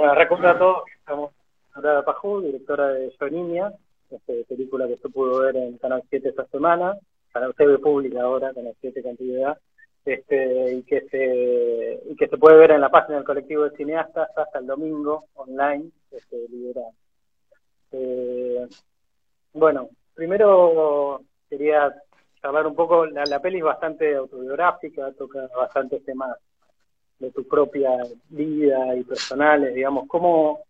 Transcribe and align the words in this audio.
Bueno, 0.00 0.14
recuerdo 0.14 0.48
a 0.48 0.58
todos 0.58 0.84
que 0.86 0.92
estamos 0.94 1.30
Nora 1.76 2.02
Pajú, 2.02 2.40
directora 2.40 2.88
de 2.88 3.12
Yo 3.20 3.28
Niña, 3.28 3.70
este, 4.10 4.46
película 4.48 4.88
que 4.88 4.96
se 4.96 5.10
pudo 5.10 5.40
ver 5.40 5.56
en 5.56 5.76
Canal 5.76 6.02
7 6.08 6.30
esta 6.30 6.46
semana, 6.46 6.96
Canal 7.30 7.54
TV 7.54 7.76
Pública 7.76 8.22
ahora, 8.22 8.54
Canal 8.54 8.74
7 8.80 9.02
Cantidad, 9.02 9.58
este, 10.06 10.72
y 10.72 10.82
que 10.84 11.02
se 11.10 12.00
y 12.10 12.16
que 12.16 12.28
se 12.28 12.38
puede 12.38 12.56
ver 12.56 12.70
en 12.70 12.80
la 12.80 12.88
página 12.88 13.16
del 13.16 13.26
colectivo 13.26 13.64
de 13.64 13.76
cineastas 13.76 14.30
hasta 14.38 14.58
el 14.60 14.66
domingo 14.68 15.26
online 15.34 15.90
este, 16.12 16.48
liberado. 16.48 16.92
Eh, 17.92 18.68
bueno, 19.52 19.90
primero 20.14 21.20
quería 21.50 21.94
hablar 22.40 22.66
un 22.66 22.74
poco, 22.74 23.04
la, 23.04 23.24
la 23.26 23.42
peli 23.42 23.58
es 23.58 23.64
bastante 23.64 24.16
autobiográfica, 24.16 25.12
toca 25.12 25.46
bastantes 25.54 26.02
temas 26.06 26.38
de 27.20 27.30
tu 27.30 27.46
propia 27.46 27.90
vida 28.30 28.96
y 28.96 29.04
personales, 29.04 29.74
digamos, 29.74 30.08
¿cómo, 30.08 30.60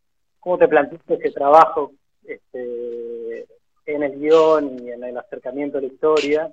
cómo 0.41 0.59
te 0.59 0.69
planteaste 0.69 1.15
ese 1.15 1.31
trabajo 1.31 1.93
este, 2.25 3.47
en 3.87 4.03
el 4.03 4.19
guion 4.19 4.81
y 4.81 4.91
en 4.91 5.05
el 5.05 5.17
acercamiento 5.17 5.79
a 5.79 5.81
la 5.81 5.87
historia? 5.87 6.53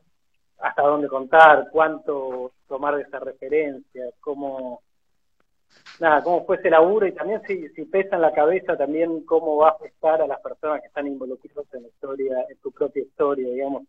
¿Hasta 0.60 0.84
dónde 0.84 1.08
contar? 1.08 1.70
¿Cuánto 1.72 2.52
tomar 2.68 2.96
de 2.96 3.04
esa 3.04 3.20
referencia? 3.20 4.06
¿Cómo, 4.20 4.82
nada, 6.00 6.22
cómo 6.24 6.46
fue 6.46 6.58
ese 6.58 6.70
laburo? 6.70 7.08
Y 7.08 7.14
también 7.14 7.42
si, 7.48 7.68
pesa 7.86 8.16
en 8.16 8.22
la 8.22 8.34
cabeza 8.34 8.78
también 8.78 9.26
cómo 9.26 9.58
va 9.58 9.70
a 9.70 9.72
afectar 9.72 10.22
a 10.22 10.28
las 10.28 10.40
personas 10.42 10.82
que 10.82 10.88
están 10.88 11.08
involucradas 11.08 11.74
en 11.74 11.84
la 11.84 11.88
historia, 11.90 12.46
en 12.50 12.58
tu 12.58 12.72
propia 12.72 13.02
historia, 13.02 13.50
digamos, 13.50 13.84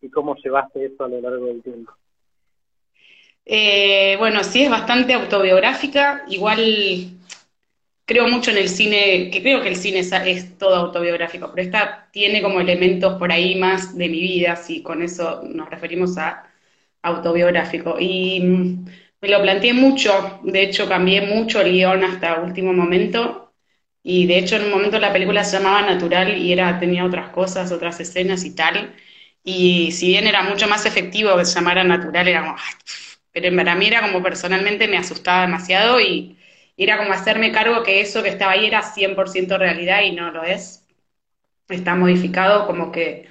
y 0.00 0.10
cómo 0.10 0.34
llevaste 0.34 0.84
eso 0.84 1.04
a 1.04 1.08
lo 1.08 1.20
largo 1.20 1.46
del 1.46 1.62
tiempo. 1.62 1.92
Eh, 3.46 4.16
bueno, 4.18 4.42
sí, 4.44 4.64
es 4.64 4.70
bastante 4.70 5.12
autobiográfica. 5.14 6.24
Igual 6.28 7.18
creo 8.06 8.28
mucho 8.28 8.50
en 8.50 8.58
el 8.58 8.68
cine, 8.68 9.30
que 9.30 9.42
creo 9.42 9.62
que 9.62 9.68
el 9.68 9.76
cine 9.76 10.00
es, 10.00 10.58
todo 10.58 10.76
autobiográfico, 10.76 11.50
pero 11.50 11.62
esta 11.66 12.08
tiene 12.12 12.42
como 12.42 12.60
elementos 12.60 13.18
por 13.18 13.32
ahí 13.32 13.54
más 13.56 13.96
de 13.96 14.08
mi 14.08 14.20
vida, 14.20 14.56
si 14.56 14.82
con 14.82 15.02
eso 15.02 15.42
nos 15.44 15.70
referimos 15.70 16.18
a 16.18 16.44
autobiográfico. 17.02 17.96
Y 18.00 18.40
mm, 18.40 18.86
me 19.22 19.28
lo 19.28 19.42
planteé 19.42 19.72
mucho, 19.74 20.40
de 20.44 20.62
hecho 20.62 20.88
cambié 20.88 21.22
mucho 21.22 21.60
el 21.60 21.72
guion 21.72 22.04
hasta 22.04 22.40
último 22.42 22.72
momento. 22.72 23.40
Y 24.02 24.26
de 24.26 24.38
hecho 24.38 24.56
en 24.56 24.64
un 24.64 24.70
momento 24.70 24.98
la 24.98 25.12
película 25.12 25.44
se 25.44 25.56
llamaba 25.58 25.82
Natural 25.82 26.36
y 26.38 26.52
era, 26.52 26.78
tenía 26.78 27.04
otras 27.06 27.30
cosas, 27.30 27.72
otras 27.72 28.00
escenas 28.00 28.44
y 28.44 28.54
tal. 28.54 28.94
Y 29.44 29.92
si 29.92 30.08
bien 30.08 30.26
era 30.26 30.42
mucho 30.42 30.68
más 30.68 30.86
efectivo 30.86 31.36
que 31.36 31.44
se 31.46 31.54
llamara 31.54 31.84
Natural, 31.84 32.28
era 32.28 32.42
como, 32.42 32.56
pero 33.34 33.54
para 33.54 33.74
mí 33.74 33.88
era 33.88 34.00
como 34.00 34.22
personalmente 34.22 34.88
me 34.88 34.96
asustaba 34.96 35.42
demasiado 35.42 36.00
y, 36.00 36.38
era 36.76 36.98
como 36.98 37.12
hacerme 37.12 37.52
cargo 37.52 37.84
que 37.84 38.00
eso 38.00 38.22
que 38.24 38.30
estaba 38.30 38.52
ahí 38.52 38.66
era 38.66 38.82
100% 38.82 39.58
realidad 39.58 40.02
y 40.02 40.10
no 40.10 40.32
lo 40.32 40.42
es. 40.42 40.84
Está 41.68 41.94
modificado 41.94 42.66
como 42.66 42.90
que 42.90 43.28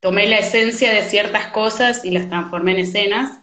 tomé 0.00 0.26
la 0.26 0.38
esencia 0.38 0.92
de 0.92 1.02
ciertas 1.02 1.46
cosas 1.48 2.04
y 2.04 2.10
las 2.10 2.28
transformé 2.28 2.72
en 2.72 2.78
escenas, 2.80 3.40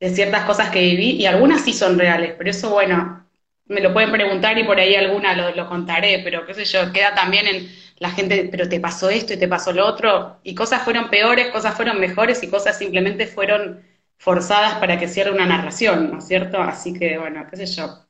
de 0.00 0.10
ciertas 0.10 0.44
cosas 0.44 0.70
que 0.70 0.80
viví 0.80 1.12
y 1.12 1.26
algunas 1.26 1.62
sí 1.64 1.72
son 1.72 1.98
reales, 1.98 2.34
pero 2.38 2.50
eso 2.50 2.70
bueno, 2.70 3.26
me 3.66 3.80
lo 3.80 3.92
pueden 3.92 4.12
preguntar 4.12 4.56
y 4.58 4.64
por 4.64 4.78
ahí 4.78 4.94
alguna 4.94 5.34
lo, 5.34 5.54
lo 5.54 5.68
contaré, 5.68 6.20
pero 6.22 6.46
qué 6.46 6.54
sé 6.54 6.64
yo, 6.66 6.92
queda 6.92 7.14
también 7.16 7.48
en 7.48 7.68
la 7.98 8.10
gente, 8.10 8.48
pero 8.50 8.68
te 8.68 8.80
pasó 8.80 9.10
esto 9.10 9.34
y 9.34 9.38
te 9.38 9.48
pasó 9.48 9.72
lo 9.72 9.86
otro, 9.86 10.38
y 10.44 10.54
cosas 10.54 10.82
fueron 10.82 11.10
peores, 11.10 11.48
cosas 11.48 11.74
fueron 11.74 11.98
mejores 12.00 12.42
y 12.42 12.48
cosas 12.48 12.78
simplemente 12.78 13.26
fueron 13.26 13.82
forzadas 14.18 14.74
para 14.78 14.98
que 14.98 15.08
cierre 15.08 15.32
una 15.32 15.46
narración, 15.46 16.10
¿no 16.12 16.18
es 16.18 16.26
cierto? 16.26 16.60
Así 16.60 16.92
que, 16.92 17.18
bueno, 17.18 17.46
qué 17.50 17.56
sé 17.56 17.66
yo. 17.66 18.06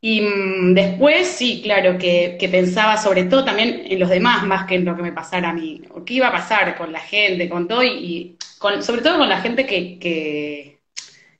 Y 0.00 0.22
mm, 0.22 0.74
después, 0.74 1.28
sí, 1.28 1.60
claro, 1.62 1.98
que, 1.98 2.36
pensaba 2.50 2.96
sobre 2.96 3.24
todo 3.24 3.44
también 3.44 3.82
en 3.86 3.98
los 3.98 4.08
demás 4.08 4.44
más 4.46 4.66
que 4.66 4.76
en 4.76 4.84
lo 4.84 4.96
que 4.96 5.02
me 5.02 5.12
pasara 5.12 5.50
a 5.50 5.52
mí, 5.52 5.82
o 5.90 6.04
qué 6.04 6.14
iba 6.14 6.28
a 6.28 6.32
pasar 6.32 6.76
con 6.76 6.92
la 6.92 7.00
gente, 7.00 7.48
con 7.48 7.68
todo, 7.68 7.84
y, 7.84 8.36
sobre 8.80 9.02
todo 9.02 9.18
con 9.18 9.28
la 9.28 9.40
gente 9.40 9.66
que, 9.66 9.98
que, 9.98 10.80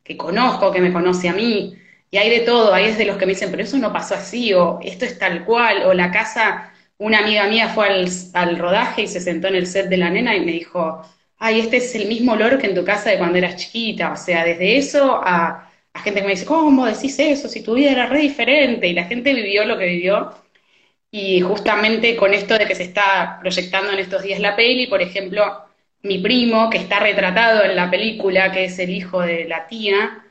que, 0.04 0.16
conozco, 0.16 0.72
que 0.72 0.80
me 0.80 0.92
conoce 0.92 1.28
a 1.28 1.32
mí. 1.32 1.76
Y 2.10 2.18
hay 2.18 2.30
de 2.30 2.40
todo, 2.40 2.74
hay 2.74 2.86
desde 2.88 3.04
los 3.06 3.16
que 3.16 3.26
me 3.26 3.32
dicen, 3.32 3.50
pero 3.50 3.62
eso 3.62 3.78
no 3.78 3.92
pasó 3.92 4.14
así, 4.14 4.52
o 4.54 4.80
esto 4.82 5.04
es 5.04 5.18
tal 5.18 5.44
cual, 5.44 5.84
o 5.84 5.94
la 5.94 6.10
casa, 6.10 6.72
una 6.98 7.20
amiga 7.20 7.46
mía 7.48 7.68
fue 7.68 7.88
al 8.34 8.58
rodaje 8.58 9.02
y 9.02 9.06
se 9.08 9.20
sentó 9.20 9.48
en 9.48 9.54
el 9.56 9.66
set 9.66 9.88
de 9.88 9.96
la 9.96 10.10
nena 10.10 10.36
y 10.36 10.40
me 10.44 10.52
dijo, 10.52 11.02
ay, 11.40 11.60
este 11.60 11.78
es 11.78 11.94
el 11.96 12.06
mismo 12.08 12.32
olor 12.32 12.58
que 12.58 12.66
en 12.68 12.74
tu 12.74 12.84
casa 12.84 13.10
de 13.10 13.18
cuando 13.18 13.38
eras 13.38 13.56
chiquita. 13.56 14.12
O 14.12 14.16
sea, 14.16 14.44
desde 14.44 14.76
eso 14.78 15.20
a, 15.24 15.70
gente 16.04 16.20
que 16.20 16.26
me 16.26 16.32
dice, 16.34 16.46
¿cómo 16.46 16.86
decís 16.86 17.18
eso? 17.18 17.48
Si 17.48 17.62
tu 17.62 17.74
vida 17.74 17.90
era 17.92 18.06
re 18.06 18.20
diferente. 18.20 18.86
Y 18.88 18.92
la 18.94 19.04
gente 19.06 19.34
vivió 19.34 19.64
lo 19.64 19.78
que 19.78 19.86
vivió. 19.86 20.32
Y 21.10 21.40
justamente 21.40 22.16
con 22.16 22.34
esto 22.34 22.58
de 22.58 22.66
que 22.66 22.74
se 22.74 22.84
está 22.84 23.38
proyectando 23.40 23.92
en 23.92 23.98
estos 24.00 24.22
días 24.22 24.40
la 24.40 24.56
peli, 24.56 24.86
por 24.86 25.02
ejemplo, 25.02 25.64
mi 26.02 26.18
primo, 26.18 26.70
que 26.70 26.78
está 26.78 27.00
retratado 27.00 27.64
en 27.64 27.76
la 27.76 27.90
película, 27.90 28.52
que 28.52 28.64
es 28.66 28.78
el 28.78 28.90
hijo 28.90 29.20
de 29.22 29.46
la 29.46 29.66
tía, 29.66 30.24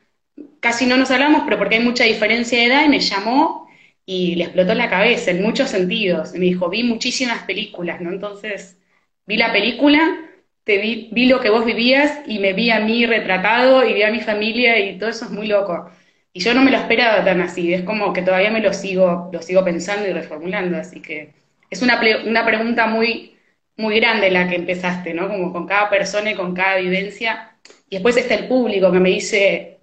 casi 0.59 0.86
no 0.86 0.97
nos 0.97 1.12
hablamos, 1.12 1.44
pero 1.46 1.58
porque 1.58 1.76
hay 1.76 1.84
mucha 1.84 2.06
diferencia 2.06 2.59
de 2.59 2.66
edad, 2.66 2.86
y 2.86 2.90
me 2.90 3.00
llamó 3.00 3.70
y 4.06 4.36
le 4.36 4.46
explotó 4.46 4.74
la 4.74 4.90
cabeza 4.90 5.31
en 5.31 5.41
muchos 5.44 5.70
sentidos. 5.70 6.34
Y 6.36 6.40
me 6.40 6.46
dijo, 6.46 6.70
vi 6.70 6.84
muchísimas 6.84 7.44
películas, 7.44 8.02
¿no? 8.02 8.12
Entonces, 8.12 8.78
vi 9.26 9.38
la 9.38 9.52
película 9.52 10.28
vi, 10.66 11.25
lo 11.25 11.40
que 11.40 11.50
vos 11.50 11.66
vivías 11.66 12.20
y 12.28 12.40
me 12.40 12.53
vi 12.53 12.72
a 12.72 12.80
mí 12.80 13.06
retratado 13.06 13.84
y 13.84 13.94
vi 13.94 14.03
a 14.03 14.12
mi 14.12 14.22
familia 14.22 14.80
y 14.80 14.97
todo 14.97 15.09
eso 15.09 15.25
es 15.25 15.31
muy 15.31 15.47
loco. 15.47 15.90
Y 16.34 16.42
yo 16.42 16.53
no 16.53 16.62
me 16.62 16.72
lo 16.72 16.78
esperaba 16.78 17.24
tan 17.25 17.42
así, 17.42 17.74
es 17.74 17.84
como 17.84 18.14
que 18.14 18.22
todavía 18.22 18.52
me 18.52 18.62
lo 18.62 18.72
sigo, 18.74 19.30
lo 19.34 19.42
sigo 19.42 19.64
pensando 19.64 20.08
y 20.08 20.14
reformulando, 20.14 20.78
así 20.78 21.02
que 21.02 21.34
es 21.70 21.81
una, 21.81 22.00
una 22.25 22.46
pregunta 22.46 22.88
muy, 22.88 23.36
muy 23.78 24.00
grande 24.00 24.30
la 24.30 24.47
que 24.47 24.56
empezaste, 24.56 25.14
¿no? 25.14 25.28
Como 25.28 25.52
con 25.52 25.68
cada 25.68 25.90
persona 25.90 26.31
y 26.31 26.36
con 26.36 26.53
cada 26.53 26.78
vivencia. 26.78 27.56
Y 27.90 27.96
después 27.96 28.18
está 28.18 28.36
el 28.36 28.47
público 28.47 28.91
que 28.91 29.00
me 29.00 29.09
dice, 29.09 29.80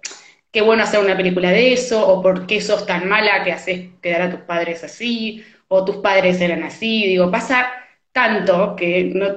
qué 0.51 0.61
bueno 0.61 0.83
hacer 0.83 0.99
una 0.99 1.17
película 1.17 1.51
de 1.51 1.73
eso, 1.73 2.07
o 2.07 2.21
por 2.21 2.47
qué 2.47 2.61
sos 2.61 2.85
tan 2.85 3.07
mala 3.09 3.43
que 3.43 3.51
haces 3.51 3.89
quedar 4.01 4.21
a 4.23 4.31
tus 4.31 4.41
padres 4.41 4.83
así, 4.83 5.43
o 5.67 5.83
tus 5.83 5.97
padres 5.97 6.39
eran 6.41 6.63
así. 6.63 7.07
Digo, 7.07 7.29
pasa 7.31 7.69
tanto 8.17 8.75
que 8.75 9.11
no, 9.13 9.27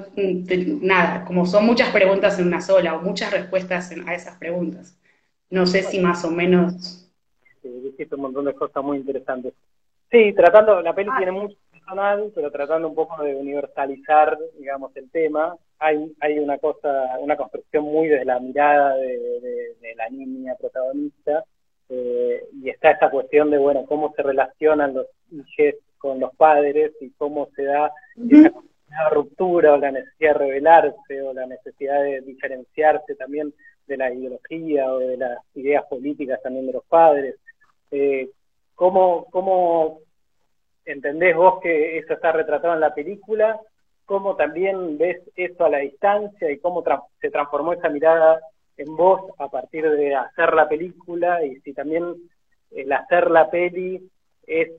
nada, 0.81 1.23
como 1.27 1.45
son 1.45 1.67
muchas 1.67 1.91
preguntas 1.91 2.39
en 2.39 2.47
una 2.47 2.63
sola 2.63 2.97
o 2.97 3.03
muchas 3.03 3.31
respuestas 3.31 3.93
a 4.07 4.15
esas 4.15 4.39
preguntas. 4.39 4.99
No 5.51 5.67
sé 5.67 5.83
si 5.83 6.01
más 6.01 6.25
o 6.25 6.31
menos. 6.31 7.07
Sí, 7.61 7.69
dijiste 7.69 8.15
un 8.15 8.23
montón 8.23 8.47
de 8.47 8.55
cosas 8.55 8.83
muy 8.83 8.97
interesantes. 8.97 9.53
Sí, 10.11 10.33
tratando, 10.33 10.81
la 10.81 10.95
peli 10.95 11.11
ah. 11.13 11.17
tiene 11.19 11.33
mucho 11.33 11.59
personal, 11.71 12.33
pero 12.35 12.51
tratando 12.51 12.89
un 12.89 12.95
poco 12.95 13.23
de 13.23 13.35
universalizar, 13.35 14.39
digamos, 14.59 14.97
el 14.97 15.11
tema. 15.11 15.55
Hay, 15.79 16.15
hay 16.19 16.39
una 16.39 16.57
cosa, 16.57 17.19
una 17.21 17.37
construcción 17.37 17.85
muy 17.85 18.09
desde 18.09 18.25
la 18.25 18.41
mirada 18.41 18.95
de, 18.95 19.95
la 19.95 20.09
niña 20.09 20.55
protagonista, 20.59 21.45
eh, 21.91 22.45
y 22.63 22.71
está 22.71 22.93
esa 22.93 23.11
cuestión 23.11 23.51
de, 23.51 23.59
bueno, 23.59 23.85
cómo 23.85 24.15
se 24.17 24.23
relacionan 24.23 24.95
los 24.95 25.07
hijos 25.31 25.75
con 26.01 26.19
los 26.19 26.35
padres 26.35 26.93
y 27.01 27.11
cómo 27.11 27.49
se 27.55 27.65
da 27.65 27.93
esa 28.29 28.53
la 28.91 29.09
ruptura 29.11 29.75
o 29.75 29.77
la 29.77 29.93
necesidad 29.93 30.33
de 30.33 30.39
rebelarse 30.39 31.23
o 31.23 31.33
la 31.33 31.47
necesidad 31.47 32.03
de 32.03 32.23
diferenciarse 32.23 33.15
también 33.15 33.55
de 33.87 33.97
la 33.97 34.13
ideología 34.13 34.93
o 34.93 34.99
de 34.99 35.17
las 35.17 35.39
ideas 35.55 35.85
políticas 35.89 36.43
también 36.43 36.67
de 36.67 36.73
los 36.73 36.85
padres. 36.85 37.37
Eh, 37.91 38.31
¿cómo, 38.75 39.27
¿Cómo 39.31 40.01
entendés 40.85 41.37
vos 41.37 41.61
que 41.61 41.99
eso 41.99 42.15
está 42.15 42.33
retratado 42.33 42.75
en 42.75 42.81
la 42.81 42.95
película? 42.95 43.61
¿Cómo 44.07 44.35
también 44.35 44.99
ves 44.99 45.21
eso 45.37 45.65
a 45.65 45.71
la 45.71 45.79
distancia 45.79 46.51
y 46.51 46.59
cómo 46.59 46.83
se 47.21 47.31
transformó 47.31 47.73
esa 47.73 47.89
mirada 47.89 48.41
en 48.77 48.97
vos 48.97 49.33
a 49.39 49.49
partir 49.49 49.89
de 49.89 50.15
hacer 50.15 50.55
la 50.55 50.69
película 50.69 51.45
y 51.45 51.61
si 51.61 51.73
también 51.73 52.15
el 52.71 52.93
hacer 52.93 53.31
la 53.31 53.51
peli 53.51 54.09
es 54.47 54.71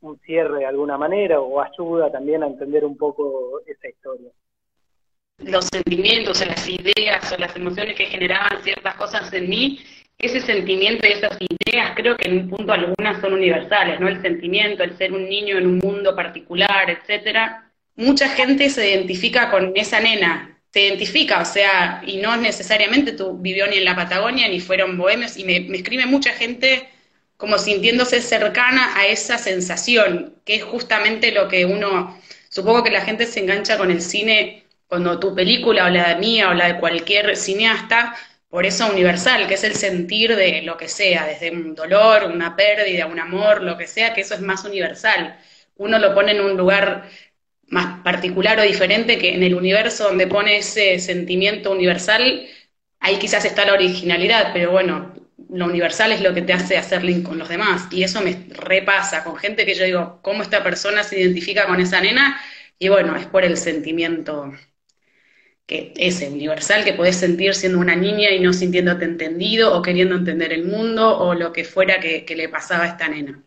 un 0.00 0.18
cierre 0.20 0.60
de 0.60 0.66
alguna 0.66 0.96
manera 0.96 1.40
o 1.40 1.60
ayuda 1.60 2.10
también 2.10 2.42
a 2.42 2.46
entender 2.46 2.84
un 2.84 2.96
poco 2.96 3.60
esa 3.66 3.88
historia. 3.88 4.30
Los 5.38 5.66
sentimientos, 5.66 6.44
las 6.46 6.68
ideas 6.68 7.32
o 7.32 7.38
las 7.38 7.54
emociones 7.56 7.94
que 7.94 8.06
generaban 8.06 8.62
ciertas 8.62 8.94
cosas 8.96 9.32
en 9.32 9.48
mí, 9.48 9.80
ese 10.18 10.40
sentimiento 10.40 11.06
y 11.06 11.12
esas 11.12 11.38
ideas 11.40 11.92
creo 11.94 12.16
que 12.16 12.28
en 12.28 12.38
un 12.38 12.50
punto 12.50 12.72
algunas 12.72 13.20
son 13.20 13.34
universales, 13.34 14.00
¿no? 14.00 14.08
El 14.08 14.20
sentimiento, 14.20 14.82
el 14.82 14.96
ser 14.96 15.12
un 15.12 15.28
niño 15.28 15.58
en 15.58 15.66
un 15.66 15.78
mundo 15.78 16.14
particular, 16.16 16.90
etcétera. 16.90 17.70
Mucha 17.94 18.28
gente 18.28 18.68
se 18.68 18.90
identifica 18.90 19.50
con 19.50 19.72
esa 19.76 20.00
nena, 20.00 20.60
se 20.72 20.86
identifica, 20.86 21.40
o 21.40 21.44
sea, 21.44 22.02
y 22.04 22.16
no 22.16 22.36
necesariamente 22.36 23.12
tú 23.12 23.38
vivió 23.38 23.66
ni 23.68 23.76
en 23.76 23.84
la 23.84 23.94
Patagonia 23.94 24.48
ni 24.48 24.60
fueron 24.60 24.98
bohemios, 24.98 25.36
y 25.36 25.44
me 25.44 25.56
escribe 25.76 26.06
mucha 26.06 26.32
gente 26.32 26.88
como 27.38 27.58
sintiéndose 27.58 28.20
cercana 28.22 28.96
a 28.98 29.06
esa 29.06 29.38
sensación, 29.38 30.34
que 30.44 30.56
es 30.56 30.64
justamente 30.64 31.32
lo 31.32 31.48
que 31.48 31.64
uno, 31.66 32.20
supongo 32.50 32.84
que 32.84 32.90
la 32.90 33.02
gente 33.02 33.26
se 33.26 33.40
engancha 33.40 33.78
con 33.78 33.90
el 33.90 34.02
cine 34.02 34.64
cuando 34.88 35.20
tu 35.20 35.34
película 35.34 35.86
o 35.86 35.90
la 35.90 36.10
de 36.10 36.16
mía 36.16 36.50
o 36.50 36.54
la 36.54 36.68
de 36.74 36.80
cualquier 36.80 37.36
cineasta 37.36 38.14
por 38.48 38.66
eso 38.66 38.90
universal, 38.90 39.46
que 39.46 39.54
es 39.54 39.64
el 39.64 39.74
sentir 39.74 40.34
de 40.36 40.62
lo 40.62 40.76
que 40.76 40.88
sea, 40.88 41.26
desde 41.26 41.50
un 41.50 41.74
dolor, 41.74 42.24
una 42.24 42.56
pérdida, 42.56 43.06
un 43.06 43.20
amor, 43.20 43.62
lo 43.62 43.76
que 43.76 43.86
sea, 43.86 44.14
que 44.14 44.22
eso 44.22 44.34
es 44.34 44.40
más 44.40 44.64
universal. 44.64 45.38
Uno 45.76 45.98
lo 45.98 46.14
pone 46.14 46.32
en 46.32 46.40
un 46.40 46.56
lugar 46.56 47.08
más 47.68 48.02
particular 48.02 48.58
o 48.58 48.62
diferente 48.62 49.18
que 49.18 49.34
en 49.34 49.42
el 49.42 49.54
universo 49.54 50.04
donde 50.04 50.26
pone 50.26 50.58
ese 50.58 50.98
sentimiento 50.98 51.70
universal, 51.70 52.46
ahí 53.00 53.18
quizás 53.18 53.44
está 53.44 53.64
la 53.66 53.74
originalidad, 53.74 54.50
pero 54.54 54.70
bueno, 54.72 55.14
lo 55.50 55.66
universal 55.66 56.12
es 56.12 56.20
lo 56.20 56.34
que 56.34 56.42
te 56.42 56.52
hace 56.52 56.76
hacer 56.76 57.04
link 57.04 57.24
con 57.24 57.38
los 57.38 57.48
demás. 57.48 57.86
Y 57.90 58.02
eso 58.02 58.20
me 58.20 58.46
repasa 58.50 59.24
con 59.24 59.36
gente 59.36 59.64
que 59.64 59.74
yo 59.74 59.84
digo, 59.84 60.18
¿cómo 60.22 60.42
esta 60.42 60.62
persona 60.62 61.02
se 61.04 61.20
identifica 61.20 61.66
con 61.66 61.80
esa 61.80 62.00
nena? 62.00 62.40
Y 62.78 62.88
bueno, 62.88 63.16
es 63.16 63.26
por 63.26 63.44
el 63.44 63.56
sentimiento 63.56 64.52
que 65.66 65.92
ese 65.96 66.28
universal 66.28 66.82
que 66.82 66.94
podés 66.94 67.16
sentir 67.16 67.54
siendo 67.54 67.78
una 67.78 67.94
niña 67.94 68.30
y 68.30 68.40
no 68.40 68.54
sintiéndote 68.54 69.04
entendido 69.04 69.76
o 69.76 69.82
queriendo 69.82 70.16
entender 70.16 70.52
el 70.52 70.64
mundo 70.64 71.18
o 71.18 71.34
lo 71.34 71.52
que 71.52 71.64
fuera 71.64 72.00
que, 72.00 72.24
le 72.34 72.48
pasaba 72.48 72.84
a 72.84 72.88
esta 72.88 73.08
nena. 73.08 73.42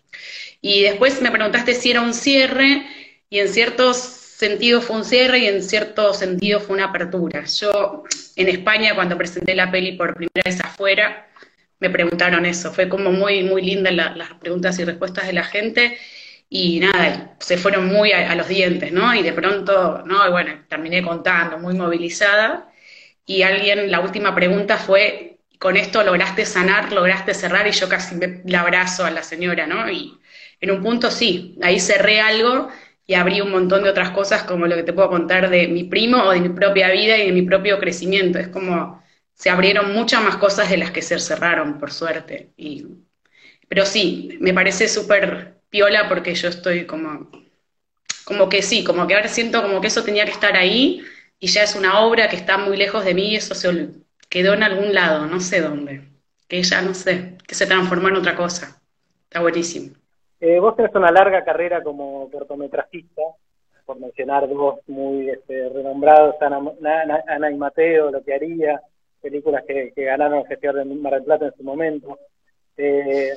Y 0.62 0.84
después 0.84 1.20
me 1.22 1.32
preguntaste 1.32 1.74
si 1.74 1.92
era 1.92 2.02
un 2.02 2.14
cierre 2.14 2.86
y 3.30 3.40
en 3.40 3.50
ciertos 3.50 3.98
sentidos 3.98 4.86
fue 4.86 4.98
un 4.98 5.06
cierre 5.06 5.40
y 5.40 5.48
en 5.48 5.64
cierto 5.64 6.14
sentido 6.14 6.60
fue 6.60 6.76
una 6.76 6.86
apertura. 6.86 7.44
Yo 7.46 8.04
en 8.36 8.50
España 8.50 8.94
cuando 8.94 9.18
presenté 9.18 9.56
la 9.56 9.72
peli 9.72 9.94
por 9.94 10.14
primera 10.14 10.44
vez 10.46 10.60
afuera, 10.62 11.31
me 11.82 11.90
preguntaron 11.90 12.46
eso. 12.46 12.72
Fue 12.72 12.88
como 12.88 13.12
muy, 13.12 13.44
muy 13.44 13.62
linda 13.64 13.92
las 13.92 14.34
preguntas 14.36 14.80
y 14.80 14.86
respuestas 14.86 15.28
de 15.28 15.34
la 15.34 15.44
gente 15.44 15.98
y 16.54 16.80
nada, 16.82 17.36
se 17.40 17.58
fueron 17.58 17.88
muy 17.88 18.12
a, 18.12 18.36
los 18.36 18.48
dientes, 18.50 18.92
¿no? 18.92 19.16
Y 19.16 19.24
de 19.24 19.34
pronto, 19.34 20.04
¿no? 20.06 20.30
bueno, 20.32 20.54
terminé 20.68 21.02
contando, 21.02 21.58
muy 21.58 21.74
movilizada. 21.76 22.70
Y 23.26 23.44
alguien, 23.44 23.90
la 23.90 24.02
última 24.02 24.36
pregunta 24.36 24.78
fue, 24.78 25.38
¿con 25.60 25.78
esto 25.78 26.04
lograste 26.04 26.46
sanar, 26.46 26.92
lograste 26.92 27.34
cerrar? 27.34 27.68
Y 27.68 27.72
yo 27.72 27.88
casi 27.90 28.16
me, 28.16 28.42
la 28.46 28.62
abrazo 28.62 29.06
a 29.06 29.12
la 29.12 29.24
señora, 29.24 29.66
¿no? 29.66 29.90
Y 29.90 30.20
en 30.60 30.72
un 30.72 30.84
punto 30.84 31.10
sí, 31.10 31.58
ahí 31.64 31.80
cerré 31.80 32.20
algo 32.20 32.70
y 33.08 33.14
abrí 33.16 33.42
un 33.42 33.52
montón 33.52 33.84
de 33.84 33.90
otras 33.90 34.12
cosas 34.12 34.44
como 34.44 34.68
lo 34.68 34.76
que 34.76 34.84
te 34.84 34.94
puedo 34.94 35.10
contar 35.10 35.50
de 35.50 35.68
mi 35.70 35.86
primo 35.86 36.22
o 36.24 36.32
de 36.32 36.42
mi 36.42 36.50
propia 36.50 36.90
vida 36.92 37.18
y 37.18 37.28
de 37.28 37.32
mi 37.32 37.44
propio 37.44 37.80
crecimiento. 37.80 38.40
Es 38.40 38.50
como 38.50 39.02
se 39.42 39.50
abrieron 39.50 39.92
muchas 39.92 40.22
más 40.24 40.38
cosas 40.38 40.70
de 40.70 40.78
las 40.78 40.92
que 40.92 41.02
se 41.02 41.18
cerraron, 41.18 41.80
por 41.80 41.92
suerte. 41.92 42.52
Y, 42.58 42.86
pero 43.68 43.88
sí, 43.88 44.38
me 44.40 44.54
parece 44.54 44.88
súper 44.88 45.56
piola 45.68 46.08
porque 46.08 46.36
yo 46.36 46.48
estoy 46.48 46.86
como, 46.86 47.28
como 48.24 48.50
que 48.50 48.62
sí, 48.62 48.84
como 48.84 49.08
que 49.08 49.16
ahora 49.16 49.28
siento 49.28 49.64
como 49.64 49.82
que 49.82 49.88
eso 49.88 50.04
tenía 50.04 50.26
que 50.26 50.32
estar 50.32 50.56
ahí 50.56 51.02
y 51.40 51.48
ya 51.48 51.64
es 51.64 51.76
una 51.76 52.02
obra 52.02 52.30
que 52.30 52.36
está 52.36 52.60
muy 52.60 52.78
lejos 52.78 53.04
de 53.04 53.16
mí 53.16 53.30
y 53.30 53.36
eso 53.38 53.56
se 53.56 53.90
quedó 54.30 54.54
en 54.54 54.62
algún 54.62 54.94
lado, 54.94 55.26
no 55.26 55.40
sé 55.40 55.60
dónde, 55.60 56.04
que 56.48 56.62
ya 56.62 56.84
no 56.84 56.94
sé, 56.94 57.38
que 57.48 57.56
se 57.56 57.66
transformó 57.66 58.10
en 58.10 58.18
otra 58.18 58.36
cosa. 58.36 58.80
Está 59.24 59.42
buenísimo. 59.42 59.96
Eh, 60.40 60.60
vos 60.60 60.76
tenés 60.76 60.94
una 60.94 61.12
larga 61.12 61.44
carrera 61.44 61.82
como 61.82 62.30
cortometrajista, 62.30 63.24
por 63.88 64.00
mencionar 64.00 64.48
dos 64.48 64.82
muy 64.86 65.32
este, 65.32 65.68
renombrados, 65.70 66.36
Ana, 66.40 67.50
y 67.50 67.56
Mateo, 67.56 68.12
Lo 68.12 68.24
que 68.24 68.36
haría, 68.36 68.80
películas 69.22 69.64
que, 69.68 69.94
ganaron 69.96 70.40
el 70.40 70.48
Festival 70.48 70.78
de 70.78 70.86
Mar 70.96 71.14
del 71.14 71.24
Plata 71.24 71.46
en 71.46 71.56
su 71.56 71.64
momento. 71.64 72.20
Eh, 72.78 73.34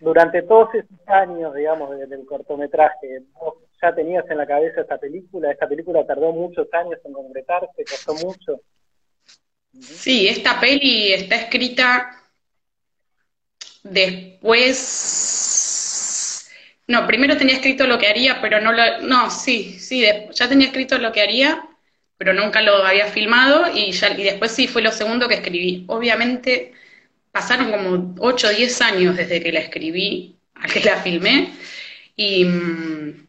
durante 0.00 0.42
todos 0.42 0.74
esos 0.74 0.98
años, 1.06 1.54
digamos, 1.54 1.90
del 1.98 2.24
cortometraje, 2.26 3.22
vos 3.32 3.54
ya 3.80 3.94
tenías 3.94 4.28
en 4.30 4.38
la 4.38 4.46
cabeza 4.46 4.80
esta 4.80 4.98
película, 4.98 5.50
esta 5.50 5.68
película 5.68 6.06
tardó 6.06 6.32
muchos 6.32 6.66
años 6.72 6.98
en 7.04 7.12
concretarse, 7.12 7.84
costó 7.84 8.14
mucho. 8.14 8.60
Sí, 9.78 10.26
esta 10.28 10.58
peli 10.58 11.12
está 11.12 11.36
escrita 11.36 12.10
después. 13.82 15.20
No, 16.88 17.06
primero 17.06 17.36
tenía 17.36 17.54
escrito 17.54 17.86
lo 17.86 17.98
que 17.98 18.08
haría, 18.08 18.40
pero 18.40 18.60
no 18.60 18.72
lo. 18.72 19.02
No, 19.02 19.30
sí, 19.30 19.78
sí, 19.78 20.04
ya 20.32 20.48
tenía 20.48 20.66
escrito 20.66 20.98
lo 20.98 21.12
que 21.12 21.20
haría, 21.22 21.69
pero 22.20 22.34
nunca 22.34 22.60
lo 22.60 22.84
había 22.84 23.06
filmado 23.06 23.74
y, 23.74 23.92
ya, 23.92 24.10
y 24.10 24.22
después 24.22 24.52
sí 24.52 24.68
fue 24.68 24.82
lo 24.82 24.92
segundo 24.92 25.26
que 25.26 25.36
escribí. 25.36 25.84
Obviamente 25.86 26.74
pasaron 27.32 27.70
como 27.70 28.14
8 28.18 28.46
o 28.46 28.50
10 28.50 28.80
años 28.82 29.16
desde 29.16 29.42
que 29.42 29.50
la 29.50 29.60
escribí 29.60 30.36
a 30.54 30.66
que 30.66 30.80
la 30.80 30.96
filmé 30.96 31.50
y 32.16 32.44
mm, 32.44 33.26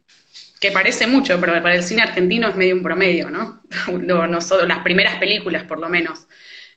que 0.60 0.72
parece 0.74 1.08
mucho, 1.08 1.40
pero 1.40 1.54
para 1.64 1.76
el 1.76 1.84
cine 1.84 2.02
argentino 2.02 2.50
es 2.50 2.58
medio 2.58 2.76
un 2.76 2.84
promedio, 2.84 3.30
¿no? 3.30 3.62
no, 3.88 4.42
solo 4.42 4.68
las 4.68 4.80
primeras 4.80 5.16
películas, 5.20 5.64
por 5.64 5.80
lo 5.80 5.88
menos. 5.88 6.28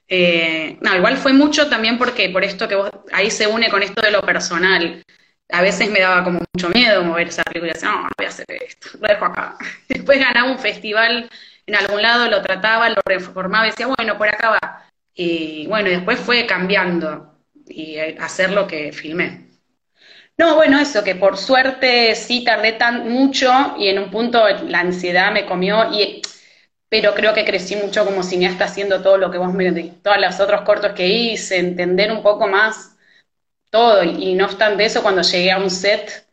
Eh, 0.06 0.78
no, 0.82 0.94
igual 0.94 1.16
fue 1.16 1.32
mucho 1.32 1.68
también 1.68 1.98
porque 1.98 2.28
por 2.28 2.44
esto 2.44 2.68
que 2.68 2.76
vos, 2.76 2.90
ahí 3.10 3.28
se 3.28 3.48
une 3.48 3.70
con 3.70 3.82
esto 3.82 4.00
de 4.00 4.12
lo 4.12 4.22
personal. 4.22 5.02
A 5.50 5.62
veces 5.62 5.90
me 5.90 5.98
daba 5.98 6.22
como 6.22 6.42
mucho 6.54 6.68
miedo 6.68 7.02
mover 7.02 7.26
esa 7.26 7.42
película 7.42 7.72
y 7.72 7.74
decía, 7.74 7.90
no, 7.90 8.08
voy 8.16 8.26
a 8.26 8.28
hacer 8.28 8.46
esto, 8.50 8.90
lo 9.00 9.08
dejo 9.08 9.24
acá. 9.24 9.58
Después 9.88 10.20
ganaba 10.20 10.48
un 10.48 10.60
festival 10.60 11.28
en 11.66 11.74
algún 11.74 12.02
lado, 12.02 12.28
lo 12.28 12.42
trataba, 12.42 12.88
lo 12.90 13.00
reformaba 13.04 13.66
y 13.66 13.70
decía, 13.70 13.86
bueno, 13.86 14.18
por 14.18 14.28
acá 14.28 14.50
va. 14.50 14.88
Y 15.14 15.66
bueno, 15.66 15.88
después 15.88 16.18
fue 16.18 16.46
cambiando 16.46 17.38
y 17.66 17.98
hacer 17.98 18.50
lo 18.50 18.66
que 18.66 18.92
filmé. 18.92 19.44
No, 20.36 20.56
bueno, 20.56 20.80
eso, 20.80 21.04
que 21.04 21.14
por 21.14 21.36
suerte 21.38 22.14
sí 22.16 22.42
tardé 22.44 22.72
tan 22.72 23.08
mucho 23.08 23.76
y 23.78 23.88
en 23.88 24.00
un 24.00 24.10
punto 24.10 24.46
la 24.48 24.80
ansiedad 24.80 25.32
me 25.32 25.46
comió, 25.46 25.92
y, 25.92 26.22
pero 26.88 27.14
creo 27.14 27.32
que 27.34 27.44
crecí 27.44 27.76
mucho 27.76 28.04
como 28.04 28.22
cineasta 28.24 28.64
haciendo 28.64 29.00
todo 29.00 29.16
lo 29.16 29.30
que 29.30 29.38
vos 29.38 29.52
me 29.54 29.72
todos 30.02 30.18
los 30.18 30.40
otros 30.40 30.62
cortos 30.62 30.92
que 30.92 31.06
hice, 31.06 31.58
entender 31.58 32.10
un 32.10 32.22
poco 32.22 32.48
más 32.48 32.96
todo. 33.70 34.02
Y, 34.02 34.34
no 34.34 34.46
obstante 34.46 34.84
eso, 34.84 35.02
cuando 35.02 35.22
llegué 35.22 35.52
a 35.52 35.58
un 35.58 35.70
set 35.70 36.23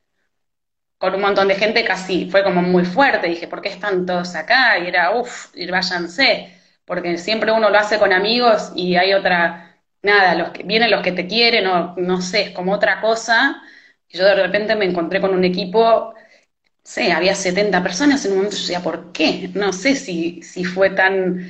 con 1.02 1.16
un 1.16 1.22
montón 1.22 1.50
de 1.50 1.56
gente, 1.56 1.84
casi 1.84 2.30
fue 2.30 2.44
como 2.44 2.62
muy 2.62 2.86
fuerte. 2.86 3.28
Dije, 3.28 3.48
¿por 3.48 3.62
qué 3.62 3.70
están 3.70 4.06
todos 4.06 4.36
acá? 4.36 4.80
Y 4.80 4.88
era, 4.88 5.12
uff, 5.12 5.48
váyanse 5.70 6.62
porque 6.86 7.18
siempre 7.18 7.52
uno 7.52 7.70
lo 7.70 7.78
hace 7.78 7.98
con 8.00 8.12
amigos 8.12 8.74
y 8.76 8.98
hay 8.98 9.14
otra, 9.14 9.78
nada, 10.02 10.36
los 10.36 10.50
que 10.50 10.64
vienen 10.64 10.92
los 10.92 11.02
que 11.02 11.14
te 11.14 11.26
quieren 11.26 11.66
o 11.68 11.96
no 11.98 12.22
sé, 12.22 12.42
es 12.42 12.50
como 12.52 12.74
otra 12.74 13.02
cosa. 13.02 13.62
Y 14.10 14.18
yo 14.18 14.26
de 14.26 14.36
repente 14.36 14.76
me 14.76 14.86
encontré 14.86 15.22
con 15.22 15.34
un 15.34 15.44
equipo, 15.46 16.14
sé, 16.84 17.14
había 17.14 17.36
70 17.36 17.82
personas 17.82 18.26
en 18.26 18.32
un 18.32 18.38
momento, 18.40 18.58
yo 18.58 18.64
decía, 18.64 18.82
¿por 18.82 19.12
qué? 19.14 19.50
No 19.54 19.74
sé 19.74 19.96
si, 19.96 20.42
si 20.44 20.66
fue 20.66 20.90
tan, 20.92 21.50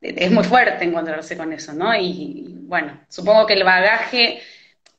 es 0.00 0.30
muy 0.30 0.44
fuerte 0.44 0.84
encontrarse 0.84 1.36
con 1.36 1.52
eso, 1.52 1.74
¿no? 1.74 1.94
Y, 1.94 2.56
bueno, 2.62 3.00
supongo 3.08 3.46
que 3.46 3.54
el 3.54 3.64
bagaje 3.64 4.40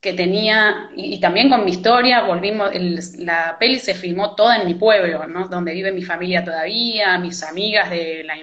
que 0.01 0.13
tenía, 0.13 0.89
y, 0.95 1.19
también 1.19 1.49
con 1.49 1.63
mi 1.63 1.71
historia, 1.71 2.23
volvimos, 2.23 2.71
la 3.19 3.57
peli 3.59 3.79
se 3.79 3.93
filmó 3.93 4.35
toda 4.35 4.57
en 4.57 4.67
mi 4.67 4.73
pueblo, 4.75 5.27
¿no? 5.27 5.47
Donde 5.47 5.73
vive 5.73 5.91
mi 5.91 6.03
familia 6.03 6.43
todavía, 6.43 7.19
mis 7.19 7.43
amigas 7.43 7.89
de 7.91 8.23
la, 8.23 8.37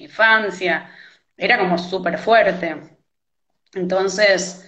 infancia, 0.00 0.90
era 1.36 1.58
como 1.58 1.78
súper 1.78 2.18
fuerte. 2.18 2.76
Entonces, 3.74 4.66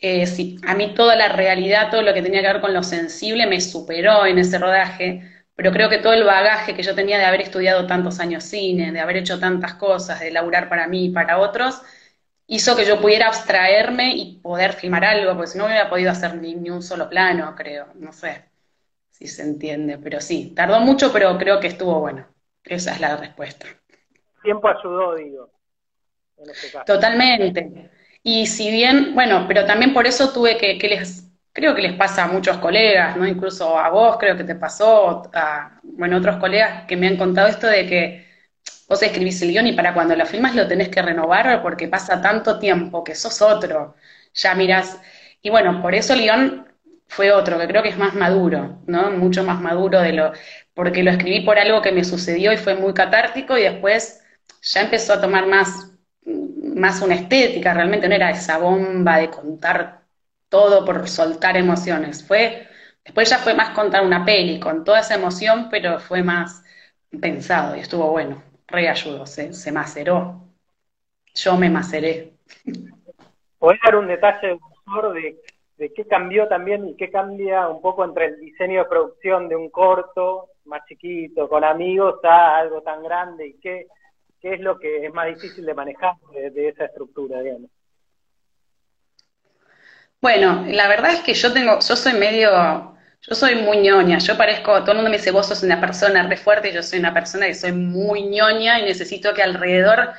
eh, 0.00 0.24
a 0.66 0.74
mí 0.74 0.94
toda 0.94 1.16
la 1.16 1.28
realidad, 1.30 1.90
todo 1.90 2.02
lo 2.02 2.14
que 2.14 2.22
tenía 2.22 2.42
que 2.42 2.48
ver 2.48 2.60
con 2.60 2.74
lo 2.74 2.82
sensible 2.82 3.46
me 3.46 3.60
superó 3.60 4.26
en 4.26 4.38
ese 4.38 4.58
rodaje, 4.58 5.22
pero 5.54 5.72
creo 5.72 5.88
que 5.88 5.98
todo 5.98 6.12
el 6.14 6.24
bagaje 6.24 6.74
que 6.74 6.82
yo 6.82 6.94
tenía 6.94 7.18
de 7.18 7.24
haber 7.24 7.40
estudiado 7.42 7.86
tantos 7.86 8.20
años 8.20 8.44
cine, 8.44 8.92
de 8.92 9.00
haber 9.00 9.16
hecho 9.18 9.40
tantas 9.40 9.74
cosas, 9.74 10.20
de 10.20 10.30
laburar 10.30 10.68
para 10.68 10.86
mí 10.86 11.06
y 11.06 11.10
para 11.10 11.38
otros, 11.38 11.82
hizo 12.48 12.74
que 12.76 12.84
yo 12.86 13.00
pudiera 13.00 13.28
abstraerme 13.28 14.16
y 14.16 14.40
poder 14.40 14.72
filmar 14.72 15.04
algo, 15.04 15.34
porque 15.34 15.52
si 15.52 15.58
no 15.58 15.66
hubiera 15.66 15.88
podido 15.88 16.10
hacer 16.10 16.34
ni, 16.36 16.56
ni 16.56 16.70
un 16.70 16.82
solo 16.82 17.08
plano, 17.08 17.54
creo, 17.56 17.88
no 17.94 18.12
sé 18.12 18.46
si 19.10 19.28
se 19.28 19.42
entiende, 19.42 19.98
pero 19.98 20.20
sí, 20.20 20.52
tardó 20.56 20.80
mucho, 20.80 21.12
pero 21.12 21.38
creo 21.38 21.60
que 21.60 21.68
estuvo 21.68 22.00
bueno. 22.00 22.26
Esa 22.64 22.92
es 22.92 23.00
la 23.00 23.16
respuesta 23.16 23.66
tiempo 24.42 24.68
ayudó, 24.68 25.14
digo, 25.14 25.50
en 26.38 26.50
este 26.50 26.70
caso. 26.70 26.84
Totalmente. 26.86 27.90
Y 28.22 28.46
si 28.46 28.70
bien, 28.70 29.14
bueno, 29.14 29.44
pero 29.46 29.64
también 29.64 29.92
por 29.94 30.06
eso 30.06 30.32
tuve 30.32 30.56
que, 30.56 30.78
que 30.78 30.88
les, 30.88 31.30
creo 31.52 31.74
que 31.74 31.82
les 31.82 31.94
pasa 31.94 32.24
a 32.24 32.28
muchos 32.28 32.58
colegas, 32.58 33.16
¿no? 33.16 33.26
Incluso 33.26 33.78
a 33.78 33.90
vos 33.90 34.16
creo 34.18 34.36
que 34.36 34.44
te 34.44 34.54
pasó, 34.54 35.22
a, 35.34 35.80
bueno, 35.82 36.16
otros 36.16 36.36
colegas 36.36 36.84
que 36.86 36.96
me 36.96 37.08
han 37.08 37.16
contado 37.16 37.48
esto 37.48 37.66
de 37.66 37.86
que 37.86 38.27
vos 38.88 39.02
escribís 39.02 39.40
el 39.42 39.50
guion 39.50 39.66
y 39.66 39.72
para 39.72 39.94
cuando 39.94 40.16
lo 40.16 40.26
filmas 40.26 40.54
lo 40.54 40.66
tenés 40.66 40.88
que 40.88 41.02
renovar 41.02 41.62
porque 41.62 41.88
pasa 41.88 42.20
tanto 42.20 42.58
tiempo 42.58 43.04
que 43.04 43.14
sos 43.14 43.42
otro, 43.42 43.94
ya 44.34 44.54
mirás. 44.54 44.98
Y 45.42 45.50
bueno, 45.50 45.82
por 45.82 45.94
eso 45.94 46.14
el 46.14 46.20
guion 46.22 46.66
fue 47.08 47.32
otro, 47.32 47.58
que 47.58 47.66
creo 47.68 47.82
que 47.82 47.88
es 47.90 47.98
más 47.98 48.14
maduro, 48.14 48.82
¿no? 48.86 49.10
Mucho 49.10 49.42
más 49.44 49.60
maduro 49.60 50.00
de 50.00 50.12
lo, 50.12 50.32
porque 50.74 51.02
lo 51.02 51.10
escribí 51.10 51.40
por 51.40 51.58
algo 51.58 51.82
que 51.82 51.92
me 51.92 52.04
sucedió 52.04 52.52
y 52.52 52.56
fue 52.56 52.74
muy 52.74 52.94
catártico 52.94 53.56
y 53.58 53.62
después 53.62 54.22
ya 54.62 54.82
empezó 54.82 55.14
a 55.14 55.20
tomar 55.20 55.46
más, 55.46 55.92
más 56.24 57.00
una 57.02 57.14
estética, 57.14 57.74
realmente 57.74 58.08
no 58.08 58.14
era 58.14 58.30
esa 58.30 58.58
bomba 58.58 59.18
de 59.18 59.30
contar 59.30 60.02
todo 60.48 60.84
por 60.84 61.08
soltar 61.08 61.56
emociones. 61.56 62.24
Fue, 62.24 62.68
después 63.04 63.30
ya 63.30 63.38
fue 63.38 63.54
más 63.54 63.70
contar 63.70 64.04
una 64.04 64.24
peli 64.24 64.60
con 64.60 64.84
toda 64.84 65.00
esa 65.00 65.14
emoción, 65.14 65.68
pero 65.70 65.98
fue 66.00 66.22
más 66.22 66.62
pensado 67.20 67.76
y 67.76 67.80
estuvo 67.80 68.10
bueno, 68.10 68.42
re 68.68 68.88
ayudó, 68.88 69.26
se, 69.26 69.52
se 69.52 69.72
maceró. 69.72 70.40
Yo 71.34 71.56
me 71.56 71.70
maceré. 71.70 72.34
¿Podés 73.58 73.80
dar 73.82 73.96
un 73.96 74.06
detalle 74.06 74.58
de, 75.14 75.36
de 75.76 75.92
qué 75.92 76.06
cambió 76.06 76.48
también 76.48 76.88
y 76.88 76.96
qué 76.96 77.10
cambia 77.10 77.68
un 77.68 77.82
poco 77.82 78.04
entre 78.04 78.26
el 78.26 78.40
diseño 78.40 78.80
de 78.80 78.88
producción 78.88 79.48
de 79.48 79.56
un 79.56 79.70
corto 79.70 80.50
más 80.64 80.84
chiquito, 80.86 81.48
con 81.48 81.64
amigos, 81.64 82.22
a 82.24 82.58
algo 82.58 82.82
tan 82.82 83.02
grande 83.02 83.48
y 83.48 83.54
qué, 83.54 83.86
qué 84.40 84.54
es 84.54 84.60
lo 84.60 84.78
que 84.78 85.06
es 85.06 85.12
más 85.12 85.26
difícil 85.26 85.64
de 85.64 85.74
manejar 85.74 86.14
de, 86.32 86.68
esa 86.68 86.84
estructura, 86.84 87.40
digamos? 87.40 87.70
Bueno, 90.20 90.64
la 90.68 90.88
verdad 90.88 91.12
es 91.12 91.20
que 91.20 91.34
yo 91.34 91.52
tengo, 91.52 91.78
yo 91.78 91.96
soy 91.96 92.14
medio, 92.14 92.96
yo 93.22 93.34
soy 93.34 93.56
muy 93.56 93.78
ñoña, 93.78 94.18
yo 94.18 94.36
parezco, 94.36 94.80
todo 94.80 94.92
el 94.92 94.96
mundo 94.98 95.10
me 95.10 95.18
dice, 95.18 95.30
vos 95.30 95.46
sos 95.48 95.62
una 95.62 95.80
persona 95.80 96.26
re 96.26 96.36
fuerte, 96.36 96.72
yo 96.72 96.82
soy 96.82 96.98
una 96.98 97.12
persona 97.14 97.46
que 97.46 97.54
soy 97.54 97.72
muy 97.72 98.22
ñoña 98.22 98.78
y 98.80 98.84
necesito 98.84 99.34
que 99.34 99.42
alrededor 99.42 100.12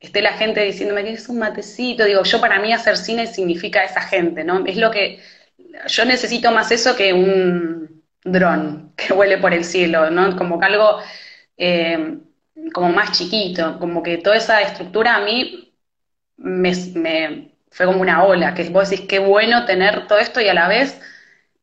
esté 0.00 0.22
la 0.22 0.32
gente 0.32 0.62
diciéndome 0.62 1.04
que 1.04 1.12
es 1.12 1.28
un 1.28 1.38
matecito, 1.38 2.04
digo, 2.04 2.22
yo 2.24 2.40
para 2.40 2.58
mí 2.60 2.72
hacer 2.72 2.96
cine 2.96 3.26
significa 3.26 3.84
esa 3.84 4.00
gente, 4.02 4.44
¿no? 4.44 4.64
Es 4.66 4.76
lo 4.76 4.90
que, 4.90 5.20
yo 5.88 6.04
necesito 6.04 6.50
más 6.52 6.70
eso 6.72 6.96
que 6.96 7.12
un 7.12 8.02
dron 8.24 8.94
que 8.96 9.12
huele 9.12 9.38
por 9.38 9.54
el 9.54 9.64
cielo, 9.64 10.10
¿no? 10.10 10.36
Como 10.36 10.58
que 10.58 10.66
algo 10.66 11.00
eh, 11.56 12.18
como 12.72 12.90
más 12.90 13.12
chiquito, 13.12 13.78
como 13.78 14.02
que 14.02 14.18
toda 14.18 14.36
esa 14.36 14.60
estructura 14.62 15.16
a 15.16 15.20
mí 15.24 15.72
me, 16.36 17.52
fue 17.70 17.86
como 17.86 18.00
una 18.00 18.24
ola, 18.24 18.54
que 18.54 18.64
vos 18.70 18.90
decís, 18.90 19.06
qué 19.08 19.18
bueno 19.18 19.64
tener 19.66 20.06
todo 20.06 20.18
esto 20.18 20.40
y 20.40 20.48
a 20.48 20.54
la 20.54 20.68
vez 20.68 21.00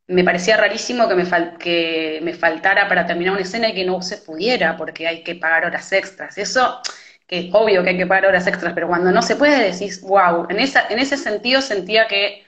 me 0.07 0.23
parecía 0.23 0.57
rarísimo 0.57 1.07
que 1.07 1.15
me, 1.15 1.25
que 1.59 2.19
me 2.23 2.33
faltara 2.33 2.87
para 2.87 3.05
terminar 3.05 3.33
una 3.33 3.41
escena 3.43 3.69
y 3.69 3.73
que 3.75 3.85
no 3.85 4.01
se 4.01 4.17
pudiera, 4.17 4.77
porque 4.77 5.07
hay 5.07 5.23
que 5.23 5.35
pagar 5.35 5.65
horas 5.65 5.91
extras. 5.91 6.37
Eso 6.37 6.81
que 7.27 7.39
es 7.49 7.53
obvio 7.53 7.83
que 7.83 7.89
hay 7.91 7.97
que 7.97 8.07
pagar 8.07 8.27
horas 8.27 8.47
extras, 8.47 8.73
pero 8.73 8.87
cuando 8.87 9.11
no 9.11 9.21
se 9.21 9.35
puede 9.35 9.71
decís, 9.71 10.01
wow, 10.01 10.47
en, 10.49 10.59
esa, 10.59 10.87
en 10.89 10.99
ese 10.99 11.17
sentido 11.17 11.61
sentía 11.61 12.07
que, 12.07 12.45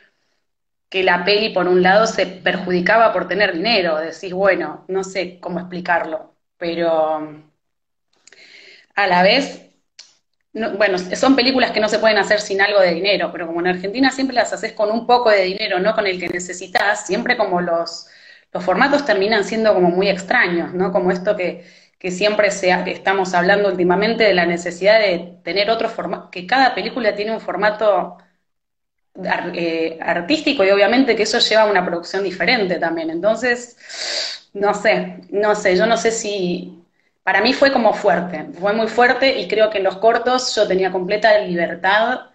que 0.89 1.03
la 1.03 1.25
peli 1.25 1.49
por 1.49 1.67
un 1.67 1.83
lado 1.83 2.07
se 2.07 2.25
perjudicaba 2.27 3.13
por 3.13 3.27
tener 3.27 3.53
dinero, 3.53 3.97
decís, 3.97 4.33
bueno, 4.33 4.85
no 4.87 5.03
sé 5.03 5.39
cómo 5.39 5.59
explicarlo, 5.59 6.35
pero 6.57 7.43
a 8.95 9.07
la 9.07 9.23
vez, 9.23 9.68
bueno, 10.53 10.97
son 10.97 11.35
películas 11.35 11.71
que 11.71 11.79
no 11.79 11.89
se 11.89 11.99
pueden 11.99 12.17
hacer 12.17 12.41
sin 12.41 12.61
algo 12.61 12.79
de 12.79 12.93
dinero, 12.93 13.31
pero 13.31 13.47
como 13.47 13.59
en 13.61 13.67
Argentina 13.67 14.11
siempre 14.11 14.35
las 14.35 14.51
haces 14.53 14.73
con 14.73 14.91
un 14.91 15.05
poco 15.05 15.29
de 15.29 15.43
dinero, 15.43 15.79
no 15.79 15.93
con 15.93 16.07
el 16.07 16.19
que 16.19 16.29
necesitas, 16.29 17.05
siempre 17.05 17.37
como 17.37 17.61
los, 17.61 18.07
los 18.51 18.63
formatos 18.63 19.05
terminan 19.05 19.43
siendo 19.43 19.73
como 19.73 19.89
muy 19.89 20.09
extraños, 20.09 20.73
¿no? 20.73 20.91
Como 20.91 21.11
esto 21.11 21.35
que 21.35 21.63
que 21.99 22.11
siempre 22.11 22.49
se, 22.51 22.71
estamos 22.91 23.33
hablando 23.33 23.69
últimamente 23.69 24.23
de 24.23 24.33
la 24.33 24.45
necesidad 24.45 24.99
de 24.99 25.37
tener 25.43 25.69
otro 25.69 25.89
formato, 25.89 26.31
que 26.31 26.47
cada 26.47 26.73
película 26.73 27.13
tiene 27.15 27.33
un 27.33 27.41
formato 27.41 28.17
eh, 29.53 29.97
artístico 30.01 30.63
y 30.63 30.69
obviamente 30.69 31.15
que 31.15 31.23
eso 31.23 31.39
lleva 31.39 31.63
a 31.63 31.71
una 31.71 31.85
producción 31.85 32.23
diferente 32.23 32.79
también. 32.79 33.09
Entonces, 33.09 33.77
no 34.53 34.73
sé, 34.73 35.21
no 35.29 35.55
sé, 35.55 35.75
yo 35.75 35.85
no 35.85 35.97
sé 35.97 36.11
si, 36.11 36.78
para 37.29 37.41
mí 37.41 37.53
fue 37.53 37.71
como 37.71 37.93
fuerte, 37.93 38.47
fue 38.59 38.73
muy 38.73 38.87
fuerte 38.87 39.39
y 39.39 39.47
creo 39.47 39.69
que 39.69 39.77
en 39.77 39.83
los 39.83 39.97
cortos 39.97 40.55
yo 40.55 40.67
tenía 40.67 40.91
completa 40.91 41.37
libertad 41.37 42.31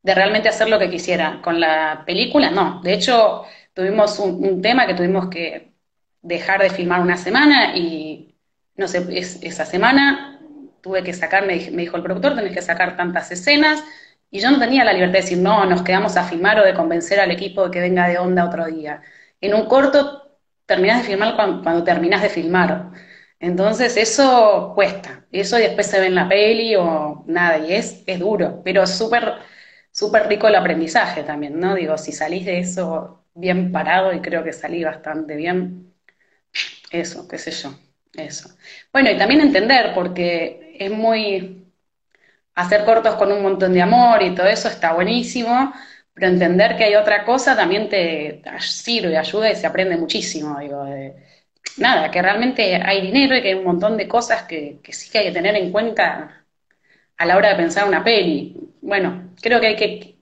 de 0.00 0.14
realmente 0.14 0.48
hacer 0.48 0.68
lo 0.68 0.78
que 0.78 0.88
quisiera. 0.88 1.40
Con 1.42 1.58
la 1.58 2.04
película, 2.06 2.52
no. 2.52 2.80
De 2.84 2.92
hecho, 2.92 3.42
tuvimos 3.74 4.20
un 4.20 4.62
tema 4.62 4.86
que 4.86 4.94
tuvimos 4.94 5.28
que 5.28 5.72
dejar 6.20 6.62
de 6.62 6.70
filmar 6.70 7.00
una 7.00 7.16
semana 7.16 7.76
y 7.76 8.36
no 8.76 8.86
sé, 8.86 9.04
esa 9.10 9.64
semana 9.66 10.40
tuve 10.80 11.02
que 11.02 11.14
sacar, 11.14 11.44
me, 11.44 11.58
dijo 11.58 11.96
el 11.96 12.04
productor, 12.04 12.36
tenés 12.36 12.54
que 12.54 12.62
sacar 12.62 12.96
tantas 12.96 13.32
escenas, 13.32 13.82
y 14.30 14.38
yo 14.38 14.52
no 14.52 14.60
tenía 14.60 14.84
la 14.84 14.92
libertad 14.92 15.14
de 15.14 15.22
decir, 15.22 15.38
no, 15.38 15.66
nos 15.66 15.82
quedamos 15.82 16.16
a 16.16 16.22
filmar 16.22 16.60
o 16.60 16.64
de 16.64 16.74
convencer 16.74 17.18
al 17.18 17.32
equipo 17.32 17.64
de 17.64 17.70
que 17.72 17.80
venga 17.80 18.06
de 18.06 18.18
onda 18.18 18.44
otro 18.44 18.66
día. 18.66 19.02
En 19.40 19.52
un 19.54 19.66
corto 19.66 20.38
terminás 20.64 20.98
de 21.02 21.08
filmar 21.08 21.34
cuando, 21.34 21.62
cuando 21.64 21.82
terminás 21.82 22.22
de 22.22 22.28
filmar. 22.28 22.92
Entonces 23.42 23.98
eso 23.98 24.72
cuesta, 24.74 25.26
eso 25.32 25.56
después 25.56 25.86
se 25.88 26.00
ve 26.00 26.06
en 26.06 26.14
la 26.14 26.28
peli 26.30 26.76
o 26.76 27.24
nada, 27.26 27.58
y 27.58 27.74
es, 27.74 28.02
es 28.06 28.20
duro, 28.20 28.62
pero 28.64 28.86
súper 28.86 29.34
súper 29.92 30.28
rico 30.28 30.48
el 30.48 30.56
aprendizaje 30.56 31.22
también, 31.24 31.60
¿no? 31.60 31.74
Digo, 31.76 31.98
si 31.98 32.12
salís 32.12 32.46
de 32.46 32.60
eso 32.60 33.24
bien 33.34 33.72
parado, 33.72 34.12
y 34.14 34.20
creo 34.20 34.44
que 34.44 34.52
salí 34.52 34.84
bastante 34.84 35.36
bien, 35.36 35.94
eso, 36.90 37.26
qué 37.28 37.38
sé 37.38 37.50
yo. 37.52 37.74
Eso. 38.14 38.50
Bueno, 38.92 39.10
y 39.10 39.18
también 39.18 39.40
entender, 39.40 39.92
porque 39.94 40.76
es 40.78 40.90
muy... 40.90 41.58
Hacer 42.54 42.84
cortos 42.84 43.14
con 43.16 43.32
un 43.32 43.42
montón 43.42 43.72
de 43.74 43.82
amor 43.82 44.22
y 44.22 44.34
todo 44.34 44.46
eso 44.46 44.68
está 44.68 44.92
buenísimo, 44.92 45.72
pero 46.14 46.28
entender 46.28 46.76
que 46.76 46.84
hay 46.84 46.94
otra 46.96 47.24
cosa 47.24 47.56
también 47.56 47.88
te, 47.88 48.42
sirve, 48.60 49.16
ayuda 49.16 49.50
y 49.50 49.56
se 49.56 49.66
aprende 49.66 49.96
muchísimo. 49.96 50.58
Digo, 50.60 50.84
nada, 51.78 52.10
que 52.10 52.22
realmente 52.22 52.76
hay 52.76 53.00
dinero 53.02 53.36
y 53.36 53.42
que 53.42 53.48
hay 53.48 53.54
un 53.54 53.64
montón 53.64 53.96
de 53.96 54.08
cosas 54.08 54.44
que, 54.44 54.80
sí 54.90 55.10
que 55.10 55.18
hay 55.18 55.26
que 55.26 55.32
tener 55.32 55.56
en 55.56 55.72
cuenta 55.72 56.44
a 57.16 57.26
la 57.26 57.36
hora 57.36 57.50
de 57.50 57.56
pensar 57.56 57.88
una 57.88 58.04
peli. 58.04 58.56
Bueno, 58.80 59.34
creo 59.42 59.60
que 59.60 59.68
hay 59.68 59.76
que, 59.76 60.18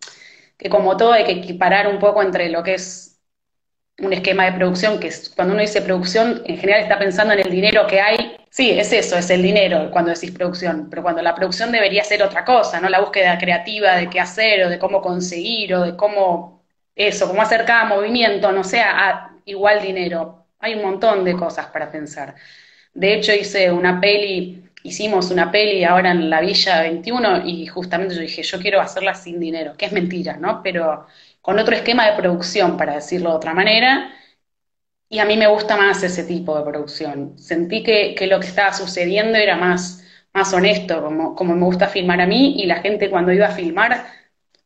que 0.59 0.69
como 0.71 0.97
todo 0.97 1.13
hay 1.13 1.25
que 1.25 1.33
equiparar 1.33 1.89
un 1.89 1.99
poco 1.99 2.23
entre 2.23 2.51
lo 2.51 2.63
que 2.63 2.75
es 2.75 3.21
un 3.99 4.13
esquema 4.13 4.47
de 4.47 4.53
producción 4.53 4.99
que 4.99 5.09
es, 5.09 5.31
cuando 5.31 5.55
uno 5.55 5.63
dice 5.63 5.83
producción, 5.83 6.43
en 6.47 6.59
general 6.59 6.83
está 6.83 6.99
pensando 6.99 7.35
en 7.35 7.41
el 7.41 7.51
dinero 7.51 7.87
que 7.87 8.01
hay. 8.01 8.37
Sí, 8.51 8.71
es 8.71 8.93
eso, 8.93 9.17
es 9.17 9.31
el 9.31 9.43
dinero 9.43 9.91
cuando 9.93 10.11
decís 10.11 10.33
producción, 10.33 10.89
pero 10.91 11.03
cuando 11.03 11.23
la 11.23 11.35
producción 11.35 11.71
debería 11.71 12.03
ser 12.05 12.23
otra 12.23 12.45
cosa, 12.45 12.81
¿no? 12.81 12.89
La 12.89 13.01
búsqueda 13.01 13.39
creativa 13.39 13.97
de 13.97 14.09
qué 14.11 14.21
hacer 14.21 14.65
o 14.65 14.71
de 14.71 14.79
cómo 14.79 15.01
conseguir 15.03 15.75
o 15.75 15.83
de 15.83 15.97
cómo 15.97 16.65
eso, 16.95 17.29
cómo 17.29 17.43
hacer 17.43 17.65
cada 17.65 17.85
movimiento, 17.85 18.51
no 18.53 18.65
sea 18.65 19.33
igual 19.45 19.83
dinero. 19.83 20.40
Hay 20.61 20.75
un 20.75 20.83
montón 20.83 21.25
de 21.25 21.35
cosas 21.35 21.67
para 21.67 21.91
pensar. 21.91 22.35
De 22.95 23.15
hecho, 23.15 23.33
hice 23.33 23.71
una 23.73 24.01
peli, 24.01 24.65
hicimos 24.83 25.31
una 25.31 25.51
peli 25.51 25.85
ahora 25.85 26.11
en 26.13 26.31
la 26.31 26.41
Villa 26.41 26.83
21 26.83 27.47
y 27.47 27.67
justamente 27.67 28.15
yo 28.15 28.21
dije, 28.23 28.43
yo 28.43 28.59
quiero 28.61 28.81
hacerla 28.81 29.15
sin 29.15 29.41
dinero, 29.41 29.75
que 29.77 29.87
es 29.87 29.93
mentira, 29.93 30.37
¿no? 30.37 30.63
Pero 30.63 31.07
con 31.41 31.59
otro 31.59 31.75
esquema 31.75 32.07
de 32.11 32.17
producción, 32.17 32.77
para 32.77 32.95
decirlo 32.95 33.31
de 33.31 33.37
otra 33.37 33.55
manera, 33.55 34.13
y 35.09 35.19
a 35.19 35.25
mí 35.25 35.37
me 35.37 35.49
gusta 35.49 35.77
más 35.77 36.03
ese 36.03 36.25
tipo 36.25 36.57
de 36.57 36.65
producción. 36.65 37.39
Sentí 37.39 37.83
que, 37.83 38.15
lo 38.29 38.41
que 38.41 38.47
estaba 38.47 38.73
sucediendo 38.73 39.39
era 39.39 39.57
más, 39.57 40.05
más 40.33 40.53
honesto, 40.55 41.03
como, 41.03 41.35
como 41.35 41.55
me 41.57 41.65
gusta 41.65 41.89
filmar 41.89 42.21
a 42.21 42.27
mí, 42.27 42.55
y 42.63 42.67
la 42.67 42.81
gente 42.81 43.11
cuando 43.11 43.33
iba 43.33 43.47
a 43.49 43.51
filmar, 43.53 44.07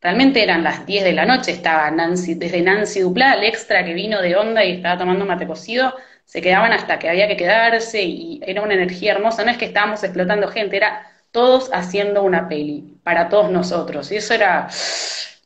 realmente 0.04 0.42
eran 0.42 0.62
las 0.62 0.84
10 0.86 1.02
de 1.02 1.14
la 1.14 1.24
noche, 1.24 1.50
estaba 1.50 1.90
Nancy, 1.90 2.34
desde 2.34 2.60
Nancy 2.60 3.00
Duplá, 3.00 3.34
el 3.34 3.44
extra 3.44 3.84
que 3.84 3.94
vino 3.94 4.20
de 4.20 4.36
onda 4.36 4.62
y 4.62 4.72
estaba 4.72 4.98
tomando 4.98 5.24
mate 5.24 5.46
cocido, 5.46 5.94
se 6.26 6.42
quedaban 6.42 6.72
hasta 6.72 6.98
que 6.98 7.08
había 7.08 7.26
que 7.26 7.38
quedarse 7.38 8.02
y 8.02 8.40
era 8.46 8.62
una 8.62 8.74
energía 8.74 9.12
hermosa, 9.12 9.44
no 9.44 9.50
es 9.50 9.56
que 9.56 9.64
estábamos 9.64 10.04
explotando 10.04 10.48
gente, 10.48 10.76
era 10.76 11.06
todos 11.32 11.70
haciendo 11.72 12.22
una 12.22 12.48
peli, 12.48 12.98
para 13.02 13.28
todos 13.30 13.50
nosotros, 13.50 14.12
y 14.12 14.16
eso 14.16 14.34
era 14.34 14.68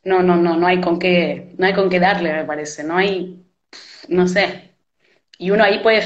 no, 0.03 0.21
no, 0.23 0.35
no, 0.35 0.57
no 0.57 0.67
hay 0.67 0.81
con 0.81 0.99
qué, 0.99 1.53
no 1.57 1.65
hay 1.65 1.73
con 1.73 1.89
qué 1.89 1.99
darle, 1.99 2.33
me 2.33 2.43
parece, 2.45 2.83
no 2.83 2.97
hay, 2.97 3.41
no 4.09 4.27
sé. 4.27 4.71
Y 5.39 5.51
uno 5.51 5.63
ahí 5.63 5.79
puede, 5.79 6.01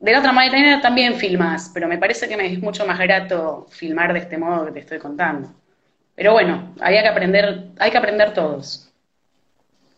de 0.00 0.12
la 0.12 0.20
otra 0.20 0.32
manera 0.32 0.80
también 0.82 1.16
filmas, 1.16 1.70
pero 1.74 1.88
me 1.88 1.98
parece 1.98 2.28
que 2.28 2.36
me 2.36 2.52
es 2.52 2.60
mucho 2.60 2.86
más 2.86 2.98
grato 2.98 3.66
filmar 3.70 4.12
de 4.12 4.20
este 4.20 4.38
modo 4.38 4.66
que 4.66 4.72
te 4.72 4.80
estoy 4.80 4.98
contando. 4.98 5.61
Pero 6.22 6.34
bueno, 6.34 6.72
había 6.80 7.02
que 7.02 7.08
aprender, 7.08 7.64
hay 7.80 7.90
que 7.90 7.98
aprender 7.98 8.32
todos. 8.32 8.88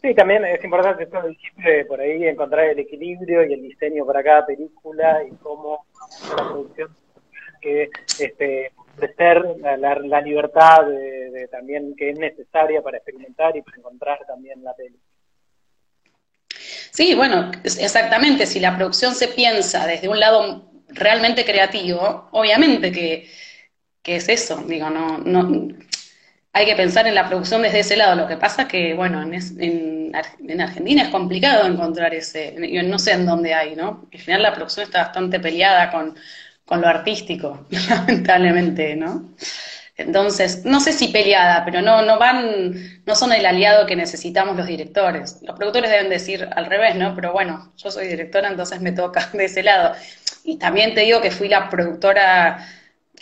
Sí, 0.00 0.14
también 0.14 0.42
es 0.46 0.64
importante 0.64 1.06
siempre 1.06 1.84
por 1.84 2.00
ahí 2.00 2.26
encontrar 2.26 2.64
el 2.64 2.78
equilibrio 2.78 3.44
y 3.44 3.52
el 3.52 3.60
diseño 3.60 4.06
para 4.06 4.22
cada 4.22 4.46
película 4.46 5.22
y 5.22 5.34
cómo 5.42 5.84
la 6.34 6.48
producción 6.48 6.96
que 7.60 7.90
este, 8.18 8.72
ofrecer 8.94 9.44
la, 9.58 9.76
la, 9.76 10.20
libertad 10.22 10.86
de, 10.86 11.46
también 11.52 11.94
que 11.94 12.08
es 12.08 12.18
necesaria 12.18 12.80
para 12.80 12.96
experimentar 12.96 13.54
y 13.58 13.60
para 13.60 13.76
encontrar 13.76 14.18
también 14.26 14.64
la 14.64 14.72
peli. 14.72 14.98
Sí, 16.90 17.14
bueno, 17.14 17.52
exactamente. 17.64 18.46
Si 18.46 18.60
la 18.60 18.74
producción 18.74 19.14
se 19.14 19.28
piensa 19.28 19.86
desde 19.86 20.08
un 20.08 20.18
lado 20.18 20.72
realmente 20.88 21.44
creativo, 21.44 22.30
obviamente 22.32 22.90
que, 22.90 23.28
es 24.04 24.28
eso. 24.30 24.62
Digo, 24.66 24.88
no, 24.88 25.18
no, 25.18 25.74
hay 26.54 26.66
que 26.66 26.76
pensar 26.76 27.06
en 27.08 27.16
la 27.16 27.28
producción 27.28 27.62
desde 27.62 27.80
ese 27.80 27.96
lado. 27.96 28.14
Lo 28.14 28.28
que 28.28 28.36
pasa 28.36 28.62
es 28.62 28.68
que, 28.68 28.94
bueno, 28.94 29.20
en, 29.20 29.34
en, 29.34 30.12
en, 30.48 30.60
Argentina 30.60 31.02
es 31.02 31.08
complicado 31.08 31.66
encontrar 31.66 32.14
ese, 32.14 32.54
yo 32.70 32.82
no 32.84 32.98
sé 33.00 33.12
en 33.12 33.26
dónde 33.26 33.52
hay, 33.52 33.74
¿no? 33.74 34.08
Al 34.12 34.20
final 34.20 34.42
la 34.42 34.54
producción 34.54 34.86
está 34.86 35.02
bastante 35.02 35.40
peleada 35.40 35.90
con, 35.90 36.16
con 36.64 36.80
lo 36.80 36.86
artístico, 36.86 37.66
lamentablemente, 37.88 38.94
¿no? 38.94 39.34
Entonces, 39.96 40.64
no 40.64 40.78
sé 40.78 40.92
si 40.92 41.08
peleada, 41.08 41.64
pero 41.64 41.82
no, 41.82 42.02
no 42.02 42.20
van, 42.20 43.02
no 43.04 43.14
son 43.16 43.32
el 43.32 43.46
aliado 43.46 43.84
que 43.86 43.96
necesitamos 43.96 44.56
los 44.56 44.66
directores. 44.68 45.38
Los 45.42 45.56
productores 45.56 45.90
deben 45.90 46.08
decir 46.08 46.48
al 46.54 46.66
revés, 46.66 46.94
¿no? 46.94 47.16
Pero 47.16 47.32
bueno, 47.32 47.72
yo 47.76 47.90
soy 47.90 48.06
directora, 48.06 48.48
entonces 48.48 48.80
me 48.80 48.92
toca 48.92 49.28
de 49.32 49.46
ese 49.46 49.64
lado. 49.64 49.96
Y 50.44 50.58
también 50.58 50.94
te 50.94 51.00
digo 51.00 51.20
que 51.20 51.32
fui 51.32 51.48
la 51.48 51.68
productora 51.68 52.64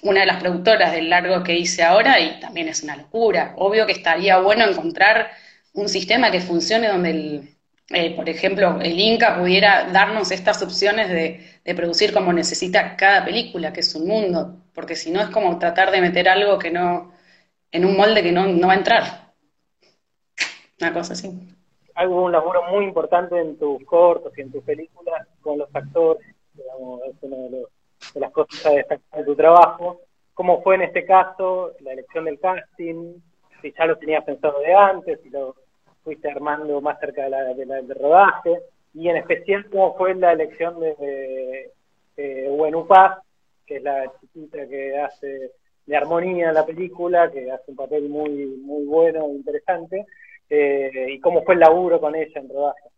una 0.03 0.21
de 0.21 0.27
las 0.27 0.41
productoras 0.41 0.93
del 0.93 1.09
largo 1.09 1.43
que 1.43 1.57
hice 1.57 1.83
ahora 1.83 2.21
y 2.21 2.41
también 2.41 2.69
es 2.69 2.83
una 2.83 2.97
locura. 2.97 3.55
Obvio 3.57 3.87
que 3.87 3.93
estaría 3.93 4.39
bueno 4.39 4.65
encontrar 4.65 5.31
un 5.75 5.89
sistema 5.89 6.31
que 6.31 6.41
funcione 6.41 6.89
donde, 6.89 7.11
el, 7.11 7.57
eh, 7.91 8.15
por 8.17 8.29
ejemplo, 8.29 8.81
el 8.81 8.99
Inca 8.99 9.39
pudiera 9.39 9.89
darnos 9.93 10.31
estas 10.33 10.61
opciones 10.63 11.09
de, 11.09 11.41
producir 11.75 12.13
como 12.13 12.33
necesita 12.33 12.97
cada 12.97 13.25
película, 13.25 13.73
que 13.73 13.81
es 13.81 13.95
un 13.95 14.09
mundo, 14.09 14.57
porque 14.75 14.97
si 14.97 15.11
no 15.11 15.21
es 15.21 15.29
como 15.29 15.59
tratar 15.59 15.93
de 15.93 16.01
meter 16.01 16.29
algo 16.29 16.59
que 16.59 16.71
no, 16.71 17.13
en 17.71 17.85
un 17.85 17.97
molde 17.97 18.23
que 18.23 18.33
no, 18.33 18.47
no 18.47 18.67
va 18.67 18.75
a 18.75 18.77
entrar. 18.77 19.33
Una 20.81 20.93
cosa 20.93 21.13
así. 21.13 21.31
Hay 21.95 22.07
un 22.09 22.33
laburo 22.33 22.63
muy 22.71 22.85
importante 22.85 23.39
en 23.39 23.57
tus 23.57 23.85
cortos 23.85 24.33
y 24.37 24.41
en 24.41 24.51
tus 24.51 24.65
películas 24.65 25.29
con 25.41 25.59
los 25.59 25.69
actores, 25.73 26.27
digamos, 26.55 27.01
es 27.05 27.15
una 27.21 27.37
de, 27.37 27.67
las 28.15 28.31
cosas 28.33 28.75
de 28.75 29.25
tu 29.25 29.35
trabajo. 29.35 30.01
¿Cómo 30.35 30.63
fue 30.63 30.77
en 30.77 30.83
este 30.83 31.05
caso 31.05 31.73
la 31.81 31.93
elección 31.93 32.25
del 32.25 32.41
casting? 32.41 33.15
Si 33.61 33.73
ya 33.73 33.87
lo 33.87 33.97
tenías 33.99 34.25
pensado 34.25 34.61
de 34.61 34.75
antes, 34.75 35.21
si 35.23 35.31
lo 35.31 35.55
fuiste 36.03 36.31
armando 36.31 36.81
más 36.81 36.99
cerca 36.99 37.25
de 37.25 37.31
la, 37.31 37.45
del 37.55 37.95
rodaje, 37.95 38.59
y 38.95 39.09
en 39.09 39.17
especial 39.17 39.69
cómo 39.71 39.97
fue 39.97 40.15
la 40.15 40.33
elección 40.33 40.81
de, 40.81 41.71
de, 42.17 42.51
que 43.67 43.77
es 43.77 43.83
la 43.83 44.13
chiquita 44.21 44.67
que 44.69 44.99
hace 44.99 45.53
de 45.87 45.97
armonía 45.97 46.49
en 46.49 46.55
la 46.55 46.67
película, 46.67 47.31
que 47.31 47.51
hace 47.51 47.71
un 47.71 47.77
papel 47.77 48.09
muy, 48.09 48.47
muy 48.47 48.85
bueno 48.85 49.29
interesante, 49.29 50.07
eh, 50.49 51.07
y 51.11 51.21
cómo 51.21 51.43
fue 51.43 51.55
el 51.55 51.61
laburo 51.61 52.01
con 52.01 52.15
ella 52.15 52.41
en 52.41 52.49
rodaje. 52.49 52.89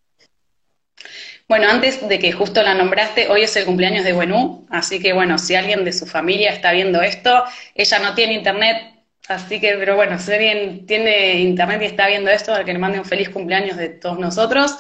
Bueno, 1.47 1.69
antes 1.69 2.07
de 2.09 2.19
que 2.19 2.33
justo 2.33 2.63
la 2.63 2.75
nombraste, 2.75 3.29
hoy 3.29 3.43
es 3.43 3.55
el 3.57 3.67
cumpleaños 3.67 4.05
de 4.05 4.13
Buenú, 4.13 4.67
así 4.71 5.01
que 5.01 5.13
bueno, 5.13 5.39
si 5.39 5.55
alguien 5.55 5.85
de 5.85 5.93
su 5.93 6.07
familia 6.07 6.51
está 6.51 6.73
viendo 6.73 7.03
esto, 7.03 7.45
ella 7.75 7.99
no 7.99 8.15
tiene 8.15 8.35
internet, 8.35 8.95
Así 9.29 9.59
que, 9.61 9.75
pero 9.79 9.97
bueno, 9.97 10.19
si 10.19 10.33
alguien 10.33 10.87
tiene 10.87 11.41
internet 11.41 11.81
y 11.83 11.87
está 11.87 12.07
viendo 12.09 12.31
esto, 12.31 12.53
que 12.65 12.73
le 12.73 12.79
mande 12.79 12.99
un 12.99 13.05
feliz 13.07 13.31
cumpleaños 13.31 13.77
de 13.77 13.89
todos 13.89 14.19
nosotros. 14.19 14.77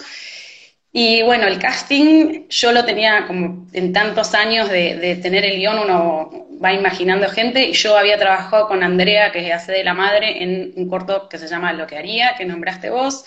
Y 0.93 1.23
bueno, 1.23 1.47
el 1.47 1.59
casting 1.59 2.47
yo 2.49 2.73
lo 2.73 2.85
tenía 2.85 3.27
como 3.27 3.67
en 3.73 3.93
tantos 3.93 4.35
años 4.35 4.69
de, 4.69 5.19
tener 5.23 5.45
el 5.45 5.57
guion, 5.57 5.79
uno 5.79 6.47
va 6.63 6.73
imaginando 6.73 7.29
gente, 7.29 7.65
y 7.65 7.73
yo 7.73 7.97
había 7.97 8.19
trabajado 8.19 8.69
con 8.69 8.83
Andrea, 8.83 9.33
que 9.33 9.53
hace 9.53 9.73
de 9.73 9.85
la 9.85 9.95
madre, 9.95 10.43
en 10.43 10.73
un 10.77 10.89
corto 10.89 11.29
que 11.29 11.39
se 11.39 11.49
llama 11.49 11.73
Lo 11.73 11.87
que 11.87 11.97
haría, 11.97 12.35
que 12.37 12.45
nombraste 12.45 12.91
vos. 12.91 13.25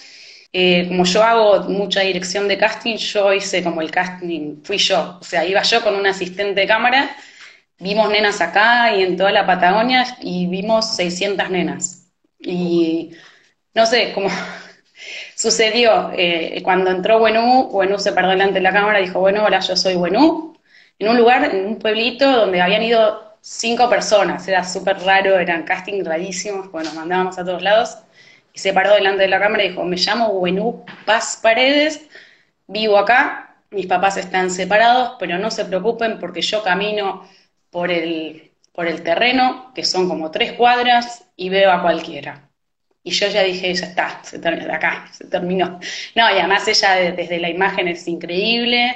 Eh, 0.54 0.88
como 0.88 1.04
yo 1.06 1.24
hago 1.24 1.64
mucha 1.70 2.02
dirección 2.02 2.48
de 2.48 2.58
casting, 2.58 2.96
yo 2.98 3.34
hice 3.34 3.64
como 3.64 3.82
el 3.82 3.92
casting, 3.92 4.64
fui 4.64 4.78
yo, 4.78 5.18
o 5.20 5.24
sea, 5.24 5.46
iba 5.46 5.62
yo 5.62 5.84
con 5.84 5.96
un 5.96 6.08
asistente 6.08 6.62
de 6.62 6.68
cámara 6.68 7.16
vimos 7.80 8.10
nenas 8.10 8.42
acá 8.42 8.94
y 8.96 9.04
en 9.04 9.18
toda 9.18 9.32
la 9.32 9.46
Patagonia 9.46 10.06
y 10.22 10.48
vimos 10.48 10.96
600 10.96 11.50
nenas. 11.50 12.08
Y 12.40 13.12
no 13.74 13.86
sé, 13.86 14.12
cómo 14.14 14.30
sucedió, 15.36 16.12
eh, 16.14 16.62
cuando 16.64 16.92
entró 16.92 17.20
Buenú, 17.20 17.70
Buenú 17.70 18.00
se 18.00 18.14
paró 18.14 18.30
delante 18.30 18.56
de 18.56 18.62
la 18.62 18.74
cámara 18.74 19.00
y 19.00 19.06
dijo, 19.06 19.20
bueno, 19.20 19.44
hola, 19.46 19.60
yo 19.60 19.76
soy 19.76 19.96
Buenú, 19.96 20.58
en 21.00 21.10
un 21.10 21.18
lugar, 21.18 21.44
en 21.46 21.66
un 21.66 21.80
pueblito 21.80 22.30
donde 22.32 22.62
habían 22.62 22.84
ido 22.84 23.38
cinco 23.42 23.90
personas, 23.90 24.48
era 24.48 24.64
súper 24.64 25.00
raro, 25.00 25.38
eran 25.40 25.64
casting 25.64 26.04
rarísimos, 26.04 26.72
bueno, 26.72 26.92
mandábamos 26.94 27.38
a 27.38 27.46
todos 27.46 27.62
lados, 27.62 27.98
se 28.58 28.74
paró 28.74 28.94
delante 28.94 29.24
de 29.24 29.30
la 29.30 29.40
cámara 29.40 29.64
y 29.64 29.70
dijo, 29.70 29.84
me 29.84 29.98
llamo 29.98 30.34
Buenú 30.34 30.86
Paz 31.06 31.40
Paredes, 31.42 32.08
vivo 32.68 32.98
acá, 32.98 33.56
mis 33.72 33.88
papás 33.88 34.18
están 34.18 34.50
separados, 34.50 35.16
pero 35.20 35.38
no 35.38 35.52
se 35.52 35.66
preocupen 35.66 36.20
porque 36.20 36.42
yo 36.42 36.64
camino 36.64 37.28
por 37.70 37.92
el, 37.92 38.52
por 38.74 38.88
el 38.88 39.04
terreno, 39.04 39.72
que 39.76 39.84
son 39.84 40.08
como 40.08 40.32
tres 40.32 40.54
cuadras, 40.54 41.26
y 41.36 41.50
veo 41.50 41.72
a 41.72 41.82
cualquiera. 41.82 42.50
Y 43.04 43.12
yo 43.12 43.28
ya 43.28 43.44
dije, 43.44 43.74
ya 43.74 43.88
está, 43.88 44.22
se 44.24 44.40
terminó, 44.40 44.74
acá, 44.74 45.08
se 45.12 45.26
terminó. 45.26 45.80
No, 46.16 46.30
y 46.30 46.40
además 46.40 46.68
ella 46.68 47.12
desde 47.12 47.40
la 47.40 47.50
imagen 47.50 47.88
es 47.88 48.08
increíble, 48.08 48.96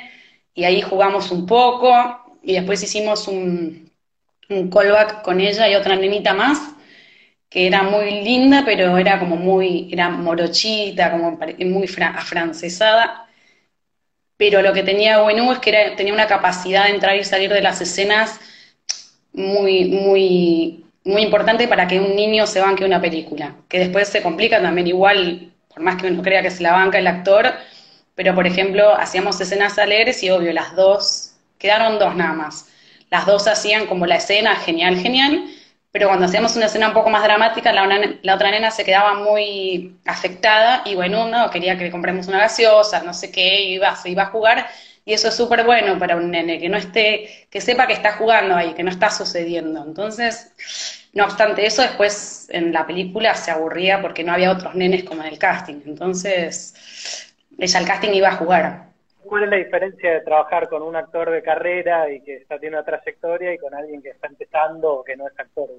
y 0.54 0.64
ahí 0.64 0.82
jugamos 0.82 1.32
un 1.32 1.46
poco, 1.46 2.40
y 2.44 2.54
después 2.54 2.84
hicimos 2.84 3.28
un, 3.28 3.92
un 4.50 4.70
callback 4.70 5.22
con 5.22 5.40
ella 5.40 5.70
y 5.70 5.76
otra 5.76 5.96
nenita 5.96 6.34
más, 6.34 6.60
que 7.52 7.68
era 7.68 7.84
muy 7.84 8.22
linda, 8.22 8.64
pero 8.66 8.98
era 8.98 9.20
como 9.20 9.36
muy, 9.36 9.90
era 9.92 10.10
morochita, 10.10 11.12
como 11.12 11.38
muy 11.60 11.86
afrancesada. 12.16 13.28
Pero 14.38 14.62
lo 14.62 14.72
que 14.72 14.84
tenía 14.84 15.22
Buenú 15.22 15.52
es 15.52 15.60
que 15.60 15.94
tenía 15.98 16.14
una 16.14 16.28
capacidad 16.28 16.86
de 16.86 16.92
entrar 16.92 17.18
y 17.18 17.26
salir 17.26 17.52
de 17.52 17.62
las 17.62 17.82
escenas 17.82 18.40
muy, 19.34 19.90
muy, 19.90 20.86
muy 21.04 21.24
importante 21.24 21.68
para 21.68 21.88
que 21.90 22.00
un 22.00 22.16
niño 22.16 22.48
se 22.48 22.62
banque 22.62 22.86
una 22.86 23.02
película, 23.02 23.58
que 23.68 23.80
después 23.80 24.08
se 24.08 24.22
complica 24.22 24.62
también 24.62 24.88
igual, 24.88 25.52
por 25.68 25.84
más 25.84 26.02
que 26.02 26.08
uno 26.08 26.24
crea 26.24 26.42
que 26.42 26.52
se 26.52 26.64
la 26.64 26.72
banca 26.72 27.00
el 27.00 27.08
actor, 27.08 27.54
pero 28.16 28.34
por 28.34 28.48
ejemplo, 28.48 28.96
hacíamos 28.96 29.42
escenas 29.42 29.78
alegres 29.78 30.24
y 30.24 30.30
obvio, 30.30 30.54
las 30.54 30.74
dos, 30.78 31.34
quedaron 31.58 32.00
dos 32.00 32.16
nada 32.16 32.34
más. 32.34 32.70
Las 33.10 33.26
dos 33.26 33.46
hacían 33.48 33.88
como 33.88 34.06
la 34.06 34.16
escena, 34.16 34.56
genial, 34.56 34.98
genial, 34.98 35.44
pero 35.92 36.08
cuando 36.08 36.26
hacíamos 36.26 36.56
una 36.56 36.68
escena 36.68 36.88
un 36.88 36.94
poco 36.94 37.10
más 37.10 37.24
dramática, 37.24 37.74
la, 37.74 37.86
la 38.22 38.36
otra 38.36 38.52
nena 38.52 38.72
se 38.72 38.86
quedaba 38.86 39.14
muy 39.16 40.00
afectada 40.06 40.84
y 40.86 40.96
bueno, 40.96 41.26
uno 41.26 41.50
quería 41.50 41.78
que 41.78 41.86
le 41.86 41.92
compremos 41.92 42.28
una 42.28 42.40
gaseosa, 42.40 43.04
no 43.04 43.14
sé 43.14 43.32
qué, 43.32 43.64
iba, 43.64 43.96
se 43.96 44.10
iba 44.10 44.24
a 44.24 44.28
jugar 44.28 44.68
y 45.06 45.14
eso 45.14 45.28
es 45.30 45.36
súper 45.36 45.66
bueno 45.66 45.98
para 46.00 46.16
un 46.16 46.32
nene, 46.32 46.60
que 46.60 46.70
no 46.70 46.78
esté, 46.78 47.48
que 47.50 47.60
sepa 47.62 47.88
que 47.88 47.94
está 47.94 48.14
jugando 48.14 48.56
ahí, 48.56 48.74
que 48.74 48.84
no 48.84 48.92
está 48.92 49.10
sucediendo. 49.10 49.84
Entonces, 49.84 50.54
no 51.14 51.26
obstante 51.26 51.66
eso, 51.66 51.82
después 51.82 52.48
en 52.52 52.72
la 52.72 52.86
película 52.88 53.36
se 53.36 53.52
aburría 53.52 54.02
porque 54.02 54.24
no 54.24 54.32
había 54.34 54.52
otros 54.52 54.76
nenes 54.76 55.04
como 55.04 55.22
en 55.24 55.30
el 55.30 55.40
casting. 55.40 55.82
Entonces, 55.86 57.34
ella 57.58 57.80
al 57.80 57.86
casting 57.88 58.12
iba 58.14 58.30
a 58.30 58.36
jugar. 58.38 58.91
¿Cuál 59.24 59.44
es 59.44 59.50
la 59.50 59.58
diferencia 59.58 60.14
de 60.14 60.22
trabajar 60.22 60.68
con 60.70 60.82
un 60.82 60.96
actor 60.96 61.30
de 61.30 61.42
carrera 61.42 62.12
y 62.12 62.22
que 62.22 62.38
está 62.38 62.56
teniendo 62.56 62.80
una 62.80 62.86
trayectoria 62.86 63.54
y 63.54 63.58
con 63.58 63.74
alguien 63.74 64.02
que 64.02 64.10
está 64.10 64.28
empezando 64.28 64.94
o 64.94 65.04
que 65.04 65.16
no 65.16 65.28
es 65.28 65.40
actor? 65.40 65.70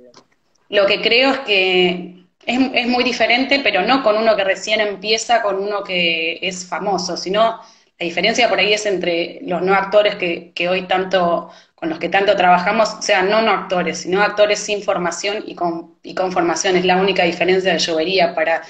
Lo 0.69 0.87
que 0.87 1.01
creo 1.01 1.31
es 1.31 1.39
que 1.41 2.25
es, 2.47 2.61
es, 2.75 2.87
muy 2.87 3.05
diferente, 3.05 3.61
pero 3.63 3.83
no 3.83 4.03
con 4.03 4.17
uno 4.17 4.37
que 4.37 4.45
recién 4.45 4.81
empieza, 4.81 5.43
con 5.43 5.57
uno 5.57 5.85
que 5.85 6.39
es 6.41 6.67
famoso, 6.67 7.17
sino 7.17 7.61
la 8.03 8.05
diferencia 8.07 8.49
por 8.49 8.59
ahí 8.59 8.73
es 8.73 8.85
entre 8.87 9.39
los 9.43 9.63
no 9.63 9.75
actores 9.75 10.17
que, 10.17 10.69
hoy 10.69 10.83
tanto, 10.89 11.51
con 11.77 11.89
los 11.89 12.01
que 12.01 12.09
tanto 12.09 12.35
trabajamos, 12.37 12.95
o 12.95 13.03
sea, 13.03 13.23
no 13.23 13.43
no 13.43 13.53
actores, 13.53 13.99
sino 13.99 14.23
actores 14.23 14.59
sin 14.59 14.83
formación 14.83 15.45
y 15.47 15.55
con, 15.55 15.99
y 16.03 16.13
con 16.13 16.33
formación. 16.33 16.75
Es 16.75 16.85
la 16.85 16.97
única 16.97 17.23
diferencia 17.23 17.73
de 17.73 17.79
llovería 17.79 18.35
para, 18.35 18.63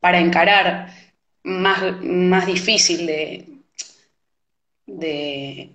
para 0.00 0.18
encarar 0.18 0.88
más, 1.44 1.80
más 2.02 2.46
difícil 2.46 3.06
de, 3.06 3.51
de, 4.86 5.70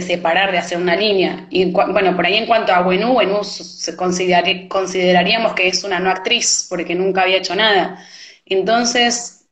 separar, 0.00 0.52
de 0.52 0.58
hacer 0.58 0.78
una 0.78 0.96
línea. 0.96 1.46
Y 1.50 1.70
bueno, 1.70 2.16
por 2.16 2.26
ahí 2.26 2.36
en 2.36 2.46
cuanto 2.46 2.72
a 2.72 2.82
Buenú, 2.82 3.12
Buenú 3.12 3.44
se 3.44 3.96
consideraríamos 3.96 5.54
que 5.54 5.68
es 5.68 5.84
una 5.84 6.00
no 6.00 6.10
actriz, 6.10 6.66
porque 6.68 6.94
nunca 6.94 7.22
había 7.22 7.38
hecho 7.38 7.54
nada. 7.54 8.04
Entonces, 8.46 9.46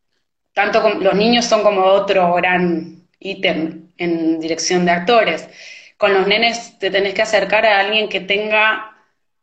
tanto 0.52 0.88
los 1.00 1.14
niños 1.14 1.44
son 1.46 1.62
como 1.62 1.82
otro 1.82 2.34
gran 2.34 3.08
ítem 3.18 3.88
en 3.96 4.40
dirección 4.40 4.84
de 4.84 4.92
actores. 4.92 5.48
Con 5.96 6.14
los 6.14 6.26
nenes 6.26 6.78
te 6.78 6.90
tenés 6.90 7.14
que 7.14 7.22
acercar 7.22 7.64
a 7.66 7.80
alguien 7.80 8.08
que 8.08 8.20
tenga 8.20 8.96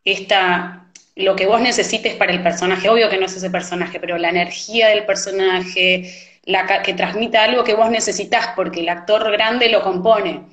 esta 0.03 0.79
lo 1.15 1.35
que 1.35 1.47
vos 1.47 1.61
necesites 1.61 2.15
para 2.15 2.31
el 2.31 2.41
personaje. 2.41 2.89
Obvio 2.89 3.09
que 3.09 3.17
no 3.17 3.25
es 3.25 3.35
ese 3.35 3.49
personaje, 3.49 3.99
pero 3.99 4.17
la 4.17 4.29
energía 4.29 4.87
del 4.87 5.05
personaje, 5.05 6.28
que 6.83 6.93
transmita 6.93 7.43
algo 7.43 7.63
que 7.63 7.75
vos 7.75 7.89
necesitas, 7.89 8.49
porque 8.55 8.81
el 8.81 8.89
actor 8.89 9.31
grande 9.31 9.69
lo 9.69 9.81
compone. 9.81 10.43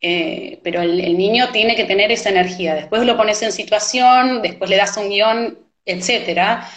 Eh, 0.00 0.60
pero 0.62 0.82
el, 0.82 1.16
niño 1.16 1.48
tiene 1.52 1.74
que 1.74 1.84
tener 1.84 2.12
esa 2.12 2.30
energía. 2.30 2.74
Después 2.74 3.04
lo 3.04 3.16
pones 3.16 3.42
en 3.42 3.52
situación, 3.52 4.42
después 4.42 4.68
le 4.70 4.76
das 4.76 4.96
un 4.96 5.08
guion, 5.08 5.58
etcétera 5.84 6.68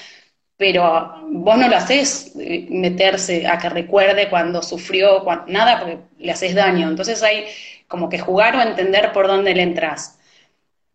pero 0.59 1.23
vos 1.29 1.57
no 1.57 1.69
lo 1.69 1.77
haces 1.77 2.33
eh, 2.37 2.67
meterse 2.69 3.47
a 3.47 3.57
que 3.57 3.69
recuerde 3.69 4.29
cuando 4.29 4.61
sufrió, 4.61 5.23
nada, 5.47 5.79
porque 5.79 5.99
le 6.17 6.33
haces 6.33 6.53
daño. 6.53 6.89
Entonces 6.89 7.23
hay 7.23 7.45
como 7.87 8.09
que 8.09 8.19
jugar 8.19 8.57
o 8.57 8.61
entender 8.61 9.13
por 9.13 9.27
dónde 9.27 9.55
le 9.55 9.63
entras. 9.63 10.19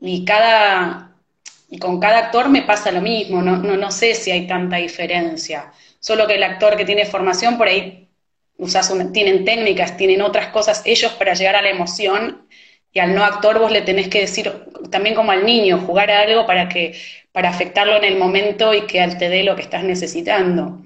Y 0.00 0.26
cada 0.26 1.12
y 1.70 1.78
con 1.78 1.98
cada 1.98 2.18
actor 2.18 2.50
me 2.50 2.62
pasa 2.62 2.92
lo 2.92 3.00
mismo, 3.00 3.40
no, 3.40 3.56
no, 3.56 3.76
no 3.78 3.90
sé 3.90 4.14
si 4.14 4.30
hay 4.30 4.46
tanta 4.46 4.76
diferencia. 4.76 5.72
Solo 6.04 6.26
que 6.26 6.34
el 6.34 6.42
actor 6.42 6.76
que 6.76 6.84
tiene 6.84 7.06
formación 7.06 7.56
por 7.56 7.66
ahí 7.66 8.10
usas 8.58 8.92
tienen 9.14 9.42
técnicas, 9.46 9.96
tienen 9.96 10.20
otras 10.20 10.48
cosas 10.48 10.82
ellos 10.84 11.12
para 11.12 11.32
llegar 11.32 11.56
a 11.56 11.62
la 11.62 11.70
emoción 11.70 12.46
y 12.92 12.98
al 12.98 13.14
no 13.14 13.24
actor 13.24 13.58
vos 13.58 13.72
le 13.72 13.80
tenés 13.80 14.08
que 14.08 14.20
decir, 14.20 14.52
también 14.90 15.14
como 15.14 15.32
al 15.32 15.46
niño, 15.46 15.78
jugar 15.78 16.10
a 16.10 16.20
algo 16.20 16.44
para 16.44 16.68
que 16.68 16.94
para 17.32 17.48
afectarlo 17.48 17.96
en 17.96 18.04
el 18.04 18.18
momento 18.18 18.74
y 18.74 18.82
que 18.82 19.02
te 19.18 19.30
dé 19.30 19.44
lo 19.44 19.56
que 19.56 19.62
estás 19.62 19.82
necesitando. 19.82 20.78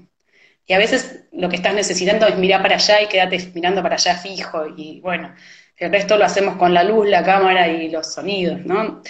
Y 0.65 0.71
a 0.71 0.77
veces 0.77 1.25
lo 1.33 1.49
que 1.49 1.57
estás 1.57 1.73
necesitando 1.73 2.25
es 2.25 2.37
mirar 2.37 2.61
para 2.61 2.75
allá 2.75 3.01
y 3.01 3.07
quedarte 3.07 3.51
mirando 3.53 3.83
para 3.83 3.95
allá 3.95 4.15
fijo. 4.15 4.67
Y 4.77 5.01
bueno, 5.01 5.35
el 5.75 5.91
resto 5.91 6.17
lo 6.17 6.23
hacemos 6.23 6.55
con 6.55 6.73
la 6.73 6.85
luz, 6.85 7.09
la 7.09 7.25
cámara 7.25 7.67
y 7.67 7.89
los 7.89 8.13
sonidos, 8.13 8.65
¿no? 8.65 9.01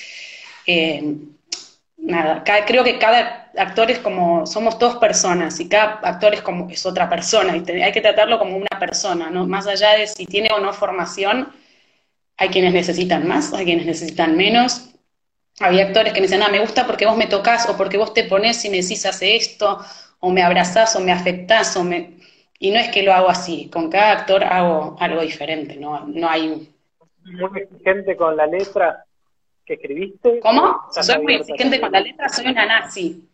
eh, 0.65 1.03
nada, 1.97 2.43
creo 2.65 2.83
que 2.83 2.97
cada 2.97 3.48
actor 3.59 3.91
es 3.91 3.99
como, 3.99 4.45
somos 4.45 4.79
dos 4.79 4.95
personas 4.95 5.59
y 5.59 5.67
cada 5.67 5.99
actor 6.03 6.33
es 6.33 6.41
como, 6.41 6.69
es 6.69 6.85
otra 6.85 7.09
persona 7.09 7.55
y 7.55 7.81
hay 7.81 7.91
que 7.91 8.01
tratarlo 8.01 8.39
como 8.39 8.55
una 8.55 8.79
persona, 8.79 9.29
¿no? 9.29 9.45
Más 9.45 9.67
allá 9.67 9.91
de 9.91 10.07
si 10.07 10.25
tiene 10.25 10.49
o 10.55 10.59
no 10.59 10.73
formación, 10.73 11.49
hay 12.37 12.49
quienes 12.49 12.73
necesitan 12.73 13.27
más, 13.27 13.53
hay 13.53 13.65
quienes 13.65 13.85
necesitan 13.85 14.37
menos. 14.37 14.91
Había 15.59 15.87
actores 15.87 16.13
que 16.13 16.21
me 16.21 16.27
decían, 16.27 16.43
ah, 16.43 16.49
me 16.49 16.59
gusta 16.59 16.87
porque 16.87 17.05
vos 17.05 17.17
me 17.17 17.27
tocas 17.27 17.67
o 17.69 17.75
porque 17.75 17.97
vos 17.97 18.13
te 18.13 18.23
pones 18.23 18.63
y 18.63 18.69
me 18.69 18.81
decís 18.81 19.05
hace 19.05 19.35
esto, 19.35 19.79
o 20.21 20.31
me 20.31 20.41
abrazás 20.41 20.95
o 20.95 21.01
me 21.01 21.11
afectás, 21.11 21.75
o 21.75 21.83
me... 21.83 22.17
Y 22.59 22.71
no 22.71 22.79
es 22.79 22.89
que 22.89 23.03
lo 23.03 23.13
hago 23.13 23.29
así, 23.29 23.69
con 23.69 23.89
cada 23.89 24.11
actor 24.11 24.43
hago 24.43 24.95
algo 24.99 25.21
diferente, 25.21 25.75
no, 25.75 26.05
no 26.07 26.29
hay... 26.29 26.73
Muy 27.23 27.61
exigente 27.61 28.15
con 28.15 28.35
la 28.37 28.47
letra, 28.47 29.05
que 29.65 29.75
escribiste? 29.75 30.39
¿Cómo? 30.39 30.81
Soy 30.91 31.21
muy 31.21 31.35
exigente 31.35 31.79
con 31.79 31.91
la 31.91 31.99
letra, 31.99 32.27
soy 32.29 32.47
una 32.47 32.65
nazi. 32.65 33.28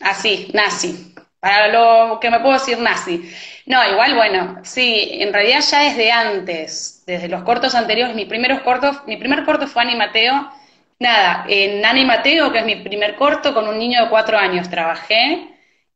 Así, 0.00 0.50
nazi. 0.54 1.14
Para 1.40 1.68
lo 1.68 2.18
que 2.20 2.30
me 2.30 2.40
puedo 2.40 2.54
decir 2.54 2.78
nazi. 2.78 3.30
No, 3.66 3.84
igual, 3.90 4.14
bueno, 4.14 4.58
sí, 4.64 5.08
en 5.20 5.32
realidad 5.32 5.60
ya 5.60 5.80
desde 5.80 6.10
antes, 6.12 7.02
desde 7.06 7.28
los 7.28 7.42
cortos 7.44 7.74
anteriores, 7.74 8.14
mis 8.16 8.26
primeros 8.26 8.60
cortos, 8.60 8.96
mi 9.06 9.16
primer 9.16 9.44
corto 9.44 9.66
fue 9.66 9.82
Animateo. 9.82 10.50
Nada, 10.98 11.44
en 11.48 11.84
Animateo, 11.84 12.52
que 12.52 12.60
es 12.60 12.64
mi 12.64 12.76
primer 12.76 13.16
corto, 13.16 13.52
con 13.54 13.68
un 13.68 13.78
niño 13.78 14.02
de 14.04 14.10
cuatro 14.10 14.38
años 14.38 14.68
trabajé. 14.70 15.48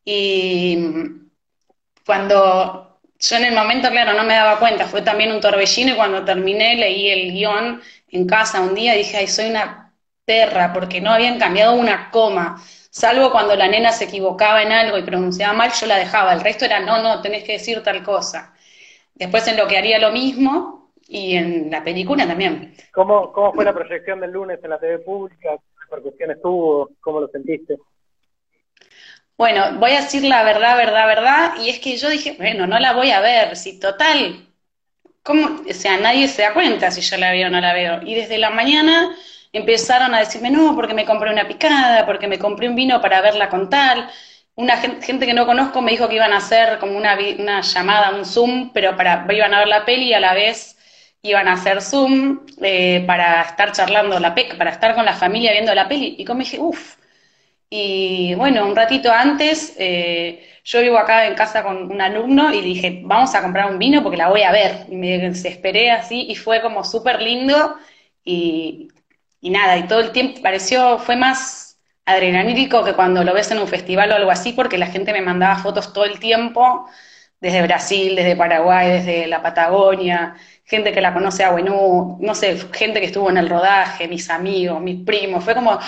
Y 0.04 0.78
cuando 2.04 3.00
yo 3.18 3.36
en 3.36 3.44
el 3.44 3.54
momento, 3.54 3.90
claro, 3.90 4.14
no 4.14 4.24
me 4.24 4.34
daba 4.34 4.58
cuenta, 4.58 4.86
fue 4.86 5.02
también 5.02 5.32
un 5.32 5.40
torbellino 5.40 5.92
y 5.92 5.96
cuando 5.96 6.24
terminé 6.24 6.74
leí 6.76 7.10
el 7.10 7.32
guion 7.32 7.82
en 8.08 8.26
casa 8.26 8.60
un 8.60 8.74
día 8.74 8.94
y 8.94 8.98
dije, 8.98 9.18
ay, 9.18 9.26
soy 9.28 9.50
una 9.50 9.92
perra, 10.24 10.72
porque 10.72 11.00
no 11.00 11.10
habían 11.12 11.38
cambiado 11.38 11.74
una 11.74 12.10
coma. 12.10 12.62
Salvo 12.90 13.30
cuando 13.30 13.54
la 13.54 13.68
nena 13.68 13.92
se 13.92 14.04
equivocaba 14.04 14.62
en 14.62 14.72
algo 14.72 14.98
y 14.98 15.02
pronunciaba 15.02 15.52
mal, 15.52 15.70
yo 15.72 15.86
la 15.86 15.96
dejaba. 15.96 16.32
El 16.32 16.40
resto 16.40 16.64
era, 16.64 16.80
no, 16.80 17.00
no, 17.00 17.22
tenés 17.22 17.44
que 17.44 17.52
decir 17.52 17.82
tal 17.84 18.02
cosa. 18.02 18.52
Después 19.14 19.46
en 19.46 19.56
lo 19.56 19.68
que 19.68 19.78
haría 19.78 19.98
lo 20.00 20.10
mismo 20.10 20.90
y 21.06 21.36
en 21.36 21.70
la 21.70 21.84
película 21.84 22.26
también. 22.26 22.74
¿Cómo, 22.92 23.32
cómo 23.32 23.52
fue 23.52 23.64
la 23.64 23.72
proyección 23.72 24.20
del 24.20 24.32
lunes 24.32 24.58
en 24.62 24.70
la 24.70 24.80
TV 24.80 24.98
pública? 24.98 25.50
¿Qué 25.56 25.84
repercusiones 25.84 26.42
tuvo? 26.42 26.90
¿Cómo 27.00 27.20
lo 27.20 27.28
sentiste? 27.28 27.78
Bueno, 29.36 29.78
voy 29.78 29.92
a 29.92 30.02
decir 30.02 30.24
la 30.24 30.42
verdad, 30.42 30.76
verdad, 30.76 31.06
verdad, 31.06 31.52
y 31.60 31.70
es 31.70 31.78
que 31.78 31.96
yo 31.96 32.10
dije, 32.10 32.34
bueno, 32.38 32.66
no 32.66 32.78
la 32.78 32.92
voy 32.92 33.10
a 33.10 33.20
ver, 33.20 33.56
si 33.56 33.78
total, 33.78 34.46
¿cómo? 35.22 35.62
O 35.66 35.72
sea, 35.72 35.96
nadie 35.96 36.28
se 36.28 36.42
da 36.42 36.52
cuenta 36.52 36.90
si 36.90 37.00
yo 37.00 37.16
la 37.16 37.30
veo 37.30 37.46
o 37.46 37.50
no 37.50 37.60
la 37.60 37.72
veo. 37.72 38.02
Y 38.02 38.16
desde 38.16 38.36
la 38.36 38.50
mañana 38.50 39.16
empezaron 39.52 40.14
a 40.14 40.20
decirme, 40.20 40.50
no, 40.50 40.74
porque 40.74 40.94
me 40.94 41.04
compré 41.04 41.32
una 41.32 41.48
picada, 41.48 42.06
porque 42.06 42.28
me 42.28 42.38
compré 42.38 42.68
un 42.68 42.76
vino 42.76 43.00
para 43.00 43.20
verla 43.20 43.48
con 43.48 43.68
tal. 43.70 44.08
Una 44.54 44.76
gente, 44.76 45.26
que 45.26 45.34
no 45.34 45.46
conozco 45.46 45.80
me 45.82 45.92
dijo 45.92 46.08
que 46.08 46.16
iban 46.16 46.32
a 46.32 46.38
hacer 46.38 46.78
como 46.78 46.96
una, 46.96 47.16
una 47.38 47.60
llamada, 47.62 48.10
un 48.14 48.24
Zoom, 48.26 48.72
pero 48.72 48.96
para, 48.96 49.26
iban 49.32 49.54
a 49.54 49.60
ver 49.60 49.68
la 49.68 49.84
peli 49.84 50.08
y 50.08 50.14
a 50.14 50.20
la 50.20 50.34
vez 50.34 50.76
iban 51.22 51.48
a 51.48 51.54
hacer 51.54 51.82
Zoom 51.82 52.46
eh, 52.62 53.04
para 53.06 53.42
estar 53.42 53.72
charlando 53.72 54.18
la 54.20 54.34
para 54.56 54.70
estar 54.70 54.94
con 54.94 55.04
la 55.04 55.14
familia 55.14 55.52
viendo 55.52 55.74
la 55.74 55.88
peli. 55.88 56.16
Y 56.18 56.24
como 56.24 56.40
dije, 56.40 56.58
uff. 56.58 56.96
Y 57.72 58.34
bueno, 58.34 58.66
un 58.66 58.74
ratito 58.76 59.12
antes, 59.12 59.76
eh, 59.78 60.44
yo 60.64 60.80
vivo 60.80 60.98
acá 60.98 61.26
en 61.26 61.34
casa 61.34 61.62
con 61.62 61.90
un 61.90 62.00
alumno 62.00 62.52
y 62.52 62.60
dije, 62.62 63.00
vamos 63.04 63.34
a 63.34 63.42
comprar 63.42 63.70
un 63.70 63.78
vino 63.78 64.02
porque 64.02 64.16
la 64.16 64.28
voy 64.28 64.42
a 64.42 64.52
ver. 64.52 64.86
Y 64.90 64.96
me 64.96 65.18
desesperé 65.18 65.90
así 65.90 66.26
y 66.28 66.34
fue 66.34 66.60
como 66.62 66.84
súper 66.84 67.22
lindo 67.22 67.76
y, 68.24 68.88
y, 69.40 69.50
nada, 69.50 69.76
y 69.78 69.86
todo 69.86 70.00
el 70.00 70.12
tiempo 70.12 70.40
pareció, 70.42 70.98
fue 70.98 71.16
más 71.16 71.78
adrenalítico 72.04 72.84
que 72.84 72.94
cuando 72.94 73.24
lo 73.24 73.34
ves 73.34 73.50
en 73.50 73.58
un 73.58 73.68
festival 73.68 74.10
o 74.12 74.14
algo 74.16 74.30
así 74.30 74.52
porque 74.52 74.78
la 74.78 74.86
gente 74.86 75.12
me 75.12 75.22
mandaba 75.22 75.56
fotos 75.58 75.92
todo 75.92 76.04
el 76.04 76.18
tiempo, 76.18 76.88
desde 77.40 77.62
Brasil, 77.62 78.16
desde 78.16 78.36
Paraguay, 78.36 78.88
desde 78.90 79.26
la 79.26 79.42
Patagonia, 79.42 80.36
gente 80.64 80.92
que 80.92 81.00
la 81.00 81.14
conoce 81.14 81.42
a 81.44 81.50
Buenú, 81.52 82.18
no 82.20 82.34
sé, 82.34 82.56
gente 82.72 83.00
que 83.00 83.06
estuvo 83.06 83.30
en 83.30 83.38
el 83.38 83.48
rodaje, 83.48 84.08
mis 84.08 84.28
amigos, 84.30 84.80
mis 84.80 85.04
primos, 85.04 85.42
fue 85.42 85.54
como, 85.54 85.78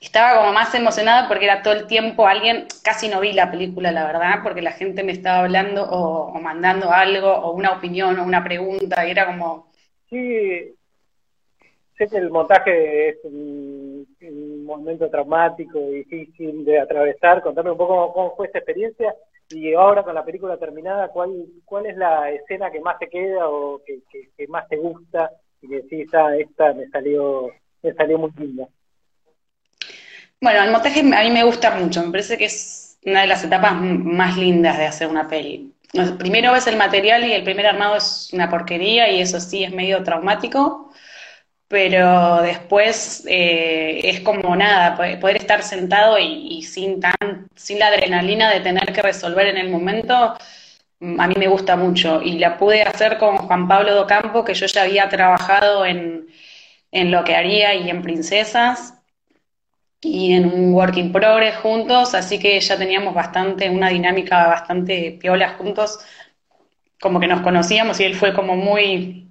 estaba 0.00 0.38
como 0.38 0.52
más 0.52 0.74
emocionada 0.74 1.28
porque 1.28 1.44
era 1.44 1.62
todo 1.62 1.74
el 1.74 1.86
tiempo 1.86 2.26
alguien, 2.26 2.66
casi 2.82 3.08
no 3.08 3.20
vi 3.20 3.32
la 3.32 3.50
película, 3.50 3.92
la 3.92 4.06
verdad, 4.06 4.40
porque 4.42 4.62
la 4.62 4.72
gente 4.72 5.04
me 5.04 5.12
estaba 5.12 5.40
hablando 5.40 5.84
o, 5.84 6.38
mandando 6.40 6.90
algo, 6.92 7.32
o 7.32 7.52
una 7.52 7.72
opinión, 7.72 8.18
o 8.18 8.24
una 8.24 8.42
pregunta, 8.42 9.06
y 9.06 9.10
era 9.10 9.26
como... 9.26 9.70
Sí, 10.08 10.74
sé 11.96 12.08
que 12.08 12.16
el 12.16 12.30
montaje 12.30 13.10
es 13.10 13.16
un, 13.24 14.06
momento 14.64 15.10
traumático, 15.10 15.78
difícil 15.78 16.64
de 16.64 16.80
atravesar. 16.80 17.42
Contame 17.42 17.70
un 17.70 17.76
poco 17.76 18.12
cómo, 18.12 18.34
fue 18.34 18.46
esta 18.46 18.58
experiencia 18.58 19.14
y 19.50 19.74
ahora 19.74 20.02
con 20.02 20.14
la 20.14 20.24
película 20.24 20.56
terminada, 20.56 21.08
¿cuál, 21.08 21.46
es 21.86 21.96
la 21.96 22.30
escena 22.30 22.70
que 22.70 22.80
más 22.80 22.98
te 22.98 23.08
queda 23.08 23.48
o 23.48 23.82
que, 23.84 24.00
que, 24.10 24.48
más 24.48 24.66
te 24.68 24.76
gusta 24.76 25.30
y 25.60 25.68
que 25.68 25.76
decís, 25.82 26.08
ah, 26.14 26.34
esta 26.36 26.72
me 26.72 26.88
salió, 26.88 27.50
me 27.82 27.92
salió 27.92 28.18
muy 28.18 28.30
linda? 28.38 28.66
Bueno, 30.40 30.62
el 30.62 30.72
montaje 30.72 31.00
a 31.00 31.22
mí 31.22 31.30
me 31.30 31.44
gusta 31.44 31.76
mucho, 31.76 32.02
me 32.02 32.10
parece 32.10 32.38
que 32.38 32.46
es 32.46 32.98
una 33.04 33.20
de 33.20 33.26
las 33.26 33.44
etapas 33.44 33.74
más 33.80 34.36
lindas 34.36 34.78
de 34.78 34.86
hacer 34.86 35.08
una 35.08 35.28
peli. 35.28 35.72
Primero 36.18 36.52
ves 36.52 36.66
el 36.66 36.76
material 36.76 37.24
y 37.24 37.32
el 37.32 37.44
primer 37.44 37.66
armado 37.66 37.96
es 37.96 38.30
una 38.32 38.50
porquería 38.50 39.10
y 39.10 39.20
eso 39.20 39.38
sí 39.38 39.62
es 39.62 39.72
medio 39.72 40.02
traumático, 40.02 40.83
pero 41.74 42.40
después 42.40 43.24
eh, 43.26 44.00
es 44.04 44.20
como 44.20 44.54
nada, 44.54 44.96
poder 45.20 45.38
estar 45.38 45.60
sentado 45.64 46.20
y, 46.20 46.62
sin, 46.62 47.00
tan, 47.00 47.48
sin 47.56 47.80
la 47.80 47.88
adrenalina 47.88 48.48
de 48.52 48.60
tener 48.60 48.92
que 48.92 49.02
resolver 49.02 49.48
en 49.48 49.56
el 49.56 49.70
momento, 49.70 50.36
mm, 51.00 51.20
a 51.20 51.26
mí 51.26 51.34
me 51.36 51.48
gusta 51.48 51.74
mucho. 51.74 52.22
Y 52.22 52.38
la 52.38 52.58
pude 52.58 52.82
hacer 52.82 53.18
con 53.18 53.38
Juan 53.38 53.66
Pablo 53.66 53.92
Docampo, 53.92 54.44
que 54.44 54.54
yo 54.54 54.66
ya 54.66 54.82
había 54.82 55.08
trabajado 55.08 55.84
en, 55.84 56.28
en 56.92 57.10
Lo 57.10 57.24
que 57.24 57.34
haría 57.34 57.74
y 57.74 57.90
en 57.90 58.02
Princesas, 58.02 58.94
y 60.00 60.34
en 60.34 60.46
un 60.46 60.74
work 60.74 60.96
in 60.96 61.10
progress 61.10 61.56
juntos, 61.56 62.14
así 62.14 62.38
que 62.38 62.60
ya 62.60 62.78
teníamos 62.78 63.14
bastante, 63.14 63.68
una 63.68 63.88
dinámica 63.88 64.46
bastante 64.46 65.18
piola 65.20 65.54
juntos, 65.58 65.98
como 67.00 67.18
que 67.18 67.26
nos 67.26 67.40
conocíamos 67.40 67.98
y 67.98 68.04
él 68.04 68.14
fue 68.14 68.32
como 68.32 68.54
muy, 68.54 69.24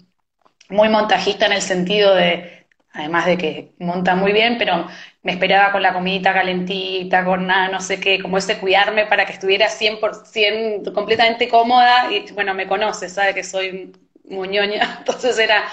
muy 0.73 0.89
montajista 0.89 1.45
en 1.45 1.53
el 1.53 1.61
sentido 1.61 2.13
de, 2.15 2.65
además 2.91 3.25
de 3.25 3.37
que 3.37 3.71
monta 3.79 4.15
muy 4.15 4.33
bien, 4.33 4.57
pero 4.57 4.87
me 5.21 5.31
esperaba 5.31 5.71
con 5.71 5.81
la 5.81 5.93
comidita 5.93 6.33
calentita, 6.33 7.23
con 7.23 7.47
nada, 7.47 7.69
no 7.69 7.79
sé 7.79 7.99
qué, 7.99 8.19
como 8.21 8.37
ese 8.37 8.57
cuidarme 8.57 9.05
para 9.05 9.25
que 9.25 9.33
estuviera 9.33 9.67
100% 9.69 10.93
completamente 10.93 11.47
cómoda 11.47 12.11
y 12.11 12.31
bueno, 12.33 12.53
me 12.53 12.67
conoce, 12.67 13.07
sabe 13.09 13.33
que 13.33 13.43
soy 13.43 13.93
muñoña, 14.25 14.95
entonces 14.99 15.37
era 15.39 15.63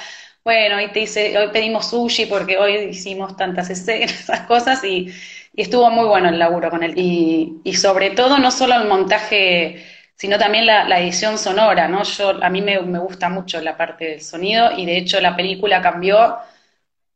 bueno, 0.44 0.76
hoy 0.76 0.88
te 0.92 1.00
hice, 1.00 1.36
hoy 1.38 1.48
pedimos 1.52 1.90
sushi 1.90 2.26
porque 2.26 2.56
hoy 2.56 2.74
hicimos 2.90 3.36
tantas 3.36 3.68
escenas, 3.70 4.12
esas 4.20 4.40
cosas 4.42 4.82
y, 4.84 5.12
estuvo 5.56 5.90
muy 5.90 6.06
bueno 6.06 6.28
el 6.30 6.38
laburo 6.38 6.70
con 6.70 6.82
él. 6.82 6.94
Y, 6.96 7.60
y, 7.64 7.74
sobre 7.74 8.10
todo 8.10 8.38
no 8.38 8.50
solo 8.50 8.76
el 8.76 8.88
montaje, 8.88 9.84
sino 10.20 10.37
también 10.38 10.66
la, 10.66 11.00
edición 11.00 11.38
sonora, 11.38 11.88
¿no? 11.88 12.02
Yo, 12.02 12.44
a 12.44 12.50
mí 12.50 12.61
me, 12.61 12.76
gusta 12.76 13.30
mucho 13.30 13.59
la 13.62 13.78
parte 13.78 14.04
del 14.04 14.20
sonido 14.20 14.70
y 14.76 14.85
de 14.85 14.98
hecho 14.98 15.18
la 15.18 15.35
película 15.35 15.80
cambió 15.80 16.37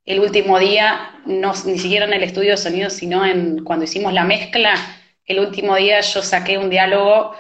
el 0.07 0.21
último 0.21 0.59
día, 0.59 1.11
no, 1.27 1.53
ni 1.67 1.79
siquiera 1.79 2.07
en 2.07 2.15
el 2.15 2.23
estudio 2.23 2.53
de 2.53 2.57
sonido, 2.57 2.89
sino 2.89 3.27
en 3.27 3.63
cuando 3.63 3.85
hicimos 3.85 4.15
la 4.15 4.25
mezcla, 4.25 4.75
el 5.27 5.39
último 5.41 5.77
día 5.77 6.01
yo 6.01 6.23
saqué 6.23 6.57
un 6.57 6.71
diálogo 6.71 7.35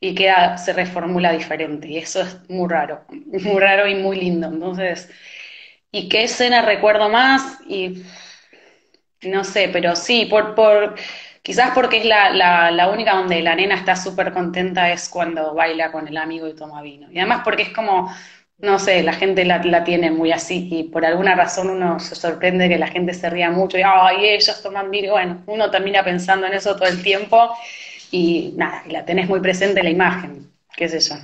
y 0.00 0.14
queda, 0.14 0.56
se 0.56 0.72
reformula 0.72 1.32
diferente. 1.32 1.86
Y 1.88 1.98
eso 1.98 2.22
es 2.22 2.38
muy 2.48 2.70
raro, 2.70 3.04
muy 3.10 3.60
raro 3.60 3.86
y 3.86 3.96
muy 3.96 4.18
lindo. 4.18 4.46
Entonces, 4.46 5.10
¿y 5.92 6.08
qué 6.08 6.24
escena 6.24 6.62
recuerdo 6.62 7.10
más? 7.10 7.58
Y 7.68 8.04
no 9.20 9.44
sé, 9.44 9.68
pero 9.70 9.94
sí, 9.96 10.24
por, 10.24 10.54
por 10.54 10.94
quizás 11.42 11.70
porque 11.74 11.98
es 11.98 12.04
la, 12.04 12.90
única 12.92 13.14
donde 13.14 13.42
la 13.42 13.54
nena 13.54 13.74
está 13.74 13.96
súper 13.96 14.32
contenta 14.32 14.90
es 14.90 15.08
cuando 15.08 15.54
baila 15.54 15.92
con 15.92 16.08
el 16.08 16.16
amigo 16.16 16.48
y 16.48 16.54
toma 16.54 16.82
vino. 16.82 17.08
Y 17.10 17.18
además 17.18 17.42
porque 17.44 17.62
es 17.62 17.70
como, 17.70 18.12
no 18.58 18.78
sé, 18.78 19.02
la 19.02 19.12
gente 19.14 19.44
la, 19.44 19.84
tiene 19.84 20.10
muy 20.10 20.32
así 20.32 20.68
y 20.70 20.84
por 20.84 21.04
alguna 21.04 21.34
razón 21.34 21.70
uno 21.70 21.98
se 22.00 22.14
sorprende 22.14 22.68
que 22.68 22.78
la 22.78 22.88
gente 22.88 23.14
se 23.14 23.30
ría 23.30 23.50
mucho 23.50 23.78
y, 23.78 23.82
ay, 23.82 24.28
ellos 24.28 24.62
toman 24.62 24.90
vino. 24.90 25.12
Bueno, 25.12 25.42
uno 25.46 25.70
termina 25.70 26.04
pensando 26.04 26.46
en 26.46 26.54
eso 26.54 26.76
todo 26.76 26.88
el 26.88 27.02
tiempo 27.02 27.54
y 28.10 28.54
nada, 28.56 28.82
la 28.88 29.04
tenés 29.04 29.28
muy 29.28 29.40
presente 29.40 29.82
la 29.82 29.90
imagen, 29.90 30.50
qué 30.76 30.88
sé 30.88 31.00
yo. 31.00 31.16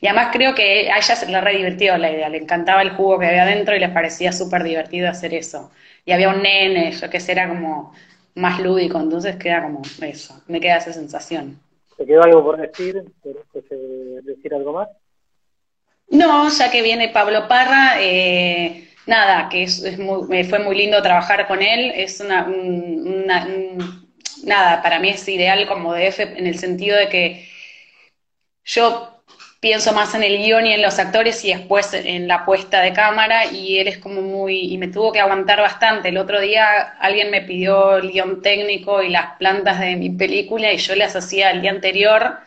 Y 0.00 0.06
además 0.06 0.28
creo 0.32 0.54
que 0.54 0.90
a 0.90 0.98
ella 0.98 1.16
se 1.16 1.26
le 1.26 1.40
re 1.40 1.56
divirtió 1.56 1.98
la 1.98 2.10
idea, 2.10 2.28
le 2.28 2.38
encantaba 2.38 2.82
el 2.82 2.90
jugo 2.90 3.18
que 3.18 3.26
había 3.26 3.42
adentro 3.42 3.76
y 3.76 3.80
les 3.80 3.90
parecía 3.90 4.32
súper 4.32 4.62
divertido 4.62 5.10
hacer 5.10 5.34
eso. 5.34 5.70
Y 6.04 6.12
había 6.12 6.30
un 6.30 6.42
nene, 6.42 6.92
yo 6.92 7.10
que 7.10 7.20
sé, 7.20 7.32
era 7.32 7.48
como 7.48 7.92
más 8.34 8.60
lúdico, 8.60 8.98
entonces 8.98 9.36
queda 9.36 9.62
como 9.62 9.82
eso, 10.02 10.42
me 10.46 10.60
queda 10.60 10.78
esa 10.78 10.92
sensación. 10.92 11.60
¿Te 11.96 12.06
quedó 12.06 12.22
algo 12.22 12.42
por 12.42 12.56
decir? 12.56 13.04
¿Quieres 13.22 14.24
decir 14.24 14.54
algo 14.54 14.72
más? 14.72 14.88
No, 16.08 16.48
ya 16.48 16.70
que 16.70 16.82
viene 16.82 17.10
Pablo 17.10 17.46
Parra, 17.46 18.00
eh, 18.00 18.88
nada, 19.06 19.48
que 19.48 19.64
es, 19.64 19.98
me 19.98 20.44
fue 20.44 20.58
muy 20.58 20.76
lindo 20.76 21.02
trabajar 21.02 21.46
con 21.46 21.62
él, 21.62 21.92
es 21.94 22.20
una, 22.20 22.48
nada, 24.44 24.82
para 24.82 24.98
mí 24.98 25.10
es 25.10 25.28
ideal 25.28 25.68
como 25.68 25.94
DF 25.94 26.20
en 26.20 26.46
el 26.46 26.58
sentido 26.58 26.96
de 26.96 27.08
que 27.08 27.48
yo 28.64 29.19
pienso 29.60 29.92
más 29.92 30.14
en 30.14 30.22
el 30.22 30.38
guion 30.38 30.66
y 30.66 30.72
en 30.72 30.82
los 30.82 30.98
actores 30.98 31.44
y 31.44 31.52
después 31.52 31.92
en 31.94 32.26
la 32.28 32.44
puesta 32.46 32.80
de 32.80 32.92
cámara 32.92 33.46
y 33.46 33.78
él 33.78 33.88
es 33.88 33.98
como 33.98 34.22
muy, 34.22 34.72
y 34.72 34.78
me 34.78 34.88
tuvo 34.88 35.12
que 35.12 35.20
aguantar 35.20 35.60
bastante. 35.60 36.08
El 36.08 36.18
otro 36.18 36.40
día 36.40 36.80
alguien 36.98 37.30
me 37.30 37.42
pidió 37.42 37.96
el 37.96 38.10
guion 38.10 38.42
técnico 38.42 39.02
y 39.02 39.10
las 39.10 39.36
plantas 39.38 39.78
de 39.80 39.96
mi 39.96 40.10
película 40.10 40.72
y 40.72 40.78
yo 40.78 40.94
las 40.96 41.14
hacía 41.16 41.50
el 41.50 41.62
día 41.62 41.70
anterior 41.70 42.38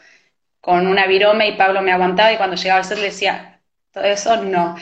con 0.61 0.87
una 0.87 1.07
virome 1.07 1.47
y 1.49 1.53
Pablo 1.57 1.81
me 1.81 1.91
aguantaba 1.91 2.33
y 2.33 2.37
cuando 2.37 2.55
llegaba 2.55 2.79
al 2.79 2.85
set 2.85 2.97
le 2.99 3.05
decía, 3.05 3.59
todo 3.91 4.05
eso 4.05 4.37
no. 4.43 4.75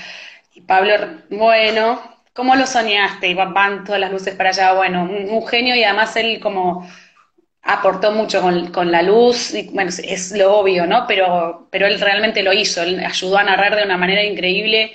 Y 0.54 0.62
Pablo, 0.62 0.94
bueno, 1.30 2.02
¿cómo 2.34 2.56
lo 2.56 2.68
soñaste? 2.68 3.28
Y 3.30 3.34
van 3.34 3.84
todas 3.84 4.00
las 4.00 4.12
luces 4.12 4.36
para 4.36 4.50
allá. 4.52 4.74
Bueno, 4.74 5.04
un 5.04 5.48
genio 5.48 5.76
y 5.76 5.84
además 5.84 6.16
él 6.18 6.40
como 6.40 6.88
aportó 7.64 8.12
mucho 8.12 8.42
con, 8.42 8.92
la 8.92 9.02
luz, 9.02 9.54
y, 9.54 9.70
bueno, 9.70 9.90
es 9.90 10.32
lo 10.32 10.58
obvio, 10.58 10.88
¿no? 10.88 11.06
Pero, 11.08 11.68
pero 11.70 11.88
él 11.88 12.00
realmente 12.00 12.44
lo 12.44 12.54
hizo, 12.54 12.82
él 12.82 13.00
ayudó 13.00 13.38
a 13.38 13.44
narrar 13.44 13.76
de 13.76 13.84
una 13.84 13.98
manera 13.98 14.24
increíble 14.24 14.94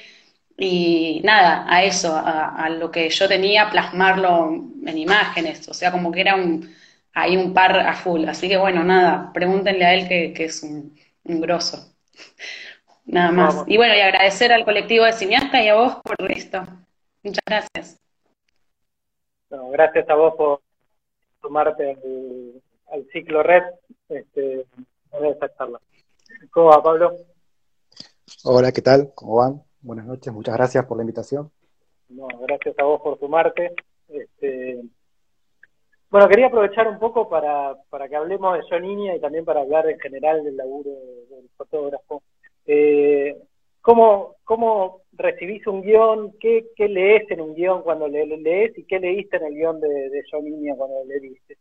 y 0.58 1.20
nada, 1.22 1.66
a 1.68 1.84
eso, 1.84 2.14
a, 2.16 2.68
lo 2.70 2.90
que 2.90 3.08
yo 3.10 3.28
tenía, 3.28 3.70
plasmarlo 3.70 4.50
en 4.86 4.98
imágenes, 4.98 5.68
o 5.68 5.74
sea, 5.74 5.92
como 5.92 6.10
que 6.10 6.22
era 6.22 6.34
un, 6.34 6.74
ahí 7.12 7.36
un 7.36 7.52
par 7.52 7.78
a 7.78 7.94
full, 7.94 8.24
así 8.26 8.48
que 8.48 8.56
bueno, 8.56 8.82
nada, 8.82 9.32
pregúntenle 9.32 9.84
a 9.84 9.94
él 9.94 10.08
que, 10.08 10.44
es 10.44 10.62
un, 10.62 10.96
un 11.24 11.40
grosso. 11.40 11.94
Nada 13.08 13.30
más. 13.30 13.64
Y 13.68 13.76
bueno, 13.76 13.94
y 13.94 14.00
agradecer 14.00 14.52
al 14.52 14.64
colectivo 14.64 15.04
de 15.04 15.12
cineastas 15.12 15.62
y 15.62 15.68
a 15.68 15.76
vos 15.76 15.96
por 16.02 16.32
esto. 16.32 16.66
Muchas 17.22 17.42
gracias. 17.46 18.00
gracias 19.48 20.08
a 20.08 20.14
vos 20.14 20.34
por 20.34 20.60
sumarte 21.40 21.96
al, 22.90 23.06
ciclo 23.12 23.42
red 23.42 23.62
este, 24.08 24.66
en 25.12 25.24
esta 25.26 25.54
charla. 25.56 25.80
¿Cómo 26.50 26.66
va, 26.68 26.82
Pablo? 26.82 27.16
Hola, 28.44 28.72
¿qué 28.72 28.82
tal? 28.82 29.12
¿Cómo 29.14 29.36
van? 29.36 29.62
Buenas 29.80 30.06
noches, 30.06 30.32
muchas 30.32 30.56
gracias 30.56 30.84
por 30.86 30.96
la 30.96 31.02
invitación. 31.02 31.50
No, 32.08 32.26
gracias 32.40 32.78
a 32.78 32.84
vos 32.84 33.00
por 33.00 33.18
sumarte. 33.18 33.72
Este, 34.08 34.82
bueno, 36.10 36.28
quería 36.28 36.46
aprovechar 36.46 36.88
un 36.88 36.98
poco 36.98 37.28
para, 37.28 37.76
para 37.90 38.08
que 38.08 38.16
hablemos 38.16 38.56
de 38.56 38.64
Yo 38.70 38.80
Niña 38.80 39.14
y 39.14 39.20
también 39.20 39.44
para 39.44 39.60
hablar 39.60 39.88
en 39.88 39.98
general 39.98 40.44
del 40.44 40.56
laburo 40.56 40.90
del 41.30 41.48
fotógrafo. 41.56 42.22
Eh, 42.64 43.36
¿cómo, 43.80 44.36
¿Cómo 44.44 45.02
recibís 45.12 45.66
un 45.66 45.82
guion? 45.82 46.32
¿Qué, 46.38 46.68
qué 46.76 46.88
lees 46.88 47.30
en 47.30 47.40
un 47.40 47.54
guion 47.54 47.82
cuando 47.82 48.08
le, 48.08 48.26
lees? 48.26 48.76
¿Y 48.78 48.84
qué 48.84 49.00
leíste 49.00 49.36
en 49.36 49.44
el 49.46 49.54
guion 49.54 49.80
de, 49.80 50.10
de 50.10 50.22
Yo 50.30 50.40
Niña 50.40 50.74
cuando 50.76 51.04
le 51.04 51.20
leíste? 51.20 51.58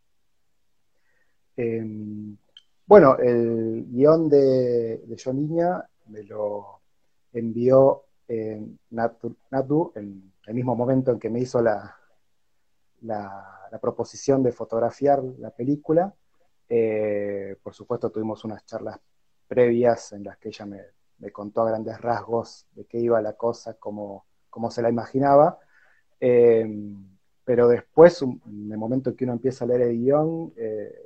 Em, 1.57 2.37
bueno, 2.85 3.17
el 3.17 3.85
guion 3.89 4.29
de, 4.29 4.97
de 4.97 5.85
me 6.07 6.23
lo 6.23 6.81
envió 7.33 8.03
Natu, 8.91 9.35
Natu, 9.51 9.91
en 9.95 10.33
el 10.47 10.53
mismo 10.53 10.75
momento 10.75 11.11
en 11.11 11.19
que 11.19 11.29
me 11.29 11.39
hizo 11.39 11.61
la, 11.61 11.97
proposición 13.81 14.41
de 14.41 14.51
fotografiar 14.51 15.21
la 15.39 15.49
película. 15.51 16.13
Eh, 16.69 17.57
por 17.61 17.73
supuesto, 17.73 18.09
tuvimos 18.09 18.43
unas 18.45 18.65
charlas 18.65 18.99
previas 19.47 20.13
en 20.13 20.23
las 20.23 20.37
que 20.37 20.49
ella 20.49 20.65
me, 20.65 21.31
contó 21.31 21.61
a 21.61 21.69
grandes 21.69 21.99
rasgos 21.99 22.67
de 22.73 22.85
qué 22.85 22.99
iba 22.99 23.21
la 23.21 23.33
cosa, 23.33 23.75
cómo, 23.75 24.25
se 24.69 24.81
la 24.81 24.89
imaginaba. 24.89 25.59
Eh, 26.19 26.67
pero 27.43 27.67
después, 27.67 28.21
en 28.21 28.71
el 28.71 28.77
momento 28.77 29.09
en 29.09 29.15
que 29.15 29.23
uno 29.25 29.33
empieza 29.33 29.65
a 29.65 29.67
leer 29.67 29.81
el 29.81 29.97
guion, 29.97 30.53
eh, 30.55 31.04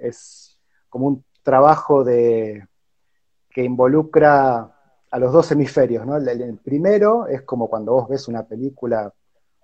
es 0.00 0.60
como 0.88 1.06
un 1.06 1.24
trabajo 1.42 2.04
de, 2.04 2.66
que 3.50 3.62
involucra 3.64 4.76
a 5.10 5.18
los 5.18 5.32
dos 5.32 5.50
hemisferios. 5.52 6.06
¿no? 6.06 6.16
El, 6.16 6.58
primero 6.58 7.26
es 7.26 7.42
como 7.42 7.68
cuando 7.68 7.92
vos 7.92 8.08
ves 8.08 8.28
una 8.28 8.44
película 8.44 9.12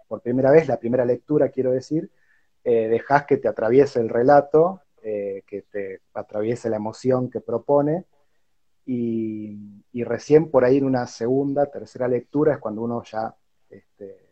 por 0.09 0.23
primera 0.23 0.51
vez, 0.51 0.69
la 0.69 0.79
primera 0.79 1.05
lectura, 1.05 1.49
quiero 1.49 1.73
decir, 1.73 2.11
eh, 2.65 2.89
dejas 2.89 3.27
que 3.27 3.37
te 3.39 3.49
atraviese 3.49 4.01
el 4.01 4.09
relato, 4.09 4.83
que 5.03 5.65
te 5.71 6.01
atraviese 6.15 6.69
la 6.69 6.79
emoción 6.79 7.31
que 7.31 7.41
propone, 7.41 8.07
y, 8.87 10.05
recién 10.05 10.51
por 10.51 10.65
ahí 10.65 10.79
en 10.79 10.85
una 10.85 11.07
segunda, 11.09 11.67
tercera 11.67 12.07
lectura 12.07 12.55
es 12.55 12.59
cuando 12.61 12.83
uno 12.83 13.03
ya 13.03 13.35
este, 13.69 14.29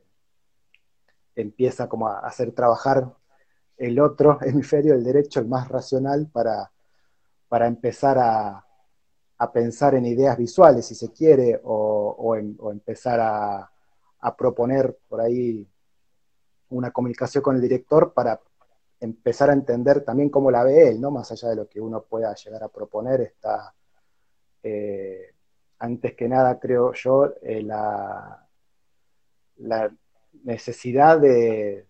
empieza 1.34 1.88
como 1.88 2.06
a 2.06 2.20
hacer 2.20 2.52
trabajar 2.52 3.12
el 3.76 4.00
otro 4.00 4.38
hemisferio, 4.42 4.94
el 4.94 5.04
derecho, 5.04 5.40
el 5.40 5.48
más 5.48 5.68
racional, 5.68 6.28
para, 6.32 6.70
para 7.48 7.66
empezar 7.66 8.18
a, 8.18 8.60
pensar 9.52 9.94
en 9.94 10.06
ideas 10.06 10.38
visuales, 10.38 10.86
si 10.86 10.94
se 10.94 11.12
quiere, 11.12 11.60
o, 11.64 12.34
empezar 12.72 13.20
a, 13.20 13.70
a, 14.20 14.36
proponer 14.36 14.96
por 15.06 15.20
ahí 15.20 15.68
una 16.70 16.90
comunicación 16.90 17.42
con 17.42 17.56
el 17.56 17.60
director 17.60 18.14
para 18.14 18.40
empezar 19.00 19.50
a 19.50 19.52
entender 19.52 20.02
también 20.02 20.30
cómo 20.30 20.50
la 20.50 20.64
ve 20.64 20.88
él, 20.88 21.00
¿no? 21.00 21.10
Más 21.10 21.30
allá 21.30 21.50
de 21.50 21.56
lo 21.56 21.68
que 21.68 21.78
uno 21.78 22.02
pueda 22.02 22.34
llegar 22.34 22.62
a 22.62 22.68
proponer, 22.68 23.20
está 23.20 23.74
eh, 24.64 25.34
antes 25.78 26.14
que 26.14 26.26
nada, 26.26 26.58
creo 26.58 26.94
yo, 26.94 27.34
eh, 27.42 27.62
la, 27.62 28.40
necesidad 30.42 31.20
de, 31.20 31.86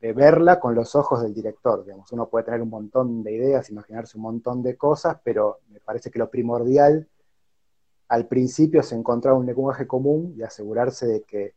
verla 0.00 0.60
con 0.60 0.74
los 0.74 0.94
ojos 0.94 1.22
del 1.22 1.34
director. 1.34 1.84
Digamos. 1.84 2.10
Uno 2.12 2.28
puede 2.28 2.44
tener 2.44 2.62
un 2.62 2.70
montón 2.70 3.22
de 3.22 3.32
ideas, 3.32 3.70
imaginarse 3.70 4.16
un 4.16 4.22
montón 4.22 4.62
de 4.62 4.76
cosas, 4.76 5.18
pero 5.22 5.60
me 5.68 5.80
parece 5.80 6.10
que 6.10 6.18
lo 6.18 6.30
primordial 6.30 7.08
al 8.08 8.26
principio 8.26 8.80
es 8.80 8.92
encontrar 8.92 9.34
un 9.34 9.46
lenguaje 9.46 9.86
común 9.86 10.34
y 10.36 10.42
asegurarse 10.42 11.06
de 11.06 11.22
que, 11.22 11.54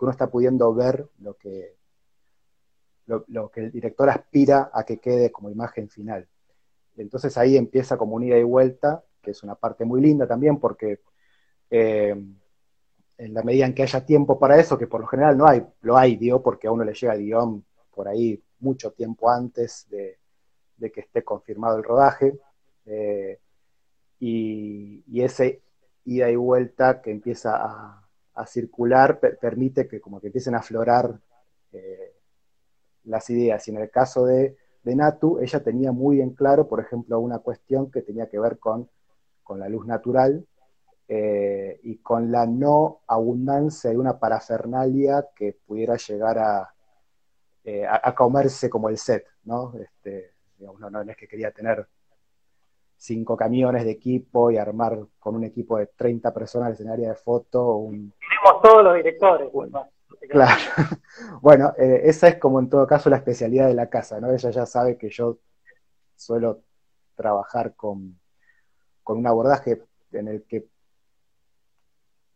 uno 0.00 0.10
está 0.10 0.30
pudiendo 0.30 0.72
ver 0.72 1.06
lo 1.18 1.34
que, 1.34 1.76
lo, 3.04 3.50
que 3.50 3.60
el 3.60 3.70
director 3.70 4.08
aspira 4.08 4.70
a 4.72 4.84
que 4.84 4.98
quede 4.98 5.30
como 5.30 5.50
imagen 5.50 5.90
final. 5.90 6.26
Entonces 6.96 7.36
ahí 7.36 7.58
empieza 7.58 7.98
como 7.98 8.16
un 8.16 8.24
ida 8.24 8.38
y 8.38 8.42
vuelta 8.42 9.04
que 9.22 9.30
es 9.30 9.42
una 9.42 9.54
parte 9.54 9.84
muy 9.84 10.00
linda 10.00 10.26
también 10.26 10.58
porque 10.58 11.00
eh, 11.70 12.14
en 13.18 13.34
la 13.34 13.42
medida 13.42 13.66
en 13.66 13.74
que 13.74 13.82
haya 13.82 14.04
tiempo 14.04 14.38
para 14.38 14.58
eso, 14.58 14.76
que 14.76 14.88
por 14.88 15.00
lo 15.00 15.06
general 15.06 15.38
no 15.38 15.46
hay, 15.46 15.64
lo 15.82 15.96
hay, 15.96 16.16
digo, 16.16 16.42
porque 16.42 16.66
a 16.66 16.72
uno 16.72 16.84
le 16.84 16.92
llega 16.92 17.14
el 17.14 17.22
guion 17.22 17.64
por 17.94 18.08
ahí 18.08 18.42
mucho 18.60 18.92
tiempo 18.92 19.30
antes 19.30 19.86
de, 19.90 20.18
que 20.90 21.00
esté 21.00 21.22
confirmado 21.22 21.76
el 21.76 21.84
rodaje, 21.84 22.38
eh, 22.86 23.38
y, 24.18 25.22
ese 25.22 25.62
ida 26.04 26.30
y 26.30 26.36
vuelta 26.36 27.00
que 27.00 27.10
empieza 27.10 27.56
a, 27.56 27.98
circular 28.46 29.20
permite 29.40 29.86
que 29.86 30.00
como 30.00 30.20
que 30.20 30.26
empiecen 30.28 30.56
a 30.56 30.58
aflorar 30.58 31.20
eh, 31.72 32.16
las 33.04 33.30
ideas. 33.30 33.68
Y 33.68 33.70
en 33.70 33.76
el 33.76 33.90
caso 33.90 34.24
de, 34.24 34.56
Natu, 34.84 35.38
ella 35.38 35.62
tenía 35.62 35.92
muy 35.92 36.20
en 36.20 36.30
claro, 36.30 36.66
por 36.66 36.80
ejemplo, 36.80 37.20
una 37.20 37.38
cuestión 37.38 37.90
que 37.90 38.02
tenía 38.02 38.28
que 38.28 38.40
ver 38.40 38.58
con 38.58 38.88
con 39.42 39.60
la 39.60 39.68
luz 39.68 39.86
natural 39.86 40.46
eh, 41.08 41.80
y 41.82 41.98
con 41.98 42.32
la 42.32 42.46
no 42.46 43.02
abundancia 43.06 43.90
de 43.90 43.98
una 43.98 44.18
parafernalia 44.18 45.28
que 45.36 45.58
pudiera 45.66 45.96
llegar 45.96 46.38
a, 46.38 46.71
eh, 47.64 47.86
a, 47.86 48.14
comerse 48.14 48.68
como 48.68 48.88
el 48.88 48.98
set, 48.98 49.26
¿no? 49.44 49.72
Este, 49.80 50.32
no, 50.58 51.02
es 51.02 51.16
que 51.16 51.28
quería 51.28 51.50
tener 51.50 51.86
cinco 52.96 53.36
camiones 53.36 53.84
de 53.84 53.90
equipo 53.90 54.50
y 54.50 54.56
armar 54.56 54.98
con 55.18 55.36
un 55.36 55.44
equipo 55.44 55.78
de 55.78 55.86
30 55.86 56.32
personas 56.32 56.80
en 56.80 56.88
área 56.88 57.10
de 57.10 57.14
foto. 57.14 57.76
Un... 57.76 58.12
Tenemos 58.18 58.62
todos 58.62 58.84
los 58.84 58.94
directores. 58.96 59.50
claro. 60.28 60.60
bueno, 61.40 61.72
eh, 61.78 62.02
esa 62.04 62.28
es 62.28 62.38
como 62.38 62.60
en 62.60 62.68
todo 62.68 62.86
caso 62.86 63.10
la 63.10 63.16
especialidad 63.16 63.66
de 63.68 63.74
la 63.74 63.88
casa, 63.88 64.20
¿no? 64.20 64.32
Ella 64.32 64.50
ya 64.50 64.66
sabe 64.66 64.96
que 64.96 65.10
yo 65.10 65.38
suelo 66.16 66.62
trabajar 67.16 67.74
con 67.74 68.20
con 69.02 69.18
un 69.18 69.26
abordaje 69.26 69.82
en 70.12 70.28
el 70.28 70.44
que, 70.44 70.66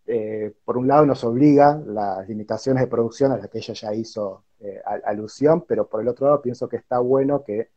eh, 0.07 0.55
por 0.65 0.77
un 0.77 0.87
lado, 0.87 1.05
nos 1.05 1.25
obliga 1.25 1.81
las 1.85 2.29
limitaciones 2.29 2.83
de 2.83 2.89
producción 2.89 3.33
a 3.33 3.37
las 3.37 3.49
que 3.49 3.59
ella 3.59 3.75
ya 3.75 3.95
hizo 3.95 4.45
eh, 4.61 4.81
alusión, 5.05 5.65
pero 5.67 5.89
por 5.89 6.01
el 6.01 6.09
otro 6.09 6.27
lado 6.27 6.41
pienso 6.41 6.69
que 6.69 6.77
está 6.77 6.99
bueno 6.99 7.43
que, 7.45 7.71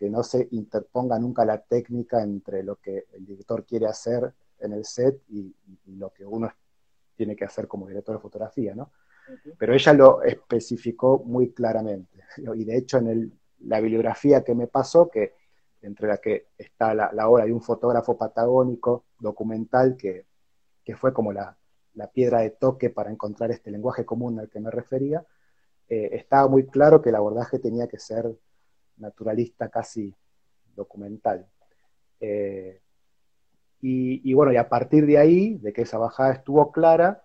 no 0.00 0.22
se 0.22 0.46
interponga 0.52 1.18
nunca 1.18 1.44
la 1.44 1.58
técnica 1.58 2.22
entre 2.22 2.62
lo 2.62 2.76
que 2.76 3.06
el 3.14 3.26
director 3.26 3.64
quiere 3.66 3.86
hacer 3.86 4.32
en 4.60 4.72
el 4.72 4.84
set 4.84 5.20
y, 5.28 5.52
lo 5.86 6.12
que 6.12 6.24
uno 6.24 6.52
tiene 7.16 7.34
que 7.34 7.44
hacer 7.44 7.66
como 7.66 7.88
director 7.88 8.14
de 8.14 8.22
fotografía, 8.22 8.76
¿no? 8.76 8.92
Pero 9.58 9.74
ella 9.74 9.92
lo 9.92 10.22
especificó 10.22 11.18
muy 11.18 11.52
claramente. 11.52 12.22
Y 12.54 12.64
de 12.64 12.76
hecho, 12.76 12.98
en 12.98 13.36
la 13.58 13.80
bibliografía 13.80 14.44
que 14.44 14.54
me 14.54 14.68
pasó, 14.68 15.08
que 15.10 15.34
entre 15.82 16.08
la 16.08 16.18
que 16.18 16.48
está 16.56 16.94
la, 16.94 17.28
obra 17.28 17.44
de 17.44 17.52
un 17.52 17.62
fotógrafo 17.62 18.16
patagónico 18.16 19.04
documental 19.18 19.96
que, 19.96 20.26
fue 20.96 21.12
como 21.12 21.32
la, 21.32 21.56
la 21.94 22.10
piedra 22.10 22.40
de 22.40 22.50
toque 22.50 22.90
para 22.90 23.10
encontrar 23.10 23.50
este 23.50 23.70
lenguaje 23.70 24.04
común 24.04 24.38
al 24.38 24.48
que 24.48 24.60
me 24.60 24.70
refería, 24.70 25.24
eh, 25.88 26.10
estaba 26.12 26.48
muy 26.48 26.66
claro 26.66 27.00
que 27.00 27.08
el 27.08 27.14
abordaje 27.14 27.58
tenía 27.58 27.88
que 27.88 27.98
ser 27.98 28.30
naturalista, 28.98 29.68
casi 29.70 30.14
documental. 30.74 31.46
Eh, 32.20 32.80
y, 33.80 34.34
bueno, 34.34 34.52
y 34.52 34.56
a 34.56 34.68
partir 34.68 35.06
de 35.06 35.18
ahí, 35.18 35.54
de 35.58 35.72
que 35.72 35.82
esa 35.82 35.98
bajada 35.98 36.32
estuvo 36.32 36.72
clara, 36.72 37.22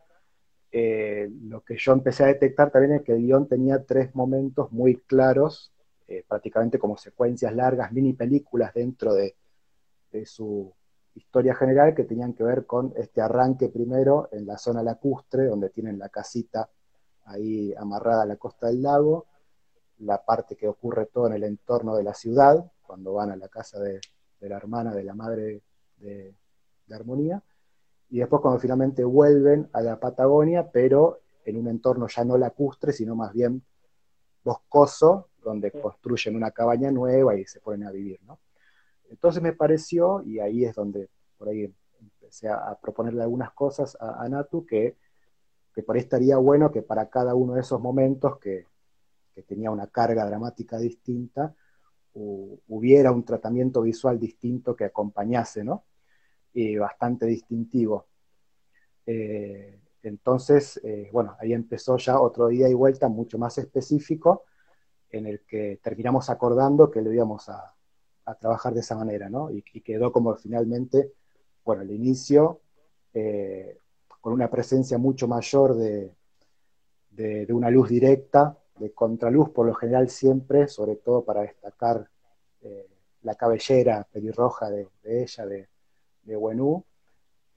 eh, 0.72 1.28
lo 1.42 1.62
que 1.64 1.78
yo 1.78 1.94
empecé 1.94 2.24
a 2.24 2.28
detectar 2.28 2.72
también 2.72 2.94
es 2.94 3.02
que 3.02 3.14
el 3.14 3.24
guion 3.24 3.48
tenía 3.48 3.84
tres 3.84 4.14
momentos 4.16 4.72
muy 4.72 4.98
claros, 4.98 5.72
prácticamente 6.28 6.78
como 6.78 6.96
secuencias 6.96 7.56
largas, 7.56 7.92
mini 7.92 8.14
películas 8.14 8.72
dentro 8.76 9.16
de, 9.16 9.36
de 10.12 10.28
su 10.28 10.72
historia 11.16 11.56
general 11.56 11.94
que 11.94 12.04
tenían 12.04 12.34
que 12.34 12.44
ver 12.44 12.66
con 12.66 12.94
este 12.96 13.22
arranque 13.22 13.70
primero 13.70 14.30
en 14.32 14.46
la 14.46 14.58
zona 14.58 14.82
lacustre, 14.84 15.46
donde 15.46 15.70
tienen 15.70 16.00
la 16.00 16.10
casita 16.10 16.70
ahí 17.26 17.74
amarrada 17.76 18.24
a 18.24 18.26
la 18.26 18.36
costa 18.36 18.68
del 18.68 18.82
lago, 18.82 19.28
la 20.00 20.24
parte 20.24 20.56
que 20.56 20.68
ocurre 20.68 21.06
todo 21.08 21.28
en 21.28 21.34
el 21.34 21.44
entorno 21.44 21.96
de 21.96 22.04
la 22.04 22.14
ciudad, 22.14 22.72
cuando 22.82 23.14
van 23.14 23.32
a 23.32 23.36
la 23.36 23.48
casa 23.48 23.80
de, 23.80 24.00
la 24.42 24.58
hermana, 24.58 24.94
de 24.94 25.04
la 25.04 25.14
madre 25.14 25.62
de, 25.98 26.36
Armonía, 26.92 27.42
y 28.10 28.20
después 28.20 28.40
cuando 28.40 28.60
finalmente 28.60 29.04
vuelven 29.04 29.68
a 29.74 29.82
la 29.82 30.00
Patagonia, 30.00 30.70
pero 30.72 31.22
en 31.44 31.58
un 31.58 31.68
entorno 31.68 32.08
ya 32.08 32.24
no 32.24 32.38
lacustre, 32.38 32.94
sino 32.94 33.16
más 33.16 33.34
bien 33.34 33.64
boscoso, 34.44 35.30
donde 35.44 35.72
construyen 35.72 36.36
una 36.36 36.52
cabaña 36.52 36.92
nueva 36.92 37.36
y 37.36 37.46
se 37.46 37.62
ponen 37.62 37.88
a 37.88 37.92
vivir, 37.92 38.20
¿no? 38.28 38.38
Entonces 39.14 39.44
me 39.44 39.54
pareció, 39.54 40.24
y 40.24 40.40
ahí 40.40 40.66
es 40.66 40.74
donde 40.74 41.08
por 41.38 41.48
ahí 41.48 41.72
empecé 42.02 42.50
a, 42.50 42.76
proponerle 42.82 43.22
algunas 43.22 43.52
cosas 43.52 43.96
a, 44.00 44.28
Natu, 44.28 44.66
que, 44.66 44.98
por 45.86 45.96
ahí 45.96 46.02
estaría 46.02 46.38
bueno 46.38 46.72
que 46.72 46.82
para 46.82 47.10
cada 47.10 47.36
uno 47.36 47.54
de 47.54 47.62
esos 47.62 47.80
momentos 47.80 48.40
que, 48.40 48.66
tenía 49.48 49.72
una 49.72 49.88
carga 49.88 50.26
dramática 50.26 50.78
distinta, 50.78 51.56
hubiera 52.14 53.12
un 53.12 53.24
tratamiento 53.24 53.82
visual 53.82 54.20
distinto 54.20 54.76
que 54.76 54.86
acompañase, 54.86 55.64
¿no? 55.64 55.86
Y 56.54 56.78
bastante 56.78 57.26
distintivo. 57.26 58.08
Eh, 59.06 59.80
entonces, 60.04 60.80
eh, 60.84 61.10
bueno, 61.12 61.36
ahí 61.40 61.54
empezó 61.54 61.98
ya 61.98 62.20
otro 62.20 62.48
día 62.48 62.70
y 62.70 62.74
vuelta 62.74 63.10
mucho 63.10 63.40
más 63.40 63.58
específico, 63.58 64.44
en 65.10 65.26
el 65.28 65.42
que 65.42 65.80
terminamos 65.84 66.30
acordando 66.30 66.92
que 66.92 67.02
lo 67.02 67.12
íbamos 67.12 67.50
a, 67.50 67.73
a 68.26 68.36
trabajar 68.36 68.74
de 68.74 68.80
esa 68.82 68.96
manera, 68.96 69.30
¿no? 69.30 69.52
Y, 69.52 69.62
quedó 69.82 70.12
como 70.12 70.36
finalmente, 70.36 71.14
bueno, 71.66 71.82
el 71.82 71.92
inicio, 71.92 72.62
eh, 73.14 73.78
con 74.22 74.34
una 74.34 74.50
presencia 74.50 74.98
mucho 74.98 75.28
mayor 75.28 75.76
de, 75.76 76.16
de, 77.12 77.54
una 77.54 77.70
luz 77.70 77.90
directa, 77.90 78.58
de 78.80 78.92
contraluz 78.92 79.50
por 79.50 79.68
lo 79.68 79.74
general 79.74 80.10
siempre, 80.10 80.68
sobre 80.68 80.96
todo 80.96 81.24
para 81.24 81.42
destacar 81.42 82.10
eh, 82.62 82.88
la 83.24 83.36
cabellera 83.36 84.08
pelirroja 84.12 84.70
de, 84.70 84.88
ella, 85.04 85.46
de, 85.46 85.70
de 86.24 86.38
Wenú, 86.38 86.84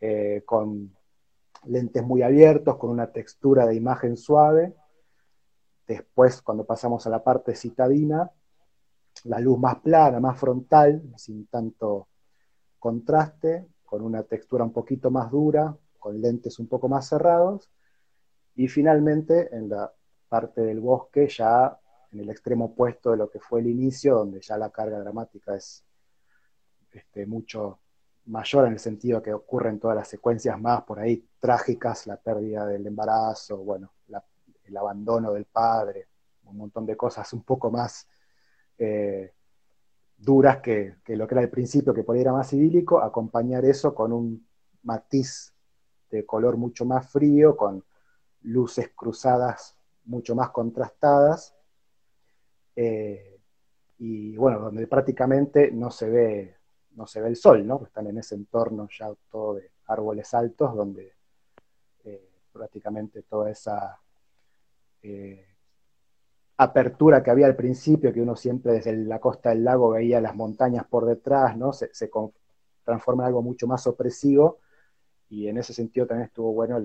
eh, 0.00 0.42
con 0.44 0.94
lentes 1.64 2.02
muy 2.02 2.22
abiertos, 2.22 2.76
con 2.76 2.90
una 2.90 3.12
textura 3.12 3.66
de 3.66 3.74
imagen 3.74 4.16
suave. 4.16 4.74
Después, 5.86 6.42
cuando 6.42 6.64
pasamos 6.64 7.06
a 7.06 7.10
la 7.10 7.22
parte 7.22 7.54
citadina, 7.54 8.30
la 9.24 9.40
luz 9.40 9.58
más 9.58 9.76
plana, 9.76 10.20
más 10.20 10.38
frontal, 10.38 11.02
sin 11.16 11.46
tanto 11.46 12.08
contraste, 12.78 13.66
con 13.84 14.02
una 14.02 14.22
textura 14.22 14.64
un 14.64 14.72
poquito 14.72 15.10
más 15.10 15.30
dura, 15.30 15.76
con 15.98 16.20
lentes 16.20 16.58
un 16.58 16.66
poco 16.66 16.88
más 16.88 17.08
cerrados, 17.08 17.70
y 18.54 18.68
finalmente 18.68 19.54
en 19.54 19.68
la 19.68 19.92
parte 20.28 20.60
del 20.62 20.80
bosque 20.80 21.28
ya 21.28 21.78
en 22.12 22.20
el 22.20 22.30
extremo 22.30 22.66
opuesto 22.66 23.10
de 23.10 23.16
lo 23.16 23.30
que 23.30 23.40
fue 23.40 23.60
el 23.60 23.68
inicio, 23.68 24.16
donde 24.16 24.40
ya 24.40 24.56
la 24.56 24.70
carga 24.70 24.98
dramática 24.98 25.54
es 25.54 25.84
este, 26.92 27.26
mucho 27.26 27.80
mayor 28.26 28.66
en 28.66 28.72
el 28.72 28.78
sentido 28.78 29.22
que 29.22 29.32
ocurren 29.32 29.78
todas 29.78 29.96
las 29.96 30.08
secuencias 30.08 30.60
más 30.60 30.82
por 30.82 30.98
ahí 30.98 31.28
trágicas, 31.38 32.06
la 32.06 32.16
pérdida 32.16 32.66
del 32.66 32.86
embarazo, 32.86 33.58
bueno, 33.58 33.92
el 34.64 34.76
abandono 34.76 35.32
del 35.32 35.44
padre, 35.44 36.08
un 36.44 36.56
montón 36.56 36.86
de 36.86 36.96
cosas 36.96 37.32
un 37.32 37.42
poco 37.42 37.70
más 37.70 38.08
eh, 38.78 39.32
duras 40.16 40.58
que, 40.58 40.96
lo 41.08 41.26
que 41.26 41.34
era 41.34 41.42
al 41.42 41.50
principio, 41.50 41.94
que 41.94 42.02
por 42.02 42.14
ahí 42.14 42.22
era 42.22 42.32
más 42.32 42.52
idílico, 42.52 43.00
acompañar 43.00 43.64
eso 43.64 43.94
con 43.94 44.12
un 44.12 44.46
matiz 44.82 45.52
de 46.10 46.24
color 46.24 46.56
mucho 46.56 46.84
más 46.84 47.10
frío, 47.10 47.56
con 47.56 47.84
luces 48.42 48.90
cruzadas 48.94 49.76
mucho 50.04 50.34
más 50.34 50.50
contrastadas, 50.50 51.54
eh, 52.76 53.40
y 53.98 54.36
bueno, 54.36 54.60
donde 54.60 54.86
prácticamente 54.86 55.70
no 55.72 55.90
se 55.90 56.08
ve, 56.08 56.56
no 56.92 57.06
se 57.06 57.20
ve 57.20 57.28
el 57.28 57.36
sol, 57.36 57.66
¿no? 57.66 57.82
Están 57.84 58.06
en 58.06 58.18
ese 58.18 58.34
entorno 58.34 58.88
ya 58.90 59.12
todo 59.30 59.54
de 59.54 59.72
árboles 59.86 60.32
altos, 60.34 60.74
donde 60.74 61.14
eh, 62.04 62.30
prácticamente 62.52 63.22
toda 63.22 63.50
esa 63.50 64.00
apertura 66.58 67.22
que 67.22 67.30
había 67.30 67.46
al 67.46 67.56
principio, 67.56 68.12
que 68.12 68.22
uno 68.22 68.36
siempre 68.36 68.72
desde 68.72 68.96
la 68.96 69.20
costa 69.20 69.50
del 69.50 69.64
lago 69.64 69.90
veía 69.90 70.20
las 70.20 70.34
montañas 70.34 70.86
por 70.86 71.04
detrás, 71.04 71.56
¿no? 71.56 71.72
Se, 71.72 71.90
transforma 72.84 73.24
en 73.24 73.26
algo 73.28 73.42
mucho 73.42 73.66
más 73.66 73.86
opresivo, 73.86 74.60
y 75.28 75.48
en 75.48 75.58
ese 75.58 75.74
sentido 75.74 76.06
también 76.06 76.26
estuvo 76.28 76.52
bueno 76.52 76.78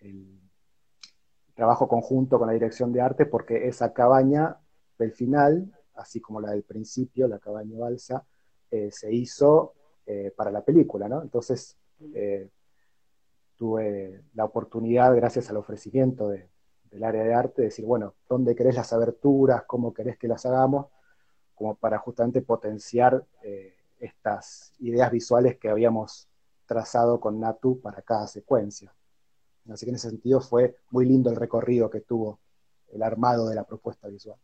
el 0.00 0.40
trabajo 1.54 1.88
conjunto 1.88 2.38
con 2.38 2.46
la 2.46 2.52
dirección 2.52 2.92
de 2.92 3.00
arte, 3.00 3.26
porque 3.26 3.66
esa 3.66 3.92
cabaña 3.92 4.58
del 4.98 5.12
final, 5.12 5.72
así 5.94 6.20
como 6.20 6.40
la 6.40 6.50
del 6.50 6.62
principio, 6.62 7.26
la 7.28 7.38
cabaña 7.38 7.78
balsa, 7.78 8.24
eh, 8.70 8.90
se 8.90 9.12
hizo 9.12 9.74
eh, 10.06 10.32
para 10.36 10.50
la 10.50 10.62
película, 10.62 11.08
¿no? 11.08 11.22
Entonces 11.22 11.76
eh, 12.14 12.48
tuve 13.56 14.24
la 14.34 14.44
oportunidad, 14.44 15.14
gracias 15.14 15.50
al 15.50 15.56
ofrecimiento 15.56 16.28
de, 16.28 16.51
del 16.92 17.04
área 17.04 17.24
de 17.24 17.34
arte, 17.34 17.62
decir, 17.62 17.84
bueno, 17.86 18.14
¿dónde 18.28 18.54
querés 18.54 18.76
las 18.76 18.92
aberturas? 18.92 19.64
¿Cómo 19.64 19.94
querés 19.94 20.18
que 20.18 20.28
las 20.28 20.44
hagamos? 20.44 20.86
Como 21.54 21.74
para 21.74 21.98
justamente 21.98 22.42
potenciar 22.42 23.24
eh, 23.42 23.74
estas 23.98 24.74
ideas 24.78 25.10
visuales 25.10 25.56
que 25.56 25.70
habíamos 25.70 26.28
trazado 26.66 27.18
con 27.18 27.40
Natu 27.40 27.80
para 27.80 28.02
cada 28.02 28.26
secuencia. 28.26 28.92
Así 29.70 29.86
que 29.86 29.90
en 29.90 29.96
ese 29.96 30.10
sentido 30.10 30.40
fue 30.40 30.76
muy 30.90 31.06
lindo 31.06 31.30
el 31.30 31.36
recorrido 31.36 31.88
que 31.88 32.00
tuvo 32.00 32.40
el 32.92 33.02
armado 33.02 33.48
de 33.48 33.54
la 33.54 33.64
propuesta 33.64 34.08
visual. 34.08 34.38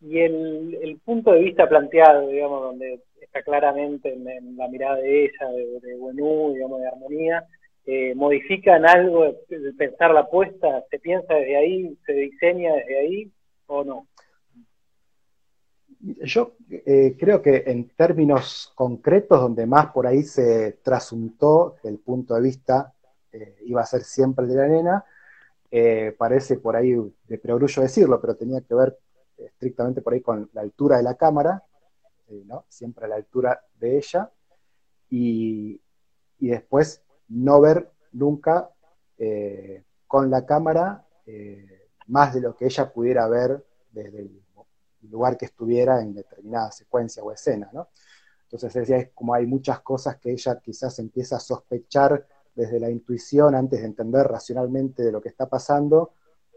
Y 0.00 0.18
el, 0.20 1.00
punto 1.04 1.32
de 1.32 1.40
vista 1.40 1.68
planteado, 1.68 2.28
digamos, 2.28 2.62
donde 2.62 3.02
está 3.20 3.42
claramente 3.42 4.12
en, 4.12 4.56
la 4.56 4.68
mirada 4.68 4.96
de 4.96 5.24
ella, 5.24 5.48
de, 5.48 5.80
de 5.80 5.94
digamos, 6.52 6.80
de 6.80 6.88
armonía, 6.88 7.46
eh, 7.86 8.14
modifican 8.14 8.86
algo 8.86 9.24
de 9.46 9.72
pensar 9.76 10.10
la 10.12 10.20
apuesta? 10.20 10.84
¿Se 10.90 10.98
piensa 10.98 11.34
desde 11.34 11.56
ahí? 11.56 11.98
¿Se 12.06 12.14
diseña 12.14 12.72
desde 12.76 12.98
ahí 12.98 13.32
o 13.66 13.84
no? 13.84 14.06
Yo 16.00 16.56
eh, 16.70 17.14
creo 17.18 17.42
que 17.42 17.64
en 17.66 17.90
términos 17.90 18.72
concretos, 18.74 19.38
donde 19.38 19.66
más 19.66 19.88
por 19.88 20.06
ahí 20.06 20.22
se 20.22 20.78
trasuntó 20.82 21.76
el 21.84 21.98
punto 21.98 22.34
de 22.34 22.40
vista 22.40 22.94
eh, 23.32 23.56
iba 23.66 23.82
a 23.82 23.86
ser 23.86 24.02
siempre 24.02 24.44
el 24.46 24.50
de 24.50 24.56
la 24.56 24.68
nena, 24.68 25.04
parece 26.16 26.58
por 26.58 26.76
ahí 26.76 26.94
de 27.26 27.38
preorullo 27.38 27.82
decirlo, 27.82 28.20
pero 28.20 28.36
tenía 28.36 28.60
que 28.60 28.74
ver 28.76 28.96
estrictamente 29.36 30.02
por 30.02 30.12
ahí 30.12 30.20
con 30.20 30.48
la 30.52 30.60
altura 30.60 30.98
de 30.98 31.02
la 31.02 31.16
cámara, 31.16 31.64
¿no? 32.28 32.64
siempre 32.68 33.06
a 33.06 33.08
la 33.08 33.16
altura 33.16 33.60
de 33.80 33.96
ella, 33.98 34.30
y, 35.10 35.80
y 36.38 36.48
después 36.48 37.04
no 37.28 37.60
ver 37.60 37.90
nunca 38.12 38.70
eh, 39.18 39.84
con 40.06 40.30
la 40.30 40.44
cámara 40.44 41.06
eh, 41.26 41.88
más 42.06 42.34
de 42.34 42.40
lo 42.40 42.54
que 42.54 42.66
ella 42.66 42.92
pudiera 42.92 43.26
ver 43.28 43.64
desde 43.90 44.20
el 44.20 44.42
lugar 45.10 45.36
que 45.36 45.46
estuviera 45.46 46.00
en 46.00 46.14
determinada 46.14 46.70
secuencia 46.70 47.22
o 47.22 47.32
escena, 47.32 47.70
¿no? 47.72 47.88
Entonces 48.44 48.72
decía, 48.72 48.98
es 48.98 49.10
como 49.12 49.34
hay 49.34 49.46
muchas 49.46 49.80
cosas 49.80 50.16
que 50.18 50.30
ella 50.30 50.60
quizás 50.60 50.98
empieza 50.98 51.36
a 51.36 51.40
sospechar 51.40 52.26
desde 52.54 52.78
la 52.78 52.88
intuición 52.88 53.54
antes 53.54 53.80
de 53.80 53.86
entender 53.86 54.26
racionalmente 54.26 55.02
de 55.02 55.10
lo 55.10 55.20
que 55.20 55.28
está 55.28 55.48
pasando, 55.48 56.12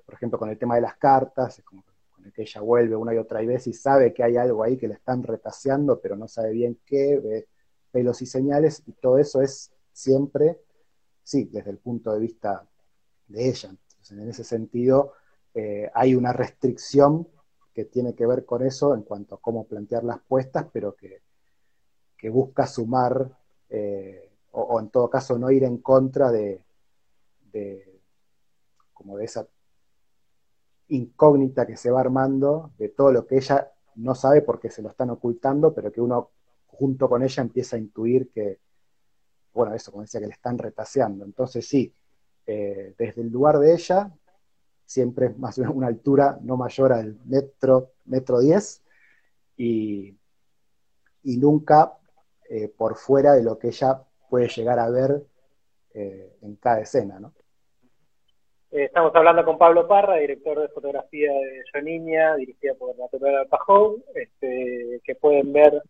por 0.06 0.16
ejemplo, 0.16 0.38
con 0.38 0.50
el 0.50 0.58
tema 0.58 0.76
de 0.76 0.82
las 0.82 0.96
cartas, 0.98 1.60
es 1.60 1.66
como 1.66 1.84
con 2.12 2.26
el 2.26 2.32
que 2.32 2.44
ella 2.44 2.62
vuelve 2.62 2.96
una 2.96 3.14
y 3.14 3.18
otra 3.18 3.42
vez 3.42 3.68
y 3.68 3.74
sabe 3.74 4.14
que 4.14 4.24
hay 4.24 4.38
algo 4.38 4.64
ahí 4.64 4.78
que 4.78 4.88
le 4.88 4.94
están 4.94 5.24
retaseando, 5.24 6.00
pero 6.00 6.16
no 6.16 6.28
sabe 6.28 6.52
bien 6.52 6.80
qué, 6.86 7.20
ve 7.20 7.48
pelos 7.92 8.22
y 8.22 8.26
señales, 8.26 8.84
y 8.86 8.94
todo 8.94 9.18
eso 9.18 9.42
es 9.42 9.72
siempre, 9.98 10.62
sí, 11.24 11.46
desde 11.46 11.72
el 11.72 11.80
punto 11.80 12.14
de 12.14 12.20
vista 12.20 12.68
de 13.28 13.50
ella. 13.50 13.76
en 14.12 14.30
ese 14.30 14.44
sentido, 14.44 15.14
eh, 15.56 15.90
hay 15.94 16.14
una 16.14 16.32
restricción 16.34 17.28
que 17.74 17.86
tiene 17.86 18.14
que 18.14 18.28
ver 18.28 18.46
con 18.46 18.64
eso 18.64 18.94
en 18.94 19.02
cuanto 19.02 19.36
a 19.36 19.42
cómo 19.42 19.66
plantear 19.66 20.04
las 20.04 20.20
puestas, 20.20 20.68
pero 20.72 20.96
que, 20.96 21.22
busca 22.30 22.68
sumar, 22.68 23.32
eh, 23.70 24.30
o, 24.52 24.80
en 24.80 24.90
todo 24.90 25.10
caso 25.10 25.40
no 25.40 25.50
ir 25.50 25.64
en 25.64 25.78
contra 25.78 26.30
de, 26.30 26.62
de, 27.52 28.02
como 28.94 29.18
de 29.18 29.26
esa 29.26 29.48
incógnita 30.90 31.66
que 31.66 31.78
se 31.78 31.90
va 31.90 32.02
armando, 32.02 32.72
de 32.78 32.90
todo 32.90 33.12
lo 33.12 33.26
que 33.26 33.38
ella 33.38 33.72
no 33.96 34.14
sabe 34.14 34.42
porque 34.42 34.70
se 34.70 34.82
lo 34.82 34.90
están 34.90 35.10
ocultando, 35.10 35.74
pero 35.74 35.92
que 35.92 36.02
uno 36.02 36.32
junto 36.68 37.10
con 37.10 37.24
ella 37.24 37.42
empieza 37.42 37.78
a 37.78 37.80
intuir 37.80 38.30
que, 38.32 38.60
bueno, 39.58 39.74
eso, 39.74 39.92
como 39.92 40.04
decía, 40.04 40.22
que 40.22 40.28
le 40.28 40.34
están 40.34 40.58
retaseando. 40.58 41.26
Entonces 41.26 41.68
sí, 41.68 41.92
eh, 42.46 42.94
desde 42.98 43.22
el 43.24 43.30
lugar 43.30 43.58
de 43.58 43.74
ella, 43.74 44.12
siempre 44.86 45.30
más 45.30 45.58
o 45.58 45.62
menos 45.62 45.76
una 45.76 45.88
altura 45.88 46.38
no 46.42 46.56
mayor 46.58 46.94
al 46.94 47.18
metro, 47.26 47.92
metro 48.06 48.40
10, 48.40 48.84
y, 49.58 50.16
y 51.24 51.38
nunca 51.38 51.98
eh, 52.50 52.70
por 52.70 52.96
fuera 52.96 53.34
de 53.34 53.44
lo 53.44 53.58
que 53.58 53.70
ella 53.70 54.04
puede 54.30 54.48
llegar 54.48 54.78
a 54.78 54.90
ver 54.90 55.24
eh, 55.94 56.38
en 56.44 56.56
cada 56.58 56.82
escena, 56.82 57.20
¿no? 57.20 57.34
Estamos 58.70 59.16
hablando 59.16 59.44
con 59.46 59.58
Pablo 59.58 59.88
Parra, 59.88 60.18
director 60.18 60.60
de 60.60 60.68
fotografía 60.68 61.32
de 61.32 61.64
Yo 61.74 61.82
Niña, 61.82 62.36
dirigida 62.36 62.76
por 62.76 62.96
Natural 62.98 63.48
Pajón, 63.48 64.04
este, 64.14 65.02
que 65.04 65.16
pueden 65.16 65.52
ver 65.54 65.82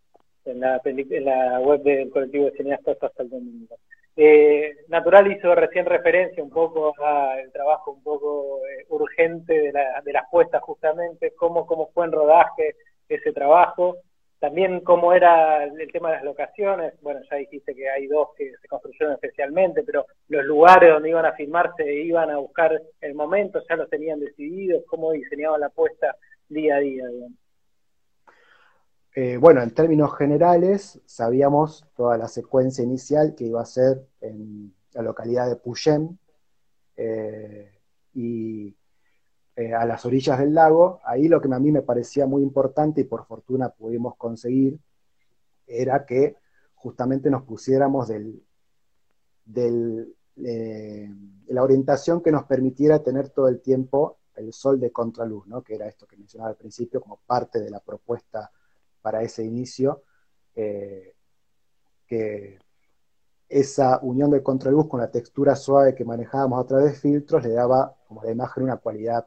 en 0.48 0.60
la, 0.60 0.82
en 0.84 1.26
la 1.26 1.60
web 1.60 1.82
del 1.84 2.10
colectivo 2.10 2.46
de 2.46 2.52
cineastas 2.52 2.98
hasta 3.02 3.24
el 3.24 3.30
domingo. 3.30 3.76
Eh, 4.16 4.76
Natural 4.88 5.32
hizo 5.32 5.54
recién 5.54 5.86
referencia 5.86 6.44
un 6.44 6.50
poco 6.50 6.92
al 7.00 7.52
trabajo 7.52 7.92
un 7.92 8.02
poco 8.02 8.62
eh, 8.68 8.86
urgente 8.90 9.54
de, 9.54 9.72
la, 9.72 10.02
de, 10.04 10.12
las 10.12 10.24
puestas 10.32 10.64
justamente, 10.64 11.34
cómo, 11.36 11.68
cómo 11.68 11.92
fue 11.94 12.06
en 12.06 12.12
rodaje 12.12 12.76
ese 13.08 13.32
trabajo, 13.32 13.98
también 14.40 14.82
cómo 14.82 15.14
era 15.14 15.64
el 15.64 15.92
tema 15.92 16.10
de 16.10 16.16
las 16.16 16.24
locaciones, 16.24 16.94
bueno, 17.02 17.22
ya 17.30 17.38
dijiste 17.38 17.76
que 17.76 17.90
hay 17.90 18.08
dos 18.08 18.30
que 18.36 18.52
se 18.60 18.68
construyeron 18.68 19.14
especialmente, 19.14 19.84
pero 19.84 20.06
los 20.30 20.46
lugares 20.46 20.94
donde 20.94 21.10
iban 21.10 21.26
a 21.26 21.34
filmarse 21.34 21.92
iban 21.94 22.32
a 22.32 22.38
buscar 22.38 22.80
el 23.02 23.14
momento, 23.14 23.62
ya 23.68 23.76
los 23.76 23.90
tenían 23.90 24.20
decididos, 24.20 24.84
cómo 24.88 25.12
diseñaban 25.12 25.62
la 25.62 25.70
puesta 25.70 26.16
día 26.50 26.78
a 26.78 26.80
día, 26.80 27.06
digamos. 27.08 27.47
Eh, 29.20 29.38
bueno, 29.38 29.64
en 29.64 29.72
términos 29.72 30.16
generales, 30.16 31.02
sabíamos 31.08 31.84
toda 31.96 32.20
la 32.20 32.28
secuencia 32.28 32.84
inicial 32.84 33.34
que 33.34 33.46
iba 33.46 33.60
a 33.60 33.66
ser 33.66 34.08
en 34.22 34.76
la 34.94 35.02
localidad 35.02 35.50
de 35.50 35.56
Puyén 35.56 36.20
eh, 36.96 37.80
y 38.14 38.78
eh, 39.56 39.74
a 39.74 39.88
las 39.88 40.06
orillas 40.06 40.38
del 40.38 40.54
lago. 40.54 41.00
Ahí 41.04 41.28
lo 41.28 41.42
que 41.42 41.52
a 41.52 41.58
mí 41.58 41.72
me 41.72 41.82
parecía 41.82 42.28
muy 42.28 42.44
importante 42.44 43.02
y 43.02 43.06
por 43.06 43.26
fortuna 43.26 43.70
pudimos 43.70 44.16
conseguir 44.18 44.78
era 45.66 46.06
que 46.06 46.36
justamente 46.76 47.32
nos 47.32 47.42
pusiéramos 47.42 48.10
del, 48.10 48.44
la 50.36 51.64
orientación 51.64 52.22
que 52.22 52.32
nos 52.32 52.44
permitiera 52.44 53.02
tener 53.02 53.30
todo 53.30 53.48
el 53.48 53.62
tiempo 53.62 54.20
el 54.36 54.54
sol 54.54 54.80
de 54.80 54.92
contraluz, 54.92 55.48
¿no? 55.48 55.64
que 55.64 55.74
era 55.74 55.88
esto 55.88 56.06
que 56.06 56.18
mencionaba 56.18 56.52
al 56.52 56.58
principio 56.58 57.02
como 57.02 57.20
parte 57.26 57.60
de 57.60 57.72
la 57.72 57.80
propuesta 57.80 58.52
para 59.08 59.24
ese 59.24 59.42
inicio, 59.42 60.04
eh, 60.54 61.16
que 62.06 62.60
esa 63.48 64.00
unión 64.02 64.30
del 64.30 64.44
contraluz 64.44 64.90
con 64.90 65.00
la 65.00 65.10
textura 65.10 65.56
suave 65.56 65.96
que 65.96 66.04
manejábamos 66.04 66.62
a 66.62 66.68
través 66.68 66.92
de 66.92 67.00
filtros 67.00 67.42
le 67.46 67.54
daba 67.54 67.96
como 68.06 68.22
la 68.22 68.32
imagen 68.32 68.64
una 68.64 68.76
cualidad 68.76 69.26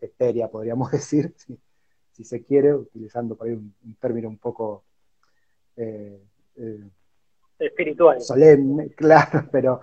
etérea, 0.00 0.48
podríamos 0.48 0.90
decir, 0.92 1.34
si, 2.10 2.24
se 2.24 2.42
quiere, 2.42 2.72
utilizando 2.72 3.36
por 3.36 3.48
ahí 3.48 3.52
un, 3.52 3.74
término 4.00 4.30
un 4.30 4.38
poco 4.38 4.84
eh, 5.76 6.18
eh, 6.56 6.90
espiritual. 7.58 8.18
Solemne, 8.22 8.88
claro, 8.96 9.46
pero 9.52 9.82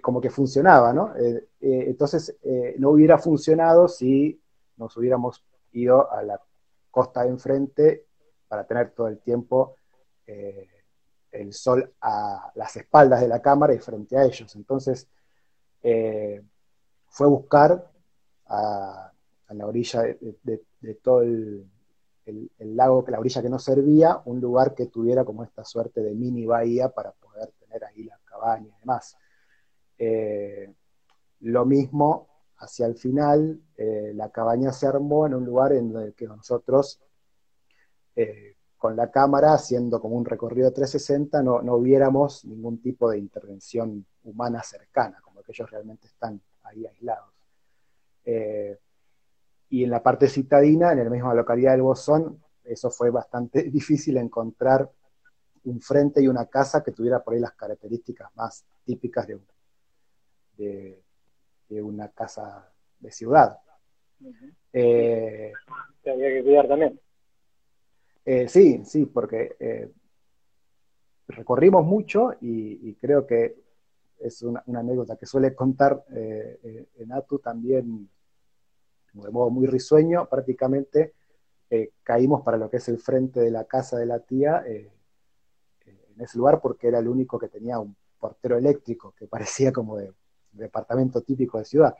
como 0.00 0.20
que 0.20 0.30
funcionaba, 0.30 0.92
¿no? 0.92 1.12
entonces, 1.60 2.38
no 2.78 2.90
hubiera 2.90 3.18
funcionado 3.18 3.88
si 3.88 4.40
nos 4.76 4.96
hubiéramos 4.96 5.44
ido 5.72 6.08
a 6.12 6.22
la 6.22 6.40
costa 6.92 7.24
de 7.24 7.30
enfrente 7.30 8.06
para 8.52 8.64
tener 8.64 8.90
todo 8.90 9.08
el 9.08 9.18
tiempo 9.20 9.76
eh, 10.26 10.68
el 11.30 11.54
sol 11.54 11.90
a 12.02 12.52
las 12.54 12.76
espaldas 12.76 13.22
de 13.22 13.28
la 13.28 13.40
cámara 13.40 13.72
y 13.72 13.78
frente 13.78 14.14
a 14.18 14.24
ellos. 14.24 14.54
Entonces, 14.56 15.08
eh, 15.82 16.42
fue 17.06 17.28
buscar 17.28 17.90
a, 18.48 19.10
la 19.48 19.66
orilla 19.66 20.02
de, 20.02 20.94
todo 21.02 21.22
el, 21.22 21.66
lago, 22.58 23.02
la 23.08 23.20
orilla 23.20 23.40
que 23.40 23.48
no 23.48 23.58
servía, 23.58 24.20
un 24.26 24.38
lugar 24.38 24.74
que 24.74 24.84
tuviera 24.88 25.24
como 25.24 25.44
esta 25.44 25.64
suerte 25.64 26.02
de 26.02 26.14
mini 26.14 26.44
bahía 26.44 26.90
para 26.90 27.12
poder 27.12 27.52
tener 27.58 27.82
ahí 27.86 28.04
las 28.04 28.20
cabañas 28.20 28.76
y 28.76 28.80
demás. 28.80 29.16
Eh, 29.96 30.74
lo 31.40 31.64
mismo 31.64 32.28
hacia 32.58 32.84
el 32.84 32.96
final, 32.96 33.62
la 33.78 34.28
cabaña 34.28 34.72
se 34.72 34.86
armó 34.86 35.26
en 35.26 35.36
un 35.36 35.46
lugar 35.46 35.72
en 35.72 35.96
el 35.96 36.12
que 36.12 36.26
nosotros 36.26 37.00
eh, 38.16 38.56
con 38.76 38.96
la 38.96 39.10
cámara 39.10 39.54
haciendo 39.54 40.00
como 40.00 40.16
un 40.16 40.24
recorrido 40.24 40.68
de 40.68 40.74
360 40.74 41.42
no, 41.42 41.62
no 41.62 41.76
hubiéramos 41.76 42.44
ningún 42.44 42.82
tipo 42.82 43.08
de 43.10 43.18
intervención 43.18 44.04
humana 44.24 44.62
cercana, 44.62 45.20
como 45.22 45.42
que 45.42 45.52
ellos 45.52 45.70
realmente 45.70 46.08
están 46.08 46.40
ahí 46.64 46.86
aislados. 46.86 47.32
Eh, 48.24 48.78
y 49.70 49.84
en 49.84 49.90
la 49.90 50.02
parte 50.02 50.28
citadina, 50.28 50.92
en 50.92 51.04
la 51.04 51.10
misma 51.10 51.32
localidad 51.34 51.72
del 51.72 51.82
Bosón, 51.82 52.42
eso 52.64 52.90
fue 52.90 53.10
bastante 53.10 53.62
difícil 53.70 54.16
encontrar 54.16 54.90
un 55.64 55.80
frente 55.80 56.20
y 56.20 56.28
una 56.28 56.46
casa 56.46 56.82
que 56.82 56.90
tuviera 56.90 57.22
por 57.22 57.34
ahí 57.34 57.40
las 57.40 57.52
características 57.52 58.34
más 58.34 58.64
típicas 58.84 59.28
de, 60.56 61.00
de, 61.68 61.82
una 61.82 62.08
casa 62.08 62.68
de 62.98 63.12
ciudad. 63.12 63.58
Eh, 64.72 65.52
había 66.04 66.28
que 66.28 66.42
cuidar 66.42 66.66
también. 66.66 67.00
Eh, 68.24 68.48
sí, 68.48 68.82
sí, 68.84 69.06
porque 69.06 69.56
eh, 69.58 69.90
recorrimos 71.28 71.84
mucho 71.84 72.34
y, 72.40 72.94
creo 72.94 73.26
que 73.26 73.56
es 74.18 74.42
una, 74.42 74.62
anécdota 74.66 75.16
que 75.16 75.26
suele 75.26 75.54
contar 75.54 76.04
eh, 76.14 76.86
en 76.98 77.12
Atu 77.12 77.40
también 77.40 78.08
de 79.12 79.30
modo 79.30 79.50
muy 79.50 79.66
risueño, 79.66 80.26
prácticamente 80.28 81.14
caímos 82.02 82.42
para 82.42 82.58
lo 82.58 82.68
que 82.68 82.76
es 82.76 82.88
el 82.88 82.98
frente 82.98 83.40
de 83.40 83.50
la 83.50 83.64
casa 83.64 83.98
de 83.98 84.04
la 84.04 84.20
tía 84.20 84.62
en 84.66 84.90
ese 86.20 86.36
lugar 86.36 86.60
porque 86.60 86.88
era 86.88 86.98
el 86.98 87.08
único 87.08 87.38
que 87.38 87.48
tenía 87.48 87.78
un 87.78 87.96
portero 88.18 88.58
eléctrico 88.58 89.14
que 89.18 89.26
parecía 89.28 89.72
como 89.72 89.96
de, 89.96 90.12
de 90.52 90.64
departamento 90.64 91.22
típico 91.22 91.58
de 91.58 91.64
ciudad. 91.64 91.94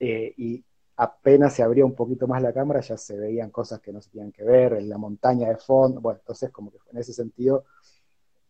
y 0.00 0.64
apenas 1.02 1.54
se 1.54 1.64
abría 1.64 1.84
un 1.84 1.96
poquito 1.96 2.28
más 2.28 2.40
la 2.40 2.52
cámara, 2.52 2.80
ya 2.80 2.96
se 2.96 3.18
veían 3.18 3.50
cosas 3.50 3.80
que 3.80 3.92
no 3.92 4.00
se 4.00 4.10
tenían 4.10 4.30
que 4.30 4.44
ver, 4.44 4.74
en 4.74 4.88
la 4.88 4.98
montaña 4.98 5.48
de 5.48 5.56
fondo, 5.56 6.00
bueno, 6.00 6.20
entonces 6.20 6.50
como 6.50 6.70
que 6.70 6.78
en 6.92 6.98
ese 6.98 7.12
sentido 7.12 7.64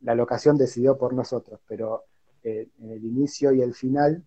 la 0.02 0.14
locación 0.14 0.58
decidió 0.58 0.98
por 0.98 1.14
nosotros, 1.14 1.60
pero 1.66 2.04
eh, 2.42 2.68
en 2.78 2.90
el 2.90 3.02
inicio 3.06 3.52
y 3.52 3.62
el 3.62 3.72
final 3.72 4.22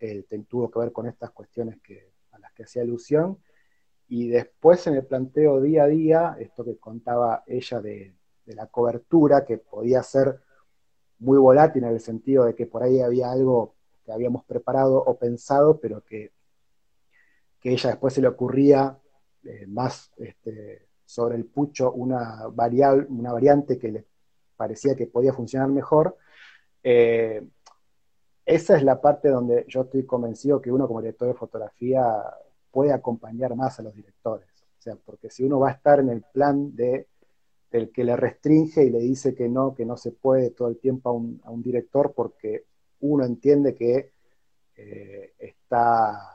eh, 0.00 0.24
tuvo 0.48 0.70
que 0.70 0.78
ver 0.78 0.92
con 0.92 1.06
estas 1.06 1.30
cuestiones 1.32 1.78
que, 1.82 2.14
a 2.30 2.38
las 2.38 2.52
que 2.54 2.62
hacía 2.62 2.80
alusión, 2.82 3.36
y 4.08 4.28
después 4.28 4.86
en 4.86 4.94
el 4.94 5.04
planteo 5.04 5.60
día 5.60 5.84
a 5.84 5.88
día, 5.88 6.36
esto 6.38 6.64
que 6.64 6.78
contaba 6.78 7.44
ella 7.46 7.82
de, 7.82 8.14
de 8.46 8.54
la 8.54 8.66
cobertura, 8.68 9.44
que 9.44 9.58
podía 9.58 10.02
ser 10.02 10.40
muy 11.18 11.36
volátil 11.36 11.84
en 11.84 11.90
el 11.90 12.00
sentido 12.00 12.46
de 12.46 12.54
que 12.54 12.66
por 12.66 12.82
ahí 12.82 13.00
había 13.00 13.30
algo 13.30 13.74
que 14.06 14.12
habíamos 14.12 14.42
preparado 14.46 14.96
o 15.04 15.18
pensado, 15.18 15.78
pero 15.78 16.02
que 16.02 16.32
que 17.62 17.70
ella 17.70 17.90
después 17.90 18.12
se 18.12 18.20
le 18.20 18.26
ocurría 18.26 18.98
eh, 19.44 19.66
más 19.68 20.12
este, 20.18 20.88
sobre 21.06 21.36
el 21.36 21.44
pucho 21.46 21.92
una, 21.92 22.48
variante 22.48 23.78
que 23.78 23.92
le 23.92 24.04
parecía 24.56 24.96
que 24.96 25.06
podía 25.06 25.32
funcionar 25.32 25.68
mejor. 25.68 26.16
Eh, 26.82 27.46
esa 28.44 28.76
es 28.76 28.82
la 28.82 29.00
parte 29.00 29.28
donde 29.28 29.64
yo 29.68 29.82
estoy 29.82 30.04
convencido 30.04 30.60
que 30.60 30.72
uno 30.72 30.88
como 30.88 31.00
director 31.00 31.28
de 31.28 31.34
fotografía 31.34 32.04
puede 32.72 32.92
acompañar 32.92 33.54
más 33.54 33.78
a 33.78 33.82
los 33.82 33.94
directores. 33.94 34.48
O 34.78 34.82
sea, 34.82 34.96
porque 34.96 35.30
si 35.30 35.44
uno 35.44 35.60
va 35.60 35.68
a 35.68 35.72
estar 35.72 36.00
en 36.00 36.08
el 36.08 36.22
plan 36.22 36.74
de 36.74 37.06
el 37.70 37.90
que 37.90 38.04
le 38.04 38.16
restringe 38.16 38.84
y 38.84 38.90
le 38.90 38.98
dice 38.98 39.34
que 39.34 39.48
no, 39.48 39.74
que 39.74 39.86
no 39.86 39.96
se 39.96 40.10
puede 40.10 40.50
todo 40.50 40.68
el 40.68 40.78
tiempo 40.78 41.08
a 41.44 41.50
un, 41.50 41.62
director 41.62 42.12
porque 42.14 42.64
uno 43.00 43.24
entiende 43.24 43.74
que 43.74 44.12
eh, 44.76 45.32
está 45.38 46.31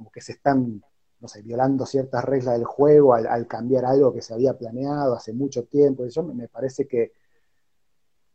como 0.00 0.10
que 0.10 0.22
se 0.22 0.32
están, 0.32 0.82
no 1.20 1.28
sé, 1.28 1.42
violando 1.42 1.84
ciertas 1.84 2.24
reglas 2.24 2.54
del 2.54 2.64
juego 2.64 3.12
al, 3.12 3.46
cambiar 3.46 3.84
algo 3.84 4.14
que 4.14 4.22
se 4.22 4.32
había 4.32 4.56
planeado 4.56 5.14
hace 5.14 5.34
mucho 5.34 5.64
tiempo. 5.64 6.06
Eso 6.06 6.22
me, 6.22 6.48
parece 6.48 6.88
que, 6.88 7.12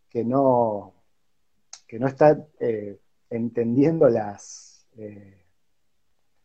que, 0.07 0.23
no, 0.23 0.93
que 1.87 1.97
no 1.97 2.07
está 2.07 2.45
eh, 2.59 2.99
entendiendo 3.31 4.07
las 4.09 4.85
eh, 4.95 5.43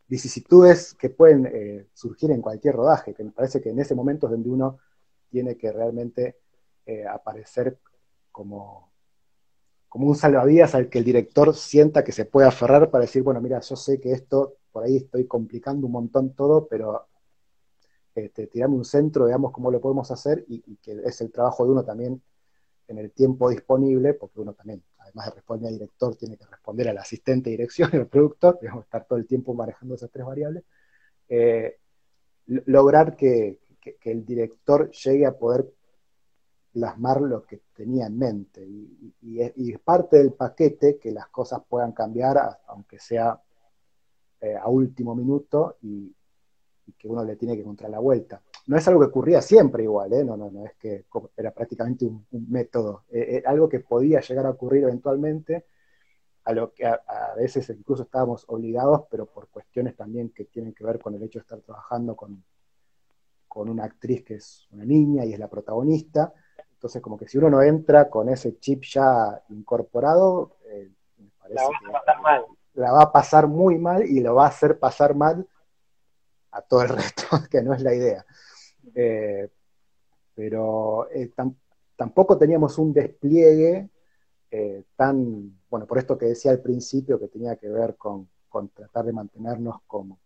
vicisitudes 0.09 0.95
que 0.95 1.11
pueden 1.11 1.45
eh, 1.53 1.89
surgir 1.93 2.31
en 2.31 2.41
cualquier 2.41 2.77
rodaje, 2.77 3.13
que 3.13 3.23
me 3.23 3.33
parece 3.33 3.61
que 3.61 3.69
en 3.69 3.79
ese 3.79 3.95
momento 3.95 4.27
es 4.27 4.31
donde 4.31 4.49
uno 4.49 4.79
tiene 5.29 5.59
que 5.59 5.71
realmente 5.71 6.39
aparecer 7.07 7.79
como 8.33 8.91
como 9.91 10.07
un 10.07 10.15
salvavidas 10.15 10.77
al 10.77 10.89
que 10.89 10.99
el 10.99 11.05
director 11.05 11.53
sienta 11.53 12.05
que 12.05 12.13
se 12.13 12.25
puede 12.25 12.47
aferrar 12.47 12.91
para 12.91 13.03
decir, 13.03 13.25
bueno, 13.25 13.41
mira, 13.41 13.61
yo 13.61 13.75
sé 13.75 14.01
que 14.01 14.13
esto, 14.13 14.60
por 14.73 14.85
ahí 14.85 14.97
estoy 14.97 15.27
complicando 15.27 15.87
un 15.87 15.93
montón 15.93 16.35
todo, 16.35 16.67
pero 16.69 17.07
este, 18.15 18.47
tirame 18.47 18.75
un 18.75 18.85
centro, 18.85 19.27
veamos 19.27 19.53
cómo 19.53 19.71
lo 19.71 19.81
podemos 19.81 20.11
hacer 20.11 20.45
y, 20.49 20.77
que 20.77 20.93
es 21.05 21.21
el 21.21 21.31
trabajo 21.31 21.65
de 21.65 21.73
uno 21.73 21.85
también 21.85 22.21
en 22.89 22.99
el 22.99 23.13
tiempo 23.13 23.49
disponible, 23.51 24.15
porque 24.15 24.41
uno 24.41 24.53
también, 24.53 24.83
además 24.99 25.27
de 25.27 25.33
responder 25.33 25.69
al 25.69 25.75
director, 25.75 26.17
tiene 26.17 26.37
que 26.37 26.45
responder 26.45 26.89
al 26.89 26.99
asistente 26.99 27.51
de 27.51 27.57
dirección 27.57 27.91
y 27.93 27.97
al 27.97 28.09
productor, 28.09 28.59
digamos, 28.61 28.85
estar 28.85 29.07
todo 29.07 29.19
el 29.19 29.27
tiempo 29.27 29.55
manejando 29.55 29.95
esas 29.95 30.11
tres 30.11 30.27
variables, 30.27 30.65
eh, 31.29 31.79
lograr 32.47 33.17
que, 33.17 33.61
el 34.05 34.27
director 34.27 34.91
llegue 34.91 35.25
a 35.25 35.39
poder 35.39 35.73
plasmar 36.71 37.23
lo 37.23 37.43
que 37.43 37.63
tenía 37.75 38.07
en 38.07 38.19
mente. 38.19 38.63
Y, 38.63 39.41
es, 39.41 39.79
parte 39.81 40.19
del 40.19 40.33
paquete 40.33 40.99
que 40.99 41.13
las 41.13 41.29
cosas 41.29 41.63
puedan 41.67 41.93
cambiar, 41.93 42.59
aunque 42.67 42.99
sea 42.99 43.41
eh, 44.41 44.57
a 44.57 44.69
último 44.69 45.15
minuto, 45.15 45.77
y, 45.83 46.15
que 46.99 47.07
uno 47.07 47.25
le 47.25 47.37
tiene 47.37 47.55
que 47.55 47.61
encontrar 47.61 47.89
la 47.89 48.01
vuelta. 48.01 48.43
No 48.67 48.77
es 48.77 48.87
algo 48.89 49.01
que 49.01 49.07
ocurría 49.07 49.41
siempre 49.41 49.85
igual, 49.85 50.13
¿eh? 50.13 50.25
no, 50.25 50.37
no, 50.37 50.51
no 50.51 50.67
es 50.67 50.75
que 50.75 51.05
era 51.37 51.53
prácticamente 51.53 52.05
un, 52.05 52.27
método, 52.51 53.05
eh, 53.11 53.43
algo 53.47 53.69
que 53.69 53.79
podía 53.79 54.21
llegar 54.21 54.45
a 54.47 54.51
ocurrir 54.51 54.83
eventualmente, 54.83 55.67
a 56.45 56.53
lo 56.53 56.73
que 56.73 56.85
a, 56.85 57.01
veces 57.37 57.71
incluso 57.71 58.03
estábamos 58.03 58.45
obligados, 58.49 59.05
pero 59.09 59.27
por 59.27 59.49
cuestiones 59.49 59.95
también 59.95 60.31
que 60.31 60.47
tienen 60.47 60.75
que 60.75 60.85
ver 60.85 60.99
con 60.99 61.15
el 61.15 61.23
hecho 61.23 61.39
de 61.39 61.43
estar 61.43 61.61
trabajando 61.61 62.17
con, 62.17 62.43
con 63.47 63.69
una 63.69 63.85
actriz 63.85 64.25
que 64.25 64.35
es 64.35 64.67
una 64.73 64.85
niña 64.85 65.25
y 65.25 65.33
es 65.33 65.39
la 65.39 65.49
protagonista, 65.49 66.35
entonces, 66.81 67.03
como 67.03 67.19
que 67.19 67.29
si 67.29 67.37
uno 67.37 67.51
no 67.51 67.61
entra 67.61 68.09
con 68.09 68.31
ese 68.31 68.59
chip 68.59 68.85
ya 68.85 69.43
incorporado, 69.51 70.57
eh, 70.65 70.91
me 71.19 71.29
parece 71.39 71.57
la 71.57 71.93
va 71.93 71.99
a 71.99 72.01
pasar 72.01 72.23
mal. 72.23 72.47
La 72.75 72.93
va 72.93 73.03
a 73.03 73.13
pasar 73.13 73.47
muy 73.47 73.79
mal 73.79 74.05
y 74.05 74.21
lo 74.21 74.35
va 74.35 74.47
a 74.47 74.49
hacer 74.49 74.79
pasar 74.79 75.15
mal 75.15 75.47
a 76.53 76.63
todo 76.63 76.83
el 76.83 76.89
resto, 76.97 77.27
que 77.51 77.63
no 77.63 77.75
es 77.75 77.83
la 77.83 77.95
idea. 77.95 78.25
Eh, 78.95 79.49
pero 80.35 81.11
eh, 81.11 81.31
tampoco 81.97 82.39
teníamos 82.39 82.79
un 82.79 82.93
despliegue 82.93 83.91
tan, 84.97 85.61
bueno, 85.71 85.87
por 85.87 85.99
esto 85.99 86.19
que 86.19 86.27
decía 86.27 86.51
al 86.51 86.61
principio, 86.61 87.21
que 87.21 87.29
tenía 87.29 87.55
que 87.55 87.69
ver 87.69 87.97
con, 87.97 88.29
tratar 88.75 89.05
de 89.05 89.13
mantenernos 89.13 89.83
como, 89.87 90.19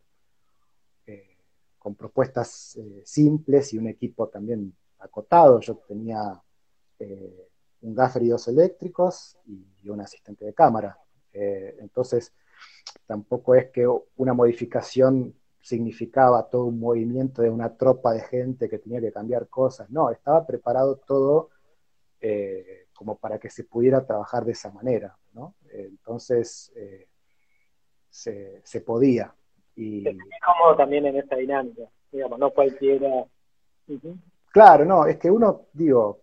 con 1.79 1.95
propuestas 1.95 2.79
simples 3.05 3.75
y 3.75 3.79
un 3.79 3.89
equipo 3.89 4.29
también 4.29 4.75
acotado. 4.99 5.61
Yo 5.61 5.77
tenía 5.87 6.43
eh, 6.99 7.49
un 7.83 7.95
gaffer 7.95 8.23
y 8.23 8.29
dos 8.29 8.49
eléctricos 8.49 9.37
y, 9.47 9.89
un 9.89 10.01
asistente 10.01 10.47
de 10.47 10.55
cámara. 10.55 10.99
Eh, 11.35 11.77
entonces, 11.81 12.33
tampoco 13.07 13.55
es 13.55 13.71
que 13.71 13.87
una 14.17 14.33
modificación 14.33 15.35
significaba 15.61 16.49
todo 16.49 16.67
un 16.67 16.81
movimiento 16.81 17.43
de 17.43 17.51
una 17.51 17.77
tropa 17.77 18.13
de 18.13 18.21
gente 18.21 18.69
que 18.69 18.79
tenía 18.79 19.01
que 19.01 19.13
cambiar 19.13 19.49
cosas. 19.49 19.91
No, 19.91 20.11
estaba 20.11 20.47
preparado 20.47 20.97
todo 20.97 21.51
eh, 22.21 22.87
como 22.95 23.19
para 23.19 23.39
que 23.39 23.51
se 23.51 23.65
pudiera 23.65 24.07
trabajar 24.07 24.45
de 24.45 24.53
esa 24.53 24.71
manera. 24.71 25.17
¿no? 25.33 25.55
entonces, 25.73 26.73
se, 28.09 28.81
podía. 28.81 29.35
Y... 29.75 30.05
cómodo 30.05 30.77
también 30.77 31.07
en 31.07 31.17
esa 31.17 31.35
dinámica, 31.35 31.83
digamos, 32.13 32.39
no 32.39 32.51
cualquiera. 32.51 33.27
Claro, 34.53 34.85
no, 34.85 35.07
es 35.07 35.19
que 35.19 35.31
uno, 35.31 35.67
digo, 35.73 36.21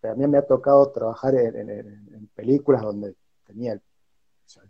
también 0.00 0.30
me 0.30 0.38
ha 0.38 0.46
tocado 0.46 0.90
trabajar 0.90 1.34
en, 1.34 2.28
películas 2.34 2.82
donde 2.82 3.14
tenía 3.46 3.74
el, 3.74 3.82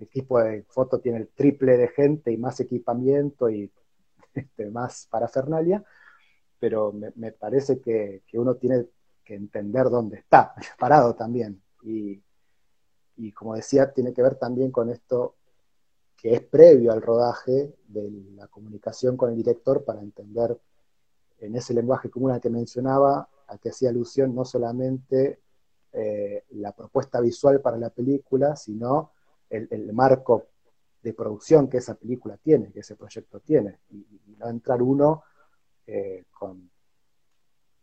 equipo 0.00 0.40
de 0.40 0.62
foto 0.64 1.00
tiene 1.00 1.18
el 1.18 1.28
triple 1.28 1.76
de 1.76 1.88
gente 1.88 2.32
y 2.32 2.36
más 2.36 2.60
equipamiento 2.60 3.48
y 3.48 3.70
este, 4.34 4.70
más 4.70 5.06
parafernalia, 5.10 5.84
pero 6.58 6.92
me, 6.92 7.32
parece 7.32 7.80
que, 7.80 8.22
uno 8.34 8.56
tiene 8.56 8.86
que 9.24 9.34
entender 9.34 9.88
dónde 9.88 10.18
está, 10.18 10.54
parado 10.78 11.14
también. 11.14 11.62
Y, 11.82 12.22
y 13.16 13.32
como 13.32 13.54
decía, 13.54 13.92
tiene 13.92 14.12
que 14.12 14.22
ver 14.22 14.36
también 14.36 14.70
con 14.70 14.90
esto 14.90 15.36
que 16.16 16.34
es 16.34 16.42
previo 16.42 16.92
al 16.92 17.00
rodaje 17.00 17.74
de 17.88 18.10
la 18.34 18.46
comunicación 18.48 19.16
con 19.16 19.30
el 19.30 19.36
director 19.36 19.84
para 19.84 20.00
entender 20.02 20.58
en 21.38 21.56
ese 21.56 21.72
lenguaje 21.72 22.10
común 22.10 22.30
al 22.30 22.40
que 22.40 22.50
mencionaba 22.50 23.28
a 23.46 23.58
que 23.58 23.70
hacía 23.70 23.88
alusión 23.88 24.34
no 24.34 24.44
solamente 24.44 25.40
eh, 25.92 26.44
la 26.50 26.72
propuesta 26.72 27.20
visual 27.20 27.60
para 27.60 27.78
la 27.78 27.90
película, 27.90 28.54
sino 28.54 29.12
el, 29.50 29.92
marco 29.92 30.46
de 31.02 31.12
producción 31.12 31.68
que 31.68 31.78
esa 31.78 31.94
película 31.94 32.36
tiene, 32.36 32.70
que 32.72 32.80
ese 32.80 32.96
proyecto 32.96 33.40
tiene, 33.40 33.80
y, 33.90 34.06
no 34.38 34.48
entrar 34.48 34.80
uno 34.80 35.24
eh, 35.86 36.24
con, 36.30 36.70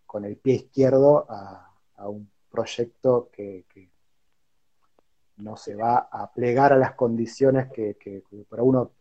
con, 0.06 0.26
el 0.26 0.38
pie 0.38 0.56
izquierdo 0.56 1.26
a, 1.30 1.64
un 2.08 2.30
proyecto 2.50 3.30
que, 3.32 3.66
no 5.38 5.56
se 5.56 5.76
va 5.76 6.10
a 6.12 6.34
plegar 6.34 6.74
a 6.74 6.78
las 6.78 6.96
condiciones 6.96 7.72
que, 7.72 7.96
que, 7.96 8.24
para 8.50 8.64
uno 8.64 8.92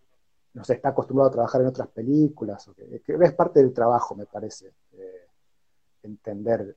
no 0.53 0.65
se 0.65 0.75
está 0.75 0.91
acostumbrado 0.91 1.31
a 1.31 1.33
trabajar 1.33 1.63
en 1.63 1.69
otras 1.69 1.89
películas, 1.89 2.69
o 2.69 2.75
que, 2.75 3.01
es 3.07 3.33
parte 3.33 3.61
del 3.61 3.73
trabajo, 3.73 4.15
me 4.15 4.27
parece. 4.27 4.75
Eh, 4.93 5.27
entender 6.03 6.77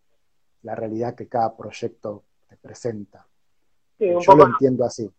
la 0.64 0.76
realidad 0.76 1.16
que 1.16 1.28
cada 1.28 1.56
proyecto 1.56 2.24
te 2.48 2.58
presenta. 2.58 3.26
Yo 4.00 4.36
lo 4.36 4.46
entiendo 4.46 4.84
así. 4.84 5.10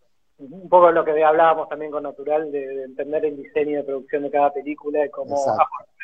Un 0.40 0.68
poco 0.68 0.90
lo 0.90 1.04
que 1.04 1.22
hablábamos 1.22 1.68
también 1.68 1.90
con 1.90 2.02
Natural, 2.02 2.50
de, 2.50 2.84
entender 2.84 3.26
el 3.26 3.36
diseño 3.36 3.78
de 3.78 3.84
producción 3.84 4.22
de 4.22 4.30
cada 4.30 4.52
película 4.52 5.04
y 5.04 5.10
cómo 5.10 5.36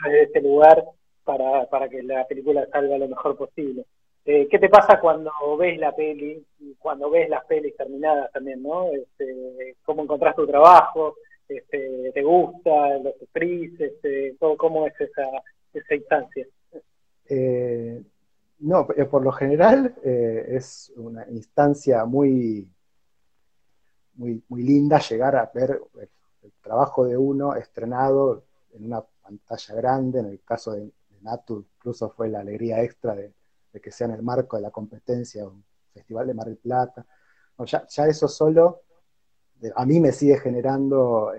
de 0.05 0.23
este 0.23 0.43
lugar 0.43 0.85
para, 1.25 1.67
para 1.67 1.89
que 1.89 2.03
la 2.03 2.27
película 2.27 2.67
salga 2.71 2.99
lo 2.99 3.09
mejor 3.09 3.37
posible. 3.37 3.85
Eh, 4.25 4.49
¿Qué 4.51 4.59
te 4.59 4.69
pasa 4.69 5.01
cuando 5.01 5.31
ves 5.59 5.79
la 5.79 5.95
peli, 5.95 6.45
cuando 6.79 7.09
ves 7.11 7.29
las 7.29 7.45
pelis 7.47 7.77
terminadas 7.77 8.31
también, 8.33 8.63
no? 8.63 8.91
Este, 8.91 9.77
¿Cómo 9.85 10.03
encontrás 10.03 10.35
tu 10.37 10.47
trabajo? 10.47 11.15
Este, 11.49 12.11
¿Te 12.13 12.23
gusta? 12.23 12.99
¿Lo 12.99 13.13
sufrís? 13.19 13.81
Este, 13.81 14.37
¿Cómo 14.39 14.87
es 14.87 15.01
esa, 15.01 15.25
esa 15.73 15.95
instancia? 15.95 16.47
Eh, 17.29 18.03
no, 18.59 18.87
eh, 18.97 19.05
por 19.05 19.23
lo 19.23 19.33
general 19.33 19.95
eh, 20.03 20.47
es 20.51 20.93
una 20.97 21.27
instancia 21.29 22.05
muy, 22.05 22.69
muy, 24.17 24.43
muy, 24.49 24.63
linda 24.63 24.99
llegar 24.99 25.37
a 25.37 25.51
ver 25.55 25.81
el, 26.01 26.11
trabajo 26.63 27.05
de 27.05 27.17
uno 27.17 27.55
estrenado 27.55 28.45
en 28.73 28.87
una 28.87 29.03
pantalla 29.23 29.75
grande, 29.75 30.21
en 30.21 30.27
el 30.27 30.43
caso 30.43 30.73
de, 30.73 30.91
Natu 31.23 31.67
incluso 31.77 32.11
fue 32.11 32.29
la 32.29 32.41
alegría 32.41 32.83
extra 32.83 33.15
de, 33.15 33.33
que 33.81 33.91
sea 33.91 34.07
en 34.07 34.15
el 34.15 34.23
marco 34.23 34.57
de 34.57 34.63
la 34.63 34.71
competencia, 34.71 35.47
un 35.47 35.65
festival 35.93 36.27
de 36.27 36.35
Mar 36.35 36.47
del 36.47 36.57
Plata. 36.57 37.07
ya, 37.67 38.07
eso 38.07 38.29
solo 38.29 38.83
a 39.75 39.87
mí 39.87 40.01
me 40.01 40.13
sigue 40.13 40.39
generando 40.39 41.33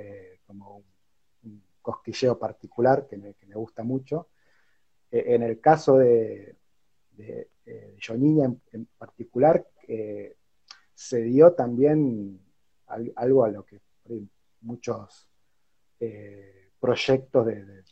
como 0.46 0.84
un, 1.44 1.64
cosquilleo 1.82 2.38
particular 2.38 3.08
que 3.08 3.18
me, 3.18 3.34
gusta 3.54 3.84
mucho. 3.84 4.28
Eh, 5.10 5.36
en 5.36 5.44
el 5.44 5.62
caso 5.62 5.98
de, 5.98 6.58
de, 7.12 7.50
eh, 7.66 7.98
en, 8.74 8.86
particular, 8.98 9.66
se 10.94 11.22
dio 11.22 11.54
también 11.54 12.42
algo 12.88 13.44
a 13.44 13.50
lo 13.50 13.66
que 13.66 13.82
muchos 14.62 15.28
eh, 16.00 16.72
proyectos 16.80 17.46
de, 17.46 17.84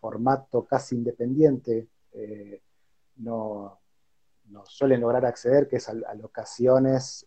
formato 0.00 0.64
casi 0.64 0.94
independiente 0.94 1.88
no, 3.16 3.80
suelen 4.64 5.00
lograr 5.00 5.26
acceder, 5.26 5.68
que 5.68 5.76
es 5.76 5.88
a, 5.88 6.14
locaciones, 6.14 7.26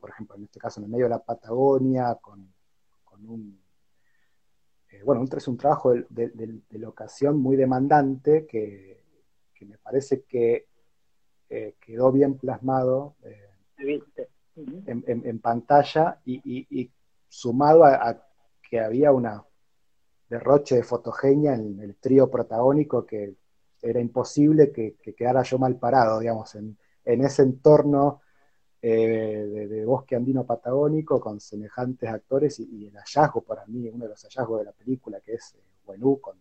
por 0.00 0.10
ejemplo, 0.10 0.36
en 0.36 0.44
este 0.44 0.60
caso 0.60 0.80
en 0.80 0.84
el 0.84 0.90
medio 0.90 1.06
de 1.06 1.10
la 1.10 1.24
Patagonia, 1.24 2.16
con 2.20 2.52
un 3.26 3.64
eh, 4.94 5.02
bueno, 5.02 5.24
es 5.24 5.48
un 5.48 5.56
trabajo 5.56 5.92
de, 5.92 6.60
locación 6.70 7.38
muy 7.38 7.56
demandante 7.56 8.46
que, 8.46 9.02
me 9.60 9.78
parece 9.78 10.24
que 10.24 10.66
eh, 11.48 11.74
quedó 11.80 12.12
bien 12.12 12.36
plasmado 12.36 13.16
en, 13.76 15.38
pantalla 15.40 16.20
y, 16.24 16.90
sumado 17.28 17.84
a, 17.84 18.24
que 18.62 18.80
había 18.80 19.12
una 19.12 19.44
derroche 20.28 20.76
de 20.76 20.82
fotogenia 20.82 21.54
en 21.54 21.80
el 21.80 21.96
trío 21.96 22.30
protagónico 22.30 23.04
que 23.04 23.34
era 23.82 24.00
imposible 24.00 24.72
que, 24.72 24.96
quedara 25.16 25.42
yo 25.42 25.58
mal 25.58 25.76
parado, 25.76 26.20
digamos, 26.20 26.54
en, 26.54 26.76
en 27.04 27.24
ese 27.24 27.42
entorno 27.42 28.22
eh, 28.80 29.66
de, 29.68 29.84
bosque 29.84 30.14
andino 30.14 30.44
patagónico 30.44 31.20
con 31.20 31.40
semejantes 31.40 32.08
actores 32.08 32.60
y, 32.60 32.86
el 32.86 32.94
hallazgo 32.94 33.42
para 33.42 33.64
mí, 33.66 33.88
uno 33.88 34.04
de 34.04 34.10
los 34.10 34.22
hallazgos 34.22 34.58
de 34.58 34.64
la 34.66 34.72
película, 34.72 35.20
que 35.20 35.34
es 35.34 35.54
eh, 35.54 35.98
con, 36.20 36.36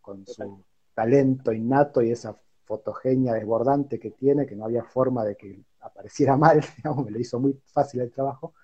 con 0.00 0.26
su 0.26 0.64
talento 0.94 1.52
innato 1.52 2.02
y 2.02 2.10
esa 2.10 2.36
fotogenia 2.64 3.34
desbordante 3.34 3.98
que 3.98 4.10
tiene, 4.10 4.46
que 4.46 4.56
no 4.56 4.64
había 4.64 4.82
forma 4.84 5.24
de 5.24 5.36
que 5.36 5.60
apareciera 5.84 6.36
mal, 6.36 6.64
digamos, 6.76 7.04
me 7.04 7.10
lo 7.10 7.18
hizo 7.18 7.38
muy 7.38 7.60
fácil 7.66 8.00
el 8.00 8.10
trabajo, 8.10 8.54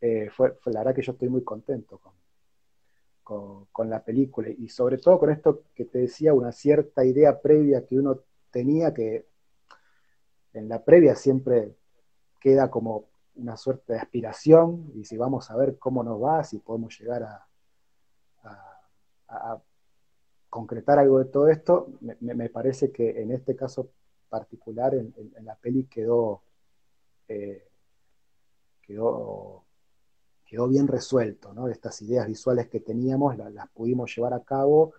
eh, 0.00 0.28
fue, 0.30 0.56
la 0.66 0.80
verdad 0.80 0.94
que 0.94 1.02
yo 1.02 1.12
estoy 1.12 1.28
muy 1.28 1.42
contento 1.42 1.98
con, 1.98 3.66
con, 3.72 3.88
la 3.88 4.04
película 4.04 4.48
y 4.50 4.68
sobre 4.68 4.98
todo 4.98 5.18
con 5.18 5.30
esto 5.30 5.64
que 5.74 5.86
te 5.86 5.98
decía, 5.98 6.34
una 6.34 6.52
cierta 6.52 7.04
idea 7.04 7.40
previa 7.40 7.86
que 7.86 7.98
uno 7.98 8.20
tenía 8.50 8.92
que 8.92 9.26
en 10.52 10.68
la 10.68 10.84
previa 10.84 11.16
siempre 11.16 11.74
queda 12.38 12.70
como 12.70 13.08
una 13.36 13.56
suerte 13.56 13.94
de 13.94 13.98
aspiración 13.98 14.92
y 14.94 15.04
si 15.04 15.16
vamos 15.16 15.50
a 15.50 15.56
ver 15.56 15.78
cómo 15.78 16.04
nos 16.04 16.22
va, 16.22 16.44
si 16.44 16.58
podemos 16.58 16.98
llegar 16.98 17.22
a, 17.22 17.46
a, 19.28 19.62
concretar 20.48 21.00
algo 21.00 21.18
de 21.18 21.24
todo 21.24 21.48
esto, 21.48 21.88
me, 22.20 22.48
parece 22.48 22.92
que 22.92 23.20
en 23.20 23.32
este 23.32 23.56
caso 23.56 23.90
particular 24.34 24.92
en, 24.96 25.44
la 25.44 25.54
peli 25.54 25.84
quedó, 25.84 26.42
eh, 27.28 27.68
quedó, 28.82 29.62
quedó 30.44 30.66
bien 30.66 30.88
resuelto, 30.88 31.54
¿no? 31.54 31.68
Estas 31.68 32.02
ideas 32.02 32.26
visuales 32.26 32.68
que 32.68 32.80
teníamos 32.80 33.38
las, 33.38 33.68
pudimos 33.68 34.12
llevar 34.12 34.34
a 34.34 34.42
cabo. 34.42 34.94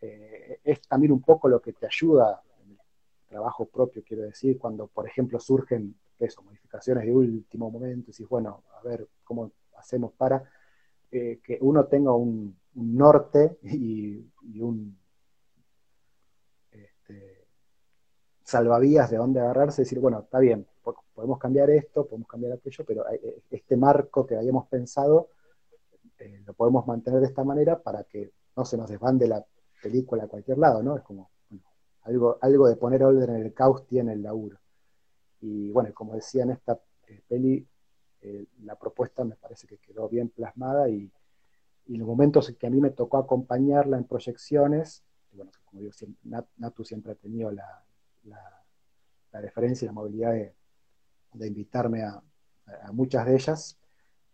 Eh, 0.00 0.60
es 0.62 0.82
también 0.82 1.10
un 1.10 1.20
poco 1.20 1.48
lo 1.48 1.60
que 1.60 1.72
te 1.72 1.86
ayuda 1.86 2.40
en 2.62 2.70
el 2.70 2.78
trabajo 3.28 3.64
propio, 3.64 4.04
quiero 4.06 4.22
decir, 4.22 4.56
cuando 4.56 4.86
por 4.86 5.04
ejemplo 5.08 5.40
surgen 5.40 5.96
eso, 6.20 6.42
modificaciones 6.42 7.06
de 7.06 7.12
último 7.12 7.68
momento, 7.68 8.10
y 8.10 8.12
decís, 8.12 8.28
bueno, 8.28 8.62
a 8.78 8.82
ver 8.86 9.08
cómo 9.24 9.50
hacemos 9.76 10.12
para 10.12 10.48
eh, 11.10 11.40
que 11.42 11.58
uno 11.60 11.86
tenga 11.86 12.14
un, 12.14 12.56
norte 12.74 13.58
y, 13.62 14.22
un 14.60 14.96
este, 16.70 17.46
salvavías 18.46 19.10
de 19.10 19.16
dónde 19.16 19.40
agarrarse, 19.40 19.82
decir, 19.82 19.98
bueno, 19.98 20.20
está 20.20 20.38
bien, 20.38 20.64
podemos 21.14 21.36
cambiar 21.36 21.68
esto, 21.68 22.06
podemos 22.06 22.28
cambiar 22.28 22.52
aquello, 22.52 22.84
pero 22.86 23.04
eh, 23.10 23.42
este 23.50 23.76
marco 23.76 24.24
que 24.24 24.36
habíamos 24.36 24.68
pensado 24.68 25.30
eh, 26.16 26.42
lo 26.46 26.54
podemos 26.54 26.86
mantener 26.86 27.18
de 27.20 27.26
esta 27.26 27.42
manera 27.42 27.82
para 27.82 28.04
que 28.04 28.30
no 28.56 28.64
se 28.64 28.76
nos 28.76 28.88
desbande 28.88 29.26
la 29.26 29.44
película 29.82 30.24
a 30.24 30.28
cualquier 30.28 30.58
lado, 30.58 30.80
¿no? 30.80 30.96
Es 30.96 31.02
como 31.02 31.28
algo, 32.02 32.38
algo 32.40 32.68
de 32.68 32.76
poner 32.76 33.02
orden 33.02 33.30
en 33.30 33.42
el 33.42 33.52
caos 33.52 33.84
tiene 33.84 34.12
el 34.12 34.22
laburo. 34.22 34.58
Y 35.40 35.72
bueno, 35.72 35.92
como 35.92 36.14
decía 36.14 36.44
en 36.44 36.50
esta 36.50 36.78
eh, 37.08 37.22
peli, 37.26 37.66
la 38.62 38.76
propuesta 38.76 39.24
me 39.24 39.36
parece 39.36 39.68
que 39.68 39.78
quedó 39.78 40.08
bien 40.08 40.30
plasmada 40.30 40.88
y, 40.88 41.12
y, 41.86 41.96
los 41.96 42.08
momentos 42.08 42.48
en 42.48 42.56
que 42.56 42.66
a 42.66 42.70
mí 42.70 42.80
me 42.80 42.90
tocó 42.90 43.18
acompañarla 43.18 43.98
en 43.98 44.04
proyecciones, 44.04 45.04
bueno, 45.32 45.52
como 45.64 45.82
digo, 45.82 45.92
Natu 46.56 46.82
siempre 46.82 47.12
ha 47.12 47.14
tenido 47.14 47.52
la, 47.52 47.85
la, 48.26 48.56
la 49.36 49.40
deferencia 49.40 49.84
y 49.84 49.88
la 49.88 49.92
movilidad 49.92 50.32
de, 50.32 51.46
invitarme 51.46 52.02
a, 52.02 52.22
muchas 52.92 53.26
de 53.26 53.34
ellas. 53.34 53.78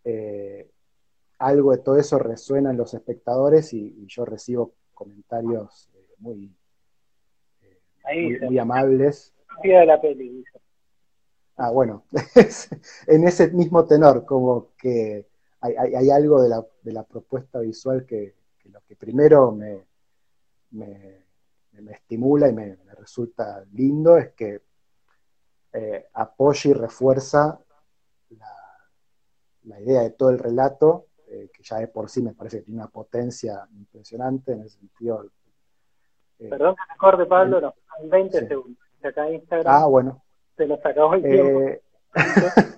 Eh, 0.04 0.70
algo 1.38 1.72
de 1.72 1.78
todo 1.78 1.98
eso 1.98 2.18
resuena 2.18 2.70
en 2.70 2.76
los 2.76 2.94
espectadores 2.94 3.72
y, 3.72 4.06
yo 4.06 4.24
recibo 4.24 4.74
comentarios 4.94 5.88
muy, 6.18 6.54
muy, 8.48 8.58
amables. 8.58 9.34
De 9.62 9.86
la 9.86 10.00
peli, 10.00 10.44
Ah, 11.56 11.70
bueno, 11.70 12.04
en 13.06 13.28
ese 13.28 13.50
mismo 13.50 13.84
tenor, 13.84 14.24
como 14.24 14.70
que 14.78 15.26
hay, 15.60 16.10
algo 16.10 16.42
de 16.42 16.92
la, 16.92 17.04
propuesta 17.04 17.60
visual 17.60 18.06
que, 18.06 18.34
lo 18.64 18.80
que 18.88 18.96
primero 18.96 19.52
me, 19.52 19.84
me, 20.70 21.21
estimula 21.90 22.48
y 22.48 22.52
me, 22.52 22.76
resulta 22.98 23.64
lindo 23.72 24.16
es 24.16 24.32
que 24.32 24.62
eh, 25.72 26.06
apoya 26.14 26.70
y 26.70 26.74
refuerza 26.74 27.58
la, 29.64 29.80
idea 29.80 30.02
de 30.02 30.10
todo 30.10 30.30
el 30.30 30.38
relato, 30.38 31.06
eh, 31.26 31.50
que 31.52 31.62
ya 31.62 31.78
de 31.78 31.88
por 31.88 32.08
sí 32.08 32.22
me 32.22 32.34
parece 32.34 32.58
que 32.58 32.64
tiene 32.64 32.80
una 32.80 32.90
potencia 32.90 33.66
impresionante 33.72 34.52
en 34.52 34.62
ese 34.62 34.78
sentido. 34.78 35.24
Eh, 36.38 36.48
Perdón 36.48 36.76
que 36.76 36.96
corte, 36.98 37.26
Pablo, 37.26 37.60
no, 37.60 37.74
20 38.04 38.48
segundos. 38.48 38.78
ah, 39.64 39.86
bueno 39.86 40.22
se 40.56 40.66
nos 40.66 40.84
acabó 40.84 41.14
el 41.14 41.22
tiempo. 41.22 41.60
Eh, 41.62 41.82